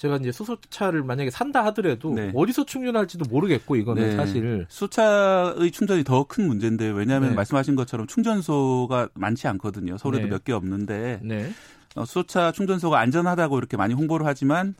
[0.00, 4.16] 제가 이제 수소차를 만약에 산다 하더라도 어디서 충전할지도 모르겠고 이거는 네.
[4.16, 7.34] 사실 수차의 충전이 더 큰 문제인데 왜냐하면 네.
[7.34, 9.98] 말씀하신 것처럼 충전소가 많지 않거든요.
[9.98, 10.30] 서울에도 네.
[10.30, 11.50] 몇개 없는데 네.
[11.96, 14.74] 어, 수차 충전소가 안전하다고 이렇게 많이 홍보를 하지만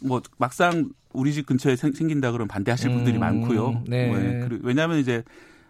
[0.00, 3.82] 뭐 막상 우리 집 근처에 생, 긴다 그러면 반대하실 분들이 음, 많고요.
[3.88, 4.46] 네.
[4.46, 5.24] 그리고 왜냐하면 이제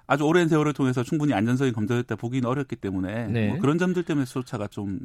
[0.06, 3.48] 아주 오랜 세월을 통해서 충분히 안전성이 검토됐다 보기는 어렵기 때문에 네.
[3.48, 4.98] 뭐 그런 점들 때문에 수소차가 좀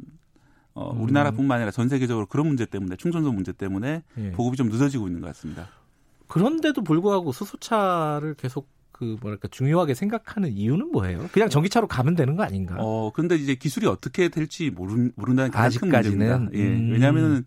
[0.74, 1.02] 어, 음.
[1.02, 4.30] 우리나라뿐만 아니라 전 세계적으로 그런 문제 때문에 충전소 문제 때문에 예.
[4.32, 5.68] 보급이 좀 늦어지고 있는 것 같습니다.
[6.26, 11.28] 그런데도 불구하고 수소차를 계속 그 뭐랄까 중요하게 생각하는 이유는 뭐예요?
[11.32, 12.76] 그냥 전기차로 가면 되는 거 아닌가?
[12.78, 16.40] 어, 근데 이제 기술이 어떻게 될지 모르, 모른다는 게 가장 큰 아직까지는?
[16.40, 16.58] 문제입니다.
[16.58, 16.76] 예.
[16.76, 16.92] 음.
[16.92, 17.44] 왜냐하면은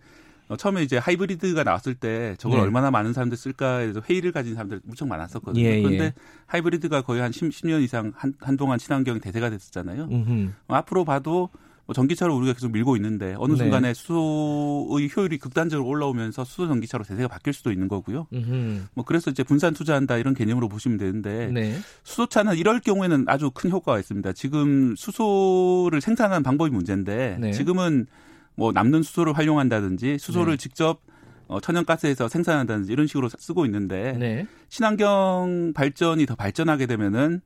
[0.49, 2.63] 어, 처음에 이제 하이브리드가 나왔을 때 저걸 네.
[2.63, 5.61] 얼마나 많은 사람들 쓸까에 대해서 회의를 가진 사람들 무척 많았었거든요.
[5.61, 6.13] 예, 그런데 예.
[6.45, 10.07] 하이브리드가 거의 한 10, 년 이상 한, 한동안 친환경이 대세가 됐었잖아요.
[10.09, 10.51] 음흠.
[10.67, 11.49] 어, 앞으로 봐도
[11.88, 13.59] 뭐 전기차로 우리가 계속 밀고 있는데 어느 네.
[13.59, 18.27] 순간에 수소의 효율이 극단적으로 올라오면서 수소 전기차로 대세가 바뀔 수도 있는 거고요.
[18.33, 18.88] 음흠.
[18.93, 21.77] 뭐 그래서 이제 분산 투자한다 이런 개념으로 보시면 되는데 네.
[22.03, 24.33] 수소차는 이럴 경우에는 아주 큰 효과가 있습니다.
[24.33, 27.51] 지금 수소를 생산하는 방법이 문제인데 네.
[27.53, 28.07] 지금은
[28.55, 30.57] 뭐 남는 수소를 활용한다든지 수소를 네.
[30.57, 30.99] 직접
[31.47, 34.45] 어, 천연가스에서 생산한다든지 이런 식으로 쓰고 있는데 네.
[34.67, 37.39] 친환경 발전이 더 발전하게 되면은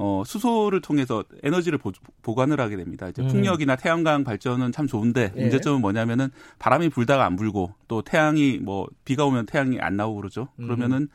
[0.00, 1.90] 어, 수소를 통해서 에너지를 보,
[2.22, 3.08] 보관을 하게 됩니다.
[3.08, 3.26] 이제 음.
[3.26, 5.40] 풍력이나 태양광 발전은 참 좋은데 예.
[5.40, 6.30] 문제점은 뭐냐면은
[6.60, 10.48] 바람이 불다가 안 불고 또 태양이 뭐 비가 오면 태양이 안 나오고 그러죠.
[10.60, 10.66] 음.
[10.66, 11.08] 그러면은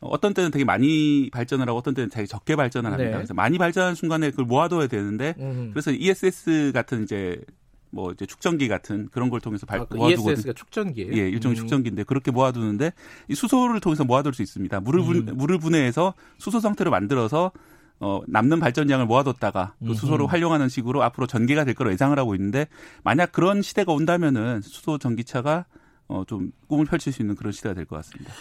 [0.00, 3.10] 어떤 때는 되게 많이 발전을 하고 어떤 때는 되게 적게 발전을 합니다.
[3.10, 3.16] 네.
[3.16, 5.70] 그래서 많이 발전한 순간에 그걸 모아둬야 되는데 음.
[5.72, 7.40] 그래서 ESS 같은 이제
[7.88, 10.32] 뭐 이제 축전기 같은 그런 걸 통해서 발, 아, 그 모아두거든요.
[10.32, 11.12] ESS가 축전기예요?
[11.14, 11.60] 예, 일종의 음.
[11.60, 12.92] 축전기인데 그렇게 모아두는데
[13.28, 14.80] 이 수소를 통해서 모아둘 수 있습니다.
[14.80, 15.36] 물을 분, 음.
[15.36, 17.52] 물을 분해해서 수소 상태로 만들어서
[18.00, 20.30] 어, 남는 발전량을 모아뒀다가 그 수소를 음흠.
[20.30, 22.66] 활용하는 식으로 앞으로 전기가 될 거로 예상을 하고 있는데
[23.04, 25.66] 만약 그런 시대가 온다면은 수소 전기차가
[26.08, 28.32] 어, 좀 꿈을 펼칠 수 있는 그런 시대가 될 것 같습니다.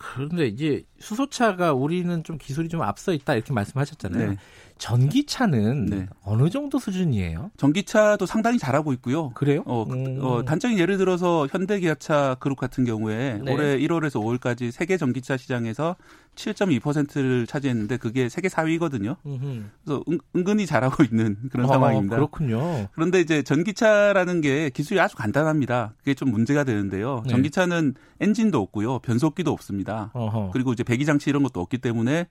[0.00, 4.30] 그런데 이제 수소차가 우리는 좀 기술이 좀 앞서 있다 이렇게 말씀하셨잖아요.
[4.30, 4.36] 네.
[4.78, 6.06] 전기차는 네.
[6.22, 7.50] 어느 정도 수준이에요?
[7.56, 9.30] 전기차도 상당히 잘하고 있고요.
[9.30, 9.62] 그래요?
[9.66, 10.18] 어, 그- 음.
[10.22, 13.52] 어, 단적인 예를 들어서 현대기아차 그룹 같은 경우에 네.
[13.52, 15.96] 올해 1월에서 5월까지 세계 전기차 시장에서
[16.38, 19.16] 7.2%를 차지했는데 그게 세계 4위거든요.
[19.26, 19.62] 음흠.
[19.84, 22.16] 그래서 은, 은근히 잘하고 있는 그런 어, 상황입니다.
[22.16, 22.88] 그렇군요.
[22.94, 25.94] 그런데 이제 전기차라는 게 기술이 아주 간단합니다.
[25.98, 27.22] 그게 좀 문제가 되는데요.
[27.24, 27.30] 네.
[27.30, 29.00] 전기차는 엔진도 없고요.
[29.00, 30.10] 변속기도 없습니다.
[30.14, 30.50] 어허.
[30.52, 32.26] 그리고 이제 배기 장치 이런 것도 없기 때문에 어,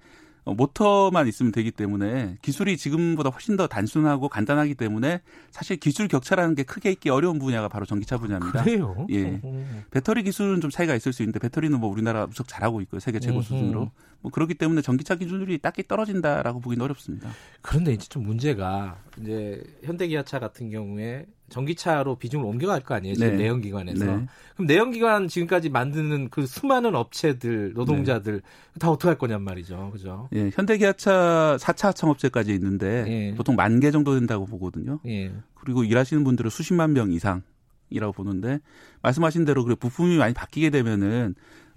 [0.53, 5.21] 모터만 있으면 되기 때문에 기술이 지금보다 훨씬 더 단순하고 간단하기 때문에
[5.51, 8.63] 사실 기술 격차라는 게 크게 있기 어려운 분야가 바로 전기차 분야입니다.
[8.63, 9.07] 그래요?
[9.09, 9.39] 예.
[9.43, 9.83] 어.
[9.91, 12.99] 배터리 기술은 좀 차이가 있을 수 있는데 배터리는 뭐 우리나라 무척 잘하고 있고요.
[12.99, 13.41] 세계 최고.
[13.41, 13.91] 수준으로.
[14.22, 17.30] 뭐 그렇기 때문에 전기차 기술이 딱히 떨어진다라고 보기는 어렵습니다.
[17.61, 23.44] 그런데 이제 좀 문제가 이제 현대기아차 같은 경우에 전기차로 비중을 옮겨갈 거 아니에요 지금 네.
[23.44, 24.26] 내연기관에서 네.
[24.56, 28.80] 그럼 내연기관 지금까지 만드는 그 수많은 업체들 노동자들 네.
[28.80, 33.35] 다 어떻게 할 거냔 말이죠 그죠 예, 현대기아차 4차 하청업체까지 있는데 예.
[33.35, 34.99] 보통 만 개 정도 된다고 보거든요.
[35.06, 35.31] 예.
[35.53, 38.60] 그리고 일하시는 분들은 수십만 명 이상이라고 보는데
[39.03, 41.35] 말씀하신 대로 그 부품이 많이 바뀌게 되면은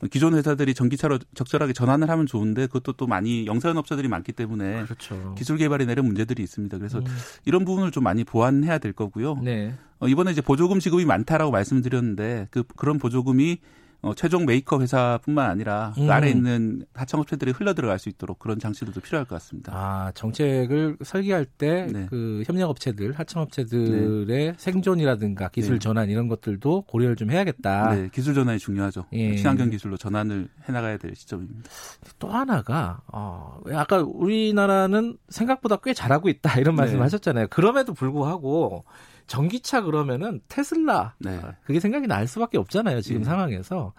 [0.08, 5.34] 기존 회사들이 전기차로 적절하게 전환을 하면 좋은데 그것도 또 많이 영세한 업체들이 많기 때문에 그렇죠
[5.36, 6.78] 기술 개발에 내는 문제들이 있습니다.
[6.78, 7.04] 그래서 음.
[7.44, 9.36] 이런 부분을 좀 많이 보완해야 될 거고요.
[9.42, 13.58] 네 어, 이번에 이제 보조금 지급이 많다라고 말씀드렸는데 그 그런 보조금이
[14.02, 16.10] 어, 최종 메이커 회사뿐만 아니라 그 음.
[16.10, 19.72] 아래 있는 하청업체들이 흘러 들어갈 수 있도록 그런 장치들도 필요할 것 같습니다.
[19.74, 22.06] 아, 정책을 설계할 때 네.
[22.08, 25.78] 그 협력업체들, 하청업체들의 생존이라든가 기술 네.
[25.80, 27.94] 전환 이런 것들도 고려를 좀 해야겠다.
[27.94, 29.04] 네, 기술 전환이 중요하죠.
[29.12, 29.36] 예.
[29.36, 31.68] 친환경 기술로 전환을 해나가야 될 시점입니다.
[32.18, 36.82] 또 하나가 어, 아까 우리나라는 생각보다 꽤 잘하고 있다 이런 네.
[36.82, 37.48] 말씀하셨잖아요.
[37.48, 38.84] 그럼에도 불구하고
[39.30, 41.40] 전기차 그러면은 테슬라 네.
[41.62, 43.24] 그게 생각이 날 수밖에 없잖아요 지금 예.
[43.24, 43.92] 상황에서.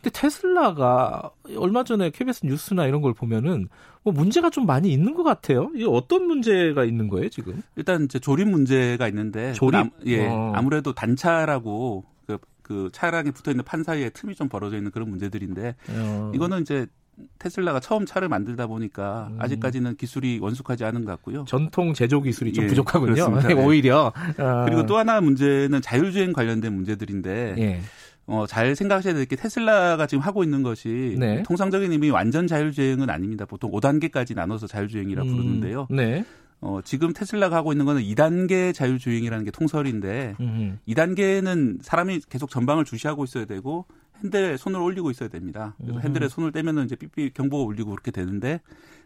[0.00, 3.68] 근데 테슬라가 얼마 전에 KBS 뉴스나 이런 걸 보면은
[4.02, 5.70] 뭐 문제가 좀 많이 있는 것 같아요.
[5.74, 7.62] 이게 어떤 문제가 있는 거예요 지금?
[7.76, 9.72] 일단 이제 조립 문제가 있는데 조립?
[9.76, 10.52] 남- 예, 어.
[10.54, 15.76] 아무래도 단차라고 그, 그 차량에 붙어 있는 판 사이에 틈이 좀 벌어져 있는 그런 문제들인데
[15.90, 16.86] 어, 이거는 이제
[17.38, 19.36] 테슬라가 처음 차를 만들다 보니까 음.
[19.40, 21.44] 아직까지는 기술이 원숙하지 않은 것 같고요.
[21.46, 23.40] 전통 제조 기술이 좀 예, 부족하군요.
[23.48, 23.54] 네.
[23.54, 27.80] 오히려 어, 그리고 또 하나 문제는 자율주행 관련된 문제들인데 예.
[28.26, 31.42] 어, 잘 생각하셔야 될 게 테슬라가 지금 하고 있는 것이 네.
[31.42, 33.44] 통상적인 의미 완전 자율주행은 아닙니다.
[33.44, 35.86] 보통 5단계까지 나눠서 자율주행이라 고 음, 부르는데요.
[35.90, 36.24] 네.
[36.60, 42.84] 어, 지금 테슬라가 하고 있는 거는 2단계 자율주행이라는 게 통설인데 음, 2단계는 사람이 계속 전방을
[42.84, 43.86] 주시하고 있어야 되고
[44.22, 45.74] 핸들에 손을 올리고 있어야 됩니다.
[45.78, 46.02] 그래서 음.
[46.02, 48.60] 핸들에 손을 떼면은 이제 삐삐 경보가 울리고 그렇게 되는데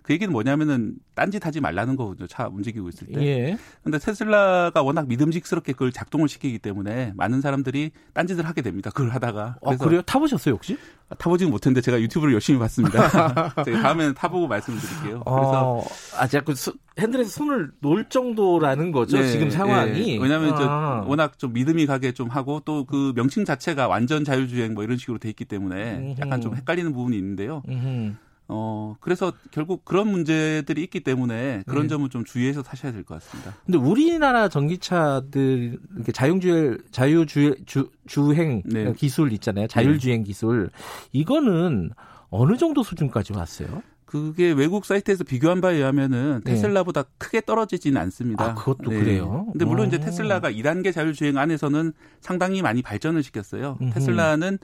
[0.05, 2.27] 그 얘기는 뭐냐면은 딴짓 하지 말라는 거거든요.
[2.27, 3.23] 차 움직이고 있을 때.
[3.25, 3.59] 예.
[3.83, 8.91] 근데 테슬라가 워낙 믿음직스럽게 그걸 작동을 시키기 때문에 많은 사람들이 딴짓을 하게 됩니다.
[8.91, 9.57] 그걸 하다가.
[9.65, 10.03] 아, 그래요?
[10.03, 10.77] 타보셨어요 혹시?
[11.19, 13.09] 타보지는 못했는데 제가 유튜브를 열심히 봤습니다.
[13.65, 15.23] 제가 다음에는 타보고 말씀드릴게요.
[15.25, 15.85] 그래서 어,
[16.19, 20.17] 아, 제가 그 수- 핸들에서 손을 놓을 정도라는 거죠 네, 지금 상황이.
[20.17, 20.19] 예.
[20.21, 21.03] 왜냐하면 아.
[21.07, 25.17] 워낙 좀 믿음이 가게 좀 하고 또 그 명칭 자체가 완전 자율주행 뭐 이런 식으로
[25.19, 26.59] 돼 있기 때문에 약간 좀 음흠.
[26.59, 27.63] 헷갈리는 부분이 있는데요.
[27.69, 28.13] 음흠.
[28.47, 31.89] 어 그래서 결국 그런 문제들이 있기 때문에 그런 네.
[31.89, 33.55] 점은 좀 주의해서 타셔야 될 것 같습니다.
[33.65, 38.93] 근데 우리나라 전기차들 이렇게 자율주행 자유주 주, 주행 네.
[38.95, 39.67] 기술 있잖아요.
[39.67, 40.71] 자율주행 기술
[41.13, 41.91] 이거는
[42.31, 43.83] 어느 정도 수준까지 왔어요?
[44.05, 46.53] 그게 외국 사이트에서 비교한 바에 의하면은 네.
[46.53, 48.45] 테슬라보다 크게 떨어지지는 않습니다.
[48.45, 49.47] 아, 그것도 그래요?
[49.53, 50.01] 근데 물론 이제 오.
[50.01, 53.79] 테슬라가 2단계 자율주행 안에서는 상당히 많이 발전을 시켰어요.
[53.81, 53.95] 음흠.
[53.95, 54.59] 테슬라는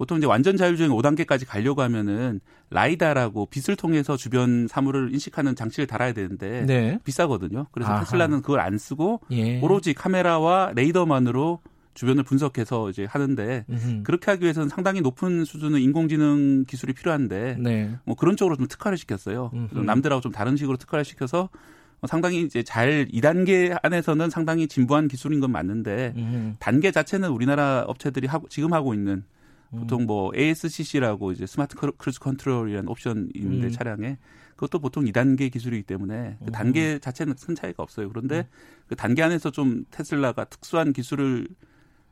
[0.00, 2.40] 보통 이제 완전 자율주행 5단계까지 가려고 하면은
[2.70, 6.98] 라이다라고 빛을 통해서 주변 사물을 인식하는 장치를 달아야 되는데 네.
[7.04, 7.66] 비싸거든요.
[7.70, 8.00] 그래서 아하.
[8.00, 9.60] 테슬라는 그걸 안 쓰고 예.
[9.60, 11.60] 오로지 카메라와 레이더만으로
[11.92, 14.02] 주변을 분석해서 이제 하는데 음흠.
[14.04, 17.94] 그렇게 하기 위해서는 상당히 높은 수준의 인공지능 기술이 필요한데 네.
[18.06, 19.50] 뭐 그런 쪽으로 좀 특화를 시켰어요.
[19.70, 21.50] 좀 남들하고 좀 다른 식으로 특화를 시켜서
[22.00, 26.52] 어, 상당히 이제 잘 2단계 안에서는 상당히 진부한 기술인 건 맞는데 음흠.
[26.58, 29.39] 단계 자체는 우리나라 업체들이 하고 지금 하고 있는 음.
[29.70, 33.70] 보통 뭐 ASCC라고 이제 smart cru- cruise control이라는 옵션이 있는데 음.
[33.70, 34.18] 차량에
[34.56, 36.52] 그것도 보통 2단계 기술이기 때문에 그 음.
[36.52, 38.08] 단계 자체는 큰 차이가 없어요.
[38.08, 38.48] 그런데
[38.88, 41.48] 그 단계 안에서 좀 테슬라가 특수한 기술을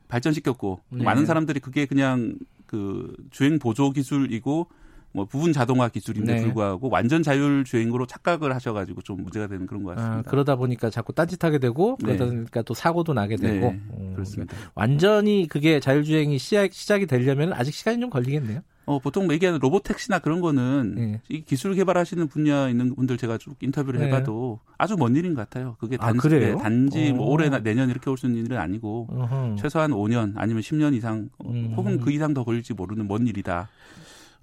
[0.07, 1.03] 발전시켰고 네.
[1.03, 4.67] 많은 사람들이 그게 그냥 그 주행 보조 기술이고
[5.11, 6.41] 뭐 부분 자동화 기술인데 네.
[6.41, 10.19] 불구하고 완전 자율 주행으로 착각을 하셔가지고 좀 문제가 되는 그런 것 같습니다.
[10.19, 12.31] 아, 그러다 보니까 자꾸 딴짓하게 되고 그러다 네.
[12.31, 14.55] 보니까 또 사고도 나게 되고 네, 음, 그렇습니다.
[14.75, 18.61] 완전히 그게 자율 주행이 시작, 시작이 되려면 아직 시간이 좀 걸리겠네요.
[18.85, 21.21] 어, 보통 얘기하는 로봇 택시나 그런 거는 네.
[21.29, 24.07] 이 기술 개발하시는 분야 있는 분들 제가 쭉 인터뷰를 네.
[24.07, 25.75] 해봐도 아주 먼 일인 것 같아요.
[25.79, 26.55] 그게 아, 단지, 그래요?
[26.55, 27.29] 네, 단지 뭐 어.
[27.29, 29.55] 올해나 내년 이렇게 올 수 있는 일은 아니고 어허.
[29.59, 31.73] 최소한 5년 아니면 10년 이상 어, 음.
[31.77, 33.69] 혹은 그 이상 더 걸릴지 모르는 먼 일이다.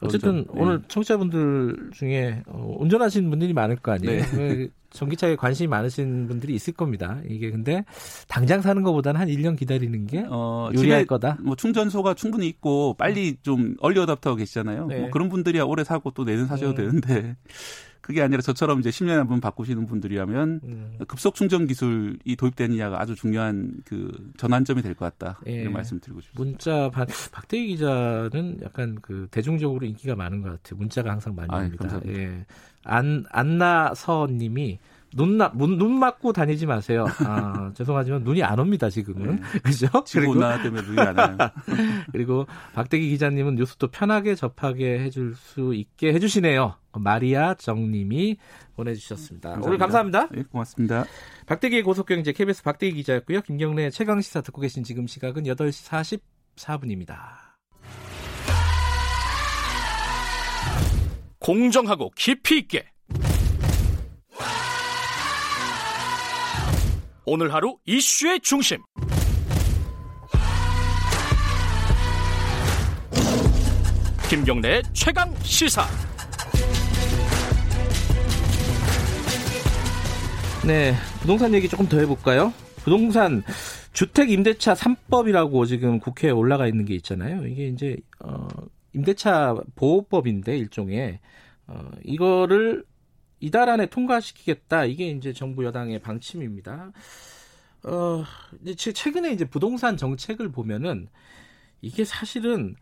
[0.00, 0.62] 어쨌든 그런 점, 네.
[0.62, 4.22] 오늘 청취자분들 중에 어, 운전하시는 분들이 많을 거 아니에요.
[4.22, 4.38] 네.
[4.38, 7.18] 왜 전기차에 관심이 많으신 분들이 있을 겁니다.
[7.28, 7.84] 이게 근데
[8.28, 11.38] 당장 사는 것보다는 한 1년 기다리는 게 어, 유리할 거다.
[11.40, 14.86] 뭐 충전소가 충분히 있고 빨리 좀 얼리 어답터 계시잖아요.
[14.86, 15.00] 네.
[15.00, 16.74] 뭐 그런 분들이야 오래 사고 또 내년 사셔도 음.
[16.76, 17.36] 되는데
[18.06, 20.98] 그게 아니라 저처럼 이제 10년에 한 번 바꾸시는 분들이라면 음.
[21.08, 25.40] 급속 충전 기술이 도입되느냐가 아주 중요한 그 전환점이 될 것 같다.
[25.48, 25.62] 예.
[25.62, 26.40] 이런 말씀 드리고 싶습니다.
[26.44, 30.78] 문자 반, 박대기 기자는 약간 그 대중적으로 인기가 많은 것 같아요.
[30.78, 32.00] 문자가 항상 많이 옵니다.
[32.06, 32.46] 예.
[32.84, 34.78] 안 안나서 님이
[35.16, 37.06] 눈, 나, 눈, 눈 맞고 다니지 마세요.
[37.24, 39.40] 아, 죄송하지만 눈이 안 옵니다, 지금은.
[39.64, 39.88] 그죠?
[40.04, 41.36] 지구 온난화 때문에 눈이 안 와요.
[42.12, 46.74] 그리고 박대기 기자님은 뉴스도 편하게 접하게 해줄 수 있게 해주시네요.
[46.92, 48.36] 마리아 정님이
[48.74, 49.58] 보내주셨습니다.
[49.62, 50.28] 오늘 감사합니다.
[50.36, 51.04] 예, 고맙습니다.
[51.46, 53.40] 박대기의 고속경제 KBS 박대기 기자였고요.
[53.40, 56.16] 김경래 최강 시사 듣고 계신 지금 시각은 8시
[56.58, 57.16] 44분입니다.
[61.38, 62.86] 공정하고 깊이 있게
[67.28, 68.78] 오늘 하루 이슈의 중심
[74.30, 75.82] 김경래의 최강 시사
[80.64, 82.52] 네, 부동산 얘기 조금 더 해볼까요?
[82.76, 83.42] 부동산
[83.92, 87.44] 주택 임대차 3법이라고 지금 국회에 올라가 있는 게 있잖아요.
[87.46, 88.46] 이게 이제 어,
[88.92, 91.18] 임대차 보호법인데 일종의
[91.66, 92.84] 어, 이거를
[93.46, 94.86] 이달 안에 통과시키겠다.
[94.86, 96.90] 이게 이제 정부 여당의 방침입니다.
[97.84, 98.24] 어,
[98.60, 101.06] 이제 최- 최근에 이제 부동산 정책을 보면은
[101.80, 102.74] 이게 사실은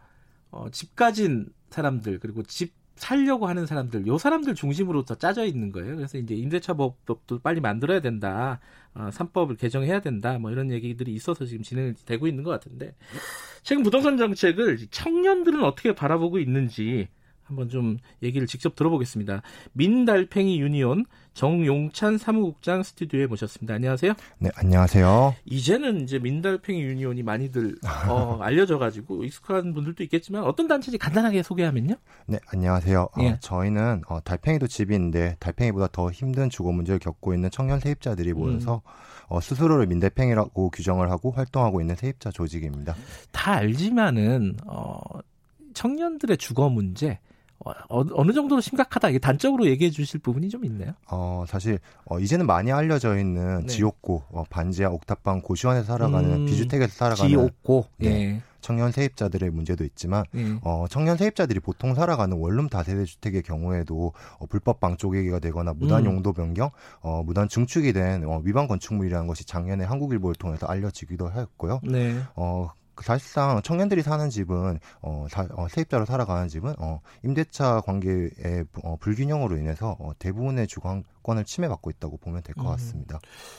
[0.50, 5.70] 어, 집 가진 사람들 그리고 집 살려고 하는 사람들, 요 사람들 중심으로 더 짜져 있는
[5.72, 5.96] 거예요.
[5.96, 8.60] 그래서 이제 임대차법도 빨리 만들어야 된다,
[8.94, 12.94] 어, 3법을 개정해야 된다, 뭐 이런 얘기들이 있어서 지금 진행이 되고 있는 것 같은데
[13.64, 17.08] 최근 부동산 정책을 청년들은 어떻게 바라보고 있는지
[17.44, 19.42] 한번 좀 얘기를 직접 들어보겠습니다.
[19.72, 21.04] 민달팽이 유니온
[21.34, 23.74] 정용찬 사무국장 스튜디오에 모셨습니다.
[23.74, 24.14] 안녕하세요.
[24.38, 25.34] 네, 안녕하세요.
[25.44, 27.76] 이제는 이제 민달팽이 유니온이 많이들
[28.08, 31.96] 어, 알려져가지고 익숙한 분들도 있겠지만 어떤 단체인지 간단하게 소개하면요.
[32.26, 33.02] 네, 안녕하세요.
[33.02, 33.36] 어, 예.
[33.40, 38.82] 저희는 어, 달팽이도 집인데 달팽이보다 더 힘든 주거 문제를 겪고 있는 청년 세입자들이 모여서
[39.26, 42.94] 어, 스스로를 민달팽이라고 규정을 하고 활동하고 있는 세입자 조직입니다.
[43.32, 44.98] 다 알지만은 어,
[45.74, 47.18] 청년들의 주거 문제
[47.60, 50.92] 어, 어느 정도로 심각하다 이게 단적으로 얘기해 주실 부분이 좀 있나요?
[51.10, 53.66] 어, 사실 어, 이제는 많이 알려져 있는 네.
[53.66, 58.42] 지옥고, 어, 반지하, 옥탑방, 고시원에서 살아가는 음, 비주택에서 살아가는 지옥고, 네, 예.
[58.60, 60.58] 청년 세입자들의 문제도 있지만 예.
[60.62, 66.00] 어, 청년 세입자들이 보통 살아가는 원룸 다세대 주택의 경우에도 어, 불법 방 쪼개기가 되거나 무단
[66.00, 66.06] 음.
[66.06, 66.70] 용도 변경,
[67.00, 71.80] 어, 무단 증축이 된 어, 위반 건축물이라는 것이 작년에 한국일보를 통해서 알려지기도 하였고요.
[71.84, 72.18] 네.
[72.36, 78.64] 어, 그 사실상 청년들이 사는 집은 어, 사- 어, 세입자로 살아가는 집은 어, 임대차 관계의
[78.82, 82.70] 어, 불균형으로 인해서 어, 대부분의 주거 권을 침해받고 있다고 보면 될것 음.
[82.70, 83.18] 같습니다.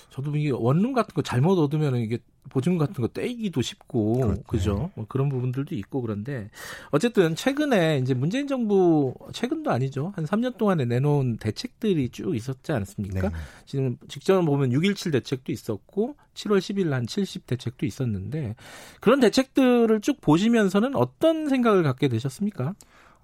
[0.10, 2.20] 저도 이게 원룸 같은 거 잘못 얻으면 이게
[2.50, 4.44] 보증금 같은 거 떼기도 쉽고.
[4.48, 6.50] 그죠 뭐 그런 부분들도 있고 그런데
[6.92, 13.30] 어쨌든 최근에 이제 문재인 정부 최근도 아니죠 한 3년 동안에 내놓은 대책들이 쭉 있었지 않습니까?
[13.30, 13.36] 네.
[13.66, 18.56] 지금 직전 보면 6.17 대책도 있었고 7월 10일 한 70 대책도 있었는데
[19.02, 22.76] 그런 대책들을 쭉 보시면서는 어떤 생각을 갖게 되셨습니까?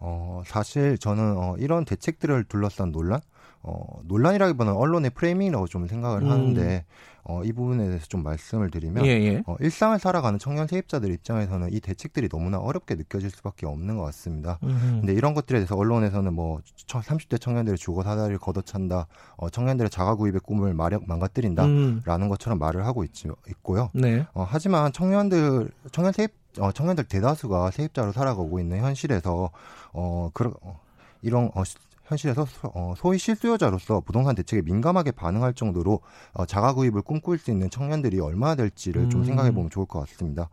[0.04, 3.22] 어, 사실 저는 어, 이런 대책들을 둘러싼 논란,
[3.64, 6.32] 어, 논란이라기보다는 언론의 프레임이라고 좀 생각을 음.
[6.32, 6.86] 하는데
[7.24, 9.44] 어, 이 부분에 대해서 좀 말씀을 드리면 예, 예.
[9.46, 14.58] 어, 일상을 살아가는 청년 세입자들 입장에서는 이 대책들이 너무나 어렵게 느껴질 수밖에 없는 것 같습니다.
[14.64, 14.80] 음흠.
[15.02, 19.06] 근데 이런 것들에 대해서 언론에서는 뭐 30대 청년들의 주거 사다리를 걷어찬다,
[19.38, 22.30] 어, 청년들의 자가 구입의 꿈을 마련, 망가뜨린다라는 음.
[22.30, 23.92] 것처럼 말을 하고 있지, 있고요.
[23.94, 24.26] 네.
[24.34, 29.52] 어, 하지만 청년들 청년 세입 어, 청년들 대다수가 세입자로 살아가고 있는 현실에서
[29.94, 30.80] 어, 그런 어,
[31.22, 31.78] 이런 어, 시-
[32.12, 36.02] 현실에서 소, 어, 소위 실수요자로서 부동산 대책에 민감하게 반응할 정도로
[36.34, 39.26] 어, 자가 구입을 꿈꿀 수 있는 청년들이 얼마나 될지를 좀 음.
[39.26, 40.50] 생각해 보면 좋을 것 같습니다.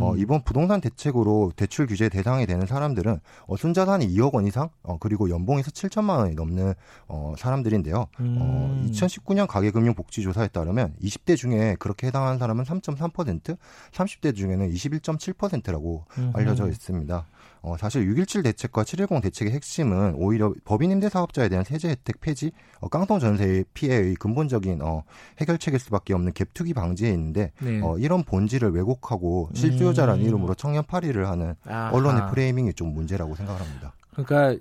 [0.00, 4.96] 어, 이번 부동산 대책으로 대출 규제 대상이 되는 사람들은 어, 순자산이 2억 원 이상, 어,
[4.98, 6.74] 그리고 연봉에서 7천만 원이 넘는
[7.08, 7.96] 어, 사람들인데요.
[7.98, 8.88] 어, 음.
[8.90, 13.56] 2019년 가계금융복지조사에 따르면 20대 중에 그렇게 해당하는 사람은 3.3%,
[13.92, 16.30] 30대 중에는 21.7%라고 음흠.
[16.34, 17.26] 알려져 있습니다.
[17.62, 22.50] 어, 사실 6.17 대책과 7.10 대책의 핵심은 오히려 법인 임대 사업자에 대한 세제 혜택 폐지,
[22.80, 25.04] 어, 깡통 전세의 피해의 근본적인 어,
[25.40, 27.80] 해결책일 수밖에 없는 갭투기 방지에 있는데 네.
[27.82, 30.26] 어, 이런 본질을 왜곡하고 실수요자라는 음.
[30.26, 31.90] 이름으로 청년 파리를 하는 아하.
[31.92, 33.94] 언론의 프레이밍이 좀 문제라고 생각합니다.
[34.10, 34.56] 그러니까 아,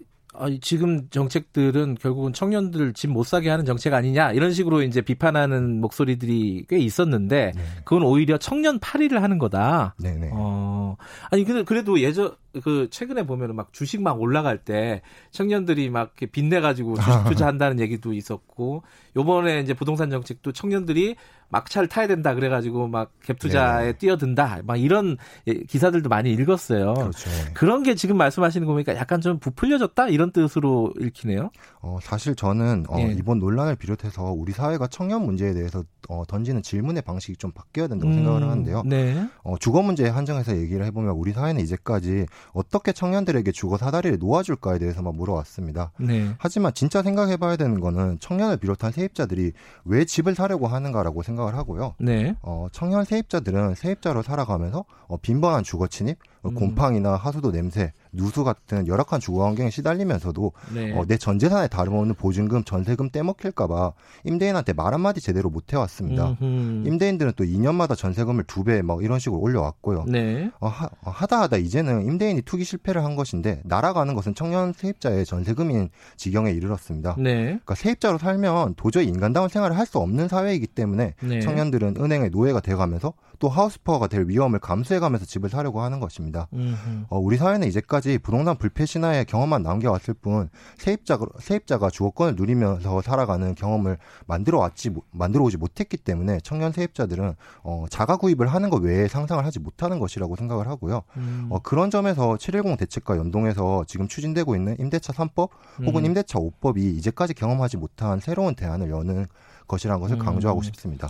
[0.62, 6.66] 지금 정책들은 결국은 청년들 집 못 사게 하는 정책 아니냐 이런 식으로 이제 비판하는 목소리들이
[6.70, 7.52] 꽤 있었는데
[7.84, 9.95] 그건 오히려 청년 파리를 하는 거다.
[9.99, 10.30] 네 네.
[10.32, 10.95] 어
[11.30, 12.32] 아니 근데 그래도 예전
[12.64, 15.02] 그 최근에 보면은 막 주식 막 올라갈 때
[15.32, 18.84] 청년들이 막 이렇게 빚내 가지고 주식 투자한다는 얘기도 있었고
[19.16, 21.16] 요번에 이제 부동산 정책도 청년들이
[21.52, 25.18] 막차를 타야 된다 그래가지고 막 갭 투자에 뛰어든다 막 이런
[25.48, 26.94] 예, 기사들도 많이 읽었어요.
[26.94, 27.30] 그렇죠.
[27.53, 31.52] 그런 게 지금 말씀하시는 거 보니까 약간 좀 부풀려졌다 이런 뜻으로 읽히네요.
[31.82, 33.15] 어, 사실 저는 어, 예.
[33.18, 38.11] 이번 논란을 비롯해서 우리 사회가 청년 문제에 대해서 어, 던지는 질문의 방식이 좀 바뀌어야 된다고
[38.11, 38.84] 음, 생각을 하는데요.
[38.86, 39.28] 네.
[39.44, 45.15] 어, 주거 문제에 한정해서 얘기를 해보면 우리 사회는 이제까지 어떻게 청년들에게 주거 사다리를 놓아줄까에 대해서만
[45.15, 45.91] 물어왔습니다.
[45.99, 46.32] 네.
[46.38, 49.53] 하지만 진짜 생각해봐야 되는 거는 청년을 비롯한 세입자들이
[49.86, 51.96] 왜 집을 사려고 하는가라고 생각 을 하고요.
[52.00, 52.36] 네.
[52.42, 56.56] 어, 청년 세입자들은 세입자로 살아가면서 어, 빈번한 주거 침입, 어, 음.
[56.56, 60.94] 곰팡이나 하수도 냄새, 누수 같은 열악한 주거 환경에 시달리면서도 네.
[60.98, 63.94] 어, 내 전 재산에 다름없는 보증금, 전세금 떼먹힐까봐
[64.24, 66.38] 임대인한테 말 한마디 제대로 못 해왔습니다.
[66.42, 66.88] 음흠.
[66.88, 70.06] 임대인들은 또 2년마다 전세금을 두 배 막 이런 식으로 올려왔고요.
[70.08, 70.50] 네.
[70.60, 70.90] 어, 하,
[71.28, 77.16] 다 하다 이제는 임대인이 투기 실패를 한 것인데 날아가는 것은 청년 세입자의 전세금인 지경에 이르렀습니다.
[77.20, 77.44] 네.
[77.44, 81.40] 그러니까 세입자로 살면 도저히 인간다운 생활을 할 수 없는 사회이기 때문에 네.
[81.42, 83.12] 청년들은 은행의 노예가 돼가면서
[83.42, 86.48] 또 하우스퍼가 될 위험을 감수해가면서 집을 사려고 하는 것입니다.
[86.54, 87.06] 음흠.
[87.10, 90.48] 어, 우리 사회는 이제까지 부동산 불패 신화의 경험만 남겨왔을 뿐
[90.78, 93.98] 세입자가 세입자가 주거권을 누리면서 살아가는 경험을
[94.28, 99.44] 만들어 왔지 만들어 오지 못했기 때문에 청년 세입자들은 어, 자가 구입을 하는 것 외에 상상을
[99.44, 101.02] 하지 못하는 것이라고 생각을 하고요.
[101.18, 101.48] 음.
[101.50, 105.50] 어, 그런 점에서 710 대책과 연동해서 지금 추진되고 있는 임대차 3법
[105.84, 106.06] 혹은 음.
[106.06, 109.26] 임대차 5법이 이제까지 경험하지 못한 새로운 대안을 여는
[109.68, 110.20] 것이라는 것을 음.
[110.20, 111.10] 강조하고 싶습니다.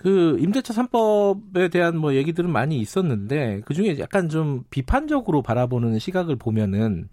[0.00, 6.36] 그 임대차 3법에 대한 뭐 얘기들은 많이 있었는데 그 중에 약간 좀 비판적으로 바라보는 시각을
[6.36, 7.10] 보면은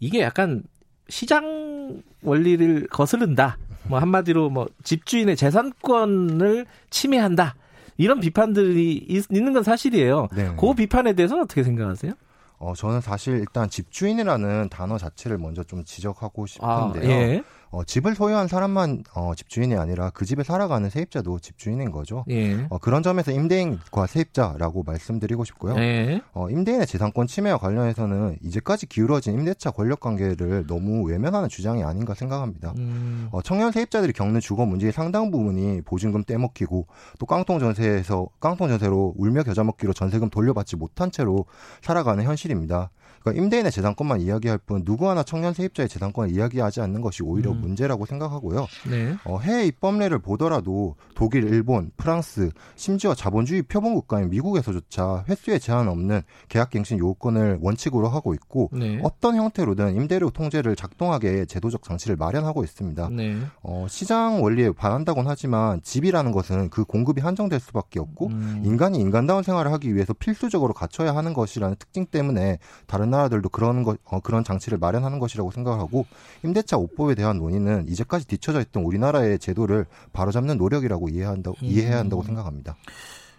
[0.00, 0.62] 이게 약간
[1.08, 3.56] 시장 원리를 거스른다.
[3.84, 7.54] 뭐 한마디로 뭐 집주인의 재산권을 침해한다.
[7.96, 10.28] 이런 비판들이 있, 는건 사실이에요.
[10.36, 10.52] 네.
[10.60, 12.12] 그 비판에 대해서는 어떻게 생각하세요?
[12.58, 17.10] 어, 저는 사실 일단 집주인이라는 단어 자체를 먼저 좀 지적하고 아, 싶은데요.
[17.10, 17.42] 예.
[17.70, 22.24] 어, 집을 소유한 사람만 어, 집주인이 아니라 그 집에 살아가는 세입자도 집주인인 거죠.
[22.30, 22.66] 예.
[22.70, 25.76] 어, 그런 점에서 임대인과 세입자라고 말씀드리고 싶고요.
[25.78, 26.20] 예.
[26.32, 32.72] 어, 임대인의 재산권 침해와 관련해서는 이제까지 기울어진 임대차 권력 관계를 너무 외면하는 주장이 아닌가 생각합니다.
[32.78, 33.28] 음.
[33.32, 36.86] 어, 청년 세입자들이 겪는 주거 문제의 상당 부분이 보증금 떼먹히고
[37.18, 41.44] 또 깡통 전세에서 깡통 전세로 울며 겨자 먹기로 전세금 돌려받지 못한 채로
[41.82, 42.90] 살아가는 현실입니다.
[43.26, 47.60] 그러니까 임대인의 재산권만 이야기할 뿐 누구 하나 청년 세입자의 재산권을 이야기하지 않는 것이 오히려 음.
[47.60, 48.68] 문제라고 생각하고요.
[48.88, 49.16] 네.
[49.24, 56.22] 어, 해외 입법례를 보더라도 독일, 일본, 프랑스, 심지어 자본주의 표본 국가인 미국에서조차 횟수에 제한 없는
[56.48, 59.00] 계약갱신 요건을 원칙으로 하고 있고 네.
[59.02, 63.08] 어떤 형태로든 임대료 통제를 작동하게 제도적 장치를 마련하고 있습니다.
[63.10, 63.36] 네.
[63.62, 68.62] 어, 시장 원리에 반한다곤 하지만 집이라는 것은 그 공급이 한정될 수밖에 없고 음.
[68.64, 73.98] 인간이 인간다운 생활을 하기 위해서 필수적으로 갖춰야 하는 것이라는 특징 때문에 다른 나라들도 그런 것
[74.04, 76.06] 어, 그런 장치를 마련하는 것이라고 생각하고
[76.44, 81.54] 임대차 5법에 대한 논의는 이제까지 뒤처져 있던 우리나라의 제도를 바로잡는 노력이라고 이해한다 음.
[81.62, 82.76] 이해해야 한다고 생각합니다.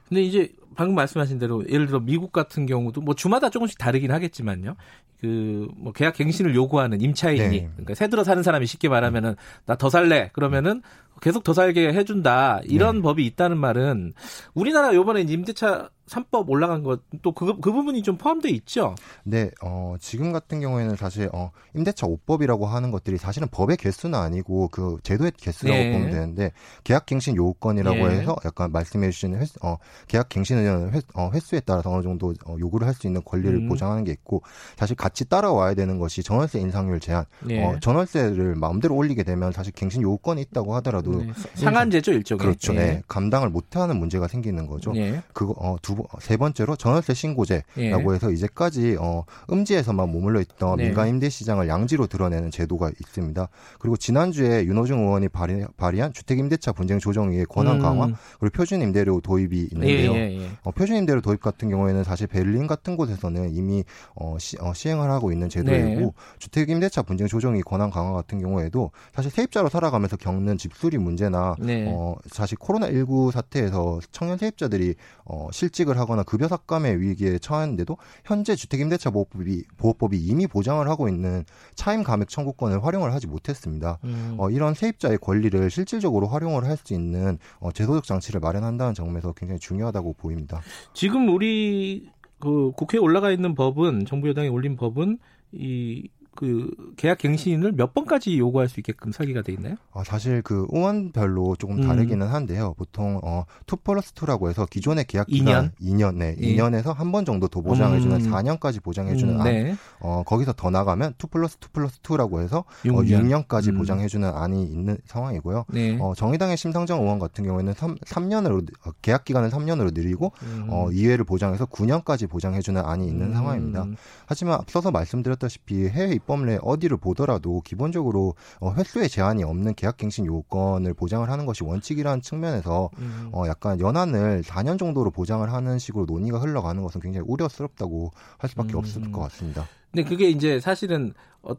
[0.10, 4.76] 근데 이제 방금 말씀하신 대로 예를 들어 미국 같은 경우도 뭐 주마다 조금씩 다르긴 하겠지만요.
[5.20, 7.70] 그 뭐 계약 갱신을 요구하는 임차인이 네.
[7.74, 9.36] 그러니까 새 들어 사는 사람이 쉽게 말하면은
[9.66, 10.82] 나 더 살래 그러면은
[11.22, 14.14] 계속 더 살게 해준다 이런 법이 있다는 말은
[14.54, 18.96] 우리나라 요번에 임대차 3법 올라간 것 또 그 그 부분이 좀 포함돼 있죠.
[19.24, 24.70] 네, 어, 지금 같은 경우에는 사실 어, 임대차 5법이라고 하는 것들이 사실은 법의 개수는 아니고
[24.70, 25.92] 그 제도의 개수라고 네.
[25.94, 26.52] 보면 되는데
[26.84, 28.04] 계약갱신 요건이라고 예.
[28.20, 29.78] 해서 약간 말씀해주신 횟, 어,
[30.08, 33.70] 계약갱신은 횟, 어, 횟수에 따라서 어느 정도 어, 요구를 할 수 있는 권리를 음.
[33.70, 34.42] 보장하는 게 있고
[34.76, 37.26] 사실 같이 따라와야 되는 것이 전월세 인상률 제한.
[37.50, 37.64] 예.
[37.64, 41.32] 어, 전월세를 마음대로 올리게 되면 사실 갱신 요건이 있다고 하더라도 네.
[41.54, 42.40] 상한제죠 일종의.
[42.40, 42.74] 그렇죠.
[42.74, 42.78] 예.
[42.78, 44.94] 네, 감당을 못하는 문제가 생기는 거죠.
[44.96, 45.22] 예.
[45.34, 48.16] 그거 어, 두 번- 세 번째로 전월세 신고제라고 예.
[48.16, 50.86] 해서 이제까지 어, 음지에서만 머물러 있던 네.
[50.86, 53.48] 민간 임대 시장을 양지로 드러내는 제도가 있습니다.
[53.80, 57.82] 그리고 지난주에 윤호중 의원이 발의, 발의한 주택 임대차 분쟁 조정위의 권한 음.
[57.82, 58.08] 강화
[58.40, 60.14] 그리고 표준 임대료 도입이 있는데요.
[60.14, 60.50] 예, 예, 예.
[60.64, 63.84] 어, 표준 임대료 도입 같은 경우에는 사실 베를린 같은 곳에서는 이미
[64.16, 64.58] 어, 시,
[64.88, 66.12] 행을 하고 있는 제도이고 네.
[66.40, 71.86] 주택 임대차 분쟁 조정위 권한 강화 같은 경우에도 사실 세입자로 살아가면서 겪는 집수리 문제나 네.
[71.90, 74.96] 어, 사실 코로나 19 사태에서 청년 세입자들이
[75.26, 81.10] 어, 실직 을 하거나 급여 삭감의 위기에 처했는데도 현재 주택임대차 보호법이, 보호법이 이미 보장을 하고
[81.10, 81.44] 있는
[81.76, 84.00] 차임 감액 청구권을 활용을 하지 못했습니다.
[84.04, 84.36] 음.
[84.38, 89.60] 어, 이런 세입자의 권리를 실질적으로 활용을 할 수 있는 어, 제도적 장치를 마련한다는 점에서 굉장히
[89.60, 90.62] 중요하다고 보입니다.
[90.94, 92.10] 지금 우리
[92.40, 95.18] 그 국회에 올라가 있는 법은 정부 여당이 올린 법은
[95.54, 96.08] 이
[96.38, 99.76] 그 계약 갱신을 몇 번까지 요구할 수 있게끔 설계가 돼 있나요?
[99.92, 101.88] 어, 사실 그 의원별로 조금 음.
[101.88, 102.76] 다르기는 한데요.
[102.78, 106.56] 보통 어, 2 플러스 2라고 해서 기존의 계약 기간 2년, 네, 예.
[106.56, 108.32] 2년에서 한 번 정도 더 보장해 주는 음.
[108.32, 109.46] 4년까지 보장해 주는 음, 안.
[109.48, 109.76] 네.
[110.00, 113.48] 어, 거기서 더 나가면 2 플러스 2 플러스 2라고 해서 어, 6년.
[113.48, 113.78] 6년까지 음.
[113.80, 115.66] 보장해 주는 안이 있는 상황이고요.
[115.70, 115.98] 네.
[116.00, 120.68] 어, 정의당의 심상정 의원 같은 경우에는 3, 삼년으로 어, 계약 기간을 3년으로 늘리고 음.
[120.70, 123.34] 어, 이회를 보장해서 9년까지 보장해 주는 안이 있는 음.
[123.34, 123.86] 상황입니다.
[124.28, 130.94] 하지만 앞서서 말씀드렸다시피 해외 입법 내 어디를 보더라도 기본적으로 어, 횟수의 제한이 없는 계약갱신 요건을
[130.94, 133.30] 보장을 하는 것이 원칙이라는 측면에서 음.
[133.34, 138.74] 어, 약간 연한을 4년 정도로 보장을 하는 식으로 논의가 흘러가는 것은 굉장히 우려스럽다고 할 수밖에
[138.74, 138.78] 음.
[138.78, 139.68] 없을 것 같습니다.
[139.92, 141.54] 근데 그게 이제 사실은 어,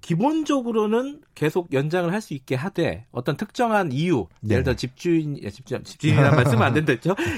[0.00, 4.50] 기본적으로는 계속 연장을 할 수 있게 하되 어떤 특정한 이유 네.
[4.52, 6.74] 예를 들어 집주인 예, 집주인 집주인이라는 말씀은 안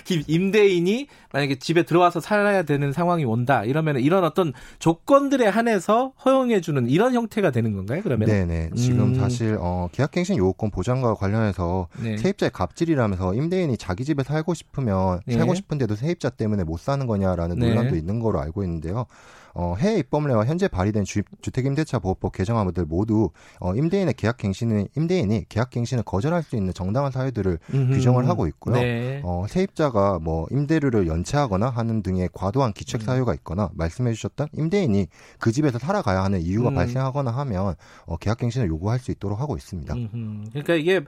[0.04, 6.60] 기- 임대인이 만약에 집에 들어와서 살아야 되는 상황이 온다 이러면 이런 어떤 조건들에 한해서 허용해
[6.62, 8.70] 주는 이런 형태가 되는 건가요 그러면 네네.
[8.76, 9.14] 지금 음.
[9.14, 12.16] 사실 어, 계약갱신 요건 보장과 관련해서 네.
[12.16, 15.34] 세입자의 갑질이라면서 임대인이 자기 집에 살고 싶으면 네.
[15.36, 17.68] 살고 싶은데도 세입자 때문에 못 사는 거냐라는 네.
[17.68, 19.06] 논란도 있는 거로 알고 있는데요.
[19.54, 23.30] 어, 해외 입법례와 현재 발의된 주, 주택임대차 보호법 개정안들 모두
[23.60, 27.92] 어, 임대인의 계약갱신은 임대인이 계약갱신을 거절할 수 있는 정당한 사유들을 음흠.
[27.94, 28.76] 규정을 하고 있고요.
[28.76, 29.20] 네.
[29.24, 33.06] 어, 세입자가 뭐 임대료를 연체하거나 하는 등의 과도한 기책 음.
[33.06, 35.06] 사유가 있거나 말씀해 주셨던 임대인이
[35.38, 36.74] 그 집에서 살아가야 하는 이유가 음.
[36.74, 37.74] 발생하거나 하면
[38.06, 39.94] 어, 계약갱신을 요구할 수 있도록 하고 있습니다.
[39.94, 40.50] 음흠.
[40.50, 41.00] 그러니까 이게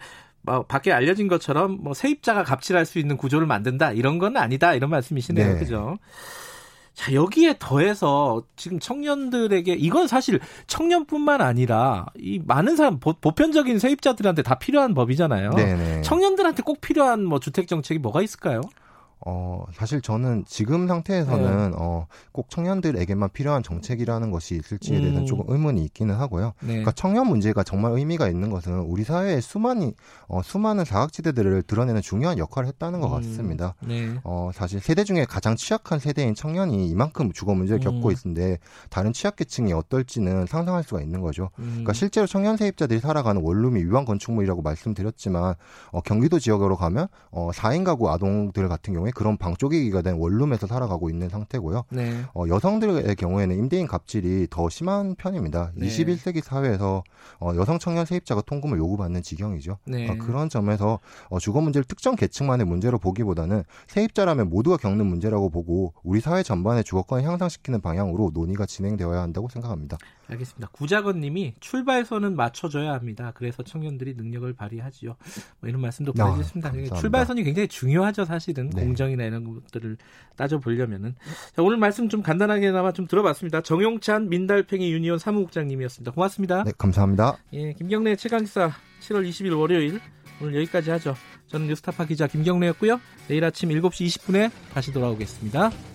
[0.43, 4.91] 뭐 밖에 알려진 것처럼 뭐 세입자가 갑질할 수 있는 구조를 만든다 이런 건 아니다 이런
[4.91, 5.59] 말씀이시네요, 네.
[5.59, 5.97] 그죠?
[6.95, 10.39] 자 여기에 더해서 지금 청년들에게 이건 사실
[10.69, 15.51] 청년뿐만 아니라 이 많은 사람 보, 보편적인 세입자들한테 다 필요한 법이잖아요.
[15.51, 16.03] 네네.
[16.03, 18.61] 청년들한테 꼭 필요한 뭐 주택 정책이 뭐가 있을까요?
[19.27, 21.77] 어, 사실 저는 지금 상태에서는 네.
[21.79, 25.27] 어, 꼭 청년들에게만 필요한 정책이라는 것이 있을지에 대해서는 음.
[25.27, 26.53] 조금 의문이 있기는 하고요.
[26.61, 26.67] 네.
[26.67, 29.95] 그러니까 청년 문제가 정말 의미가 있는 것은 우리 사회에 수많이
[30.29, 33.13] 어, 수많은 사각지대들을 드러내는 중요한 역할을 했다는 것 음.
[33.15, 33.75] 같습니다.
[33.81, 34.15] 네.
[34.25, 38.13] 어, 사실 세대 중에 가장 취약한 세대인 청년이 이만큼 주거 문제를 겪고 음.
[38.13, 38.59] 있는데
[38.91, 41.49] 다른 취약계층이 어떨지는 상상할 수가 있는 거죠.
[41.61, 41.69] 음.
[41.71, 45.55] 그러니까 실제로 청년 세입자들이 살아가는 원룸이 위반 건축물이라고 말씀드렸지만
[45.93, 50.67] 어, 경기도 지역으로 가면 어, 4인 가구 아동들 같은 경우에 그런 방 쪼개기가 된 원룸에서
[50.67, 51.85] 살아가고 있는 상태고요.
[51.91, 52.23] 네.
[52.35, 55.73] 어, 여성들의 경우에는 임대인 갑질이 더 심한 편입니다.
[55.75, 55.87] 네.
[55.87, 57.03] 21세기 사회에서
[57.41, 59.79] 어, 여성 청년 세입자가 통금을 요구받는 지경이죠.
[59.87, 60.09] 네.
[60.11, 65.95] 어, 그런 점에서 어, 주거 문제를 특정 계층만의 문제로 보기보다는 세입자라면 모두가 겪는 문제라고 보고
[66.03, 69.97] 우리 사회 전반의 주거권을 향상시키는 방향으로 논의가 진행되어야 한다고 생각합니다.
[70.29, 70.69] 알겠습니다.
[70.73, 73.33] 구자건님이 출발선은 맞춰줘야 합니다.
[73.35, 75.17] 그래서 청년들이 능력을 발휘하지요.
[75.61, 76.69] 뭐 이런 말씀도 아, 보내주셨습니다.
[76.71, 76.97] 감사합니다.
[76.97, 78.83] 출발선이 굉장히 중요하죠, 사실은 네.
[78.83, 79.97] 공정이나 이런 것들을
[80.37, 81.15] 따져 보려면은.
[81.55, 83.61] 자, 오늘 말씀 좀 간단하게나마 좀 들어봤습니다.
[83.63, 86.13] 정용찬 민달팽이 유니온 사무국장님이었습니다.
[86.13, 86.65] 고맙습니다.
[86.65, 87.39] 네, 감사합니다.
[87.53, 90.01] 예, 김경래 최강기사 7월 20일 월요일
[90.41, 91.15] 오늘 여기까지 하죠.
[91.47, 93.01] 저는 뉴스타파 기자 김경래였고요.
[93.29, 95.94] 내일 아침 7시 20분에 다시 돌아오겠습니다.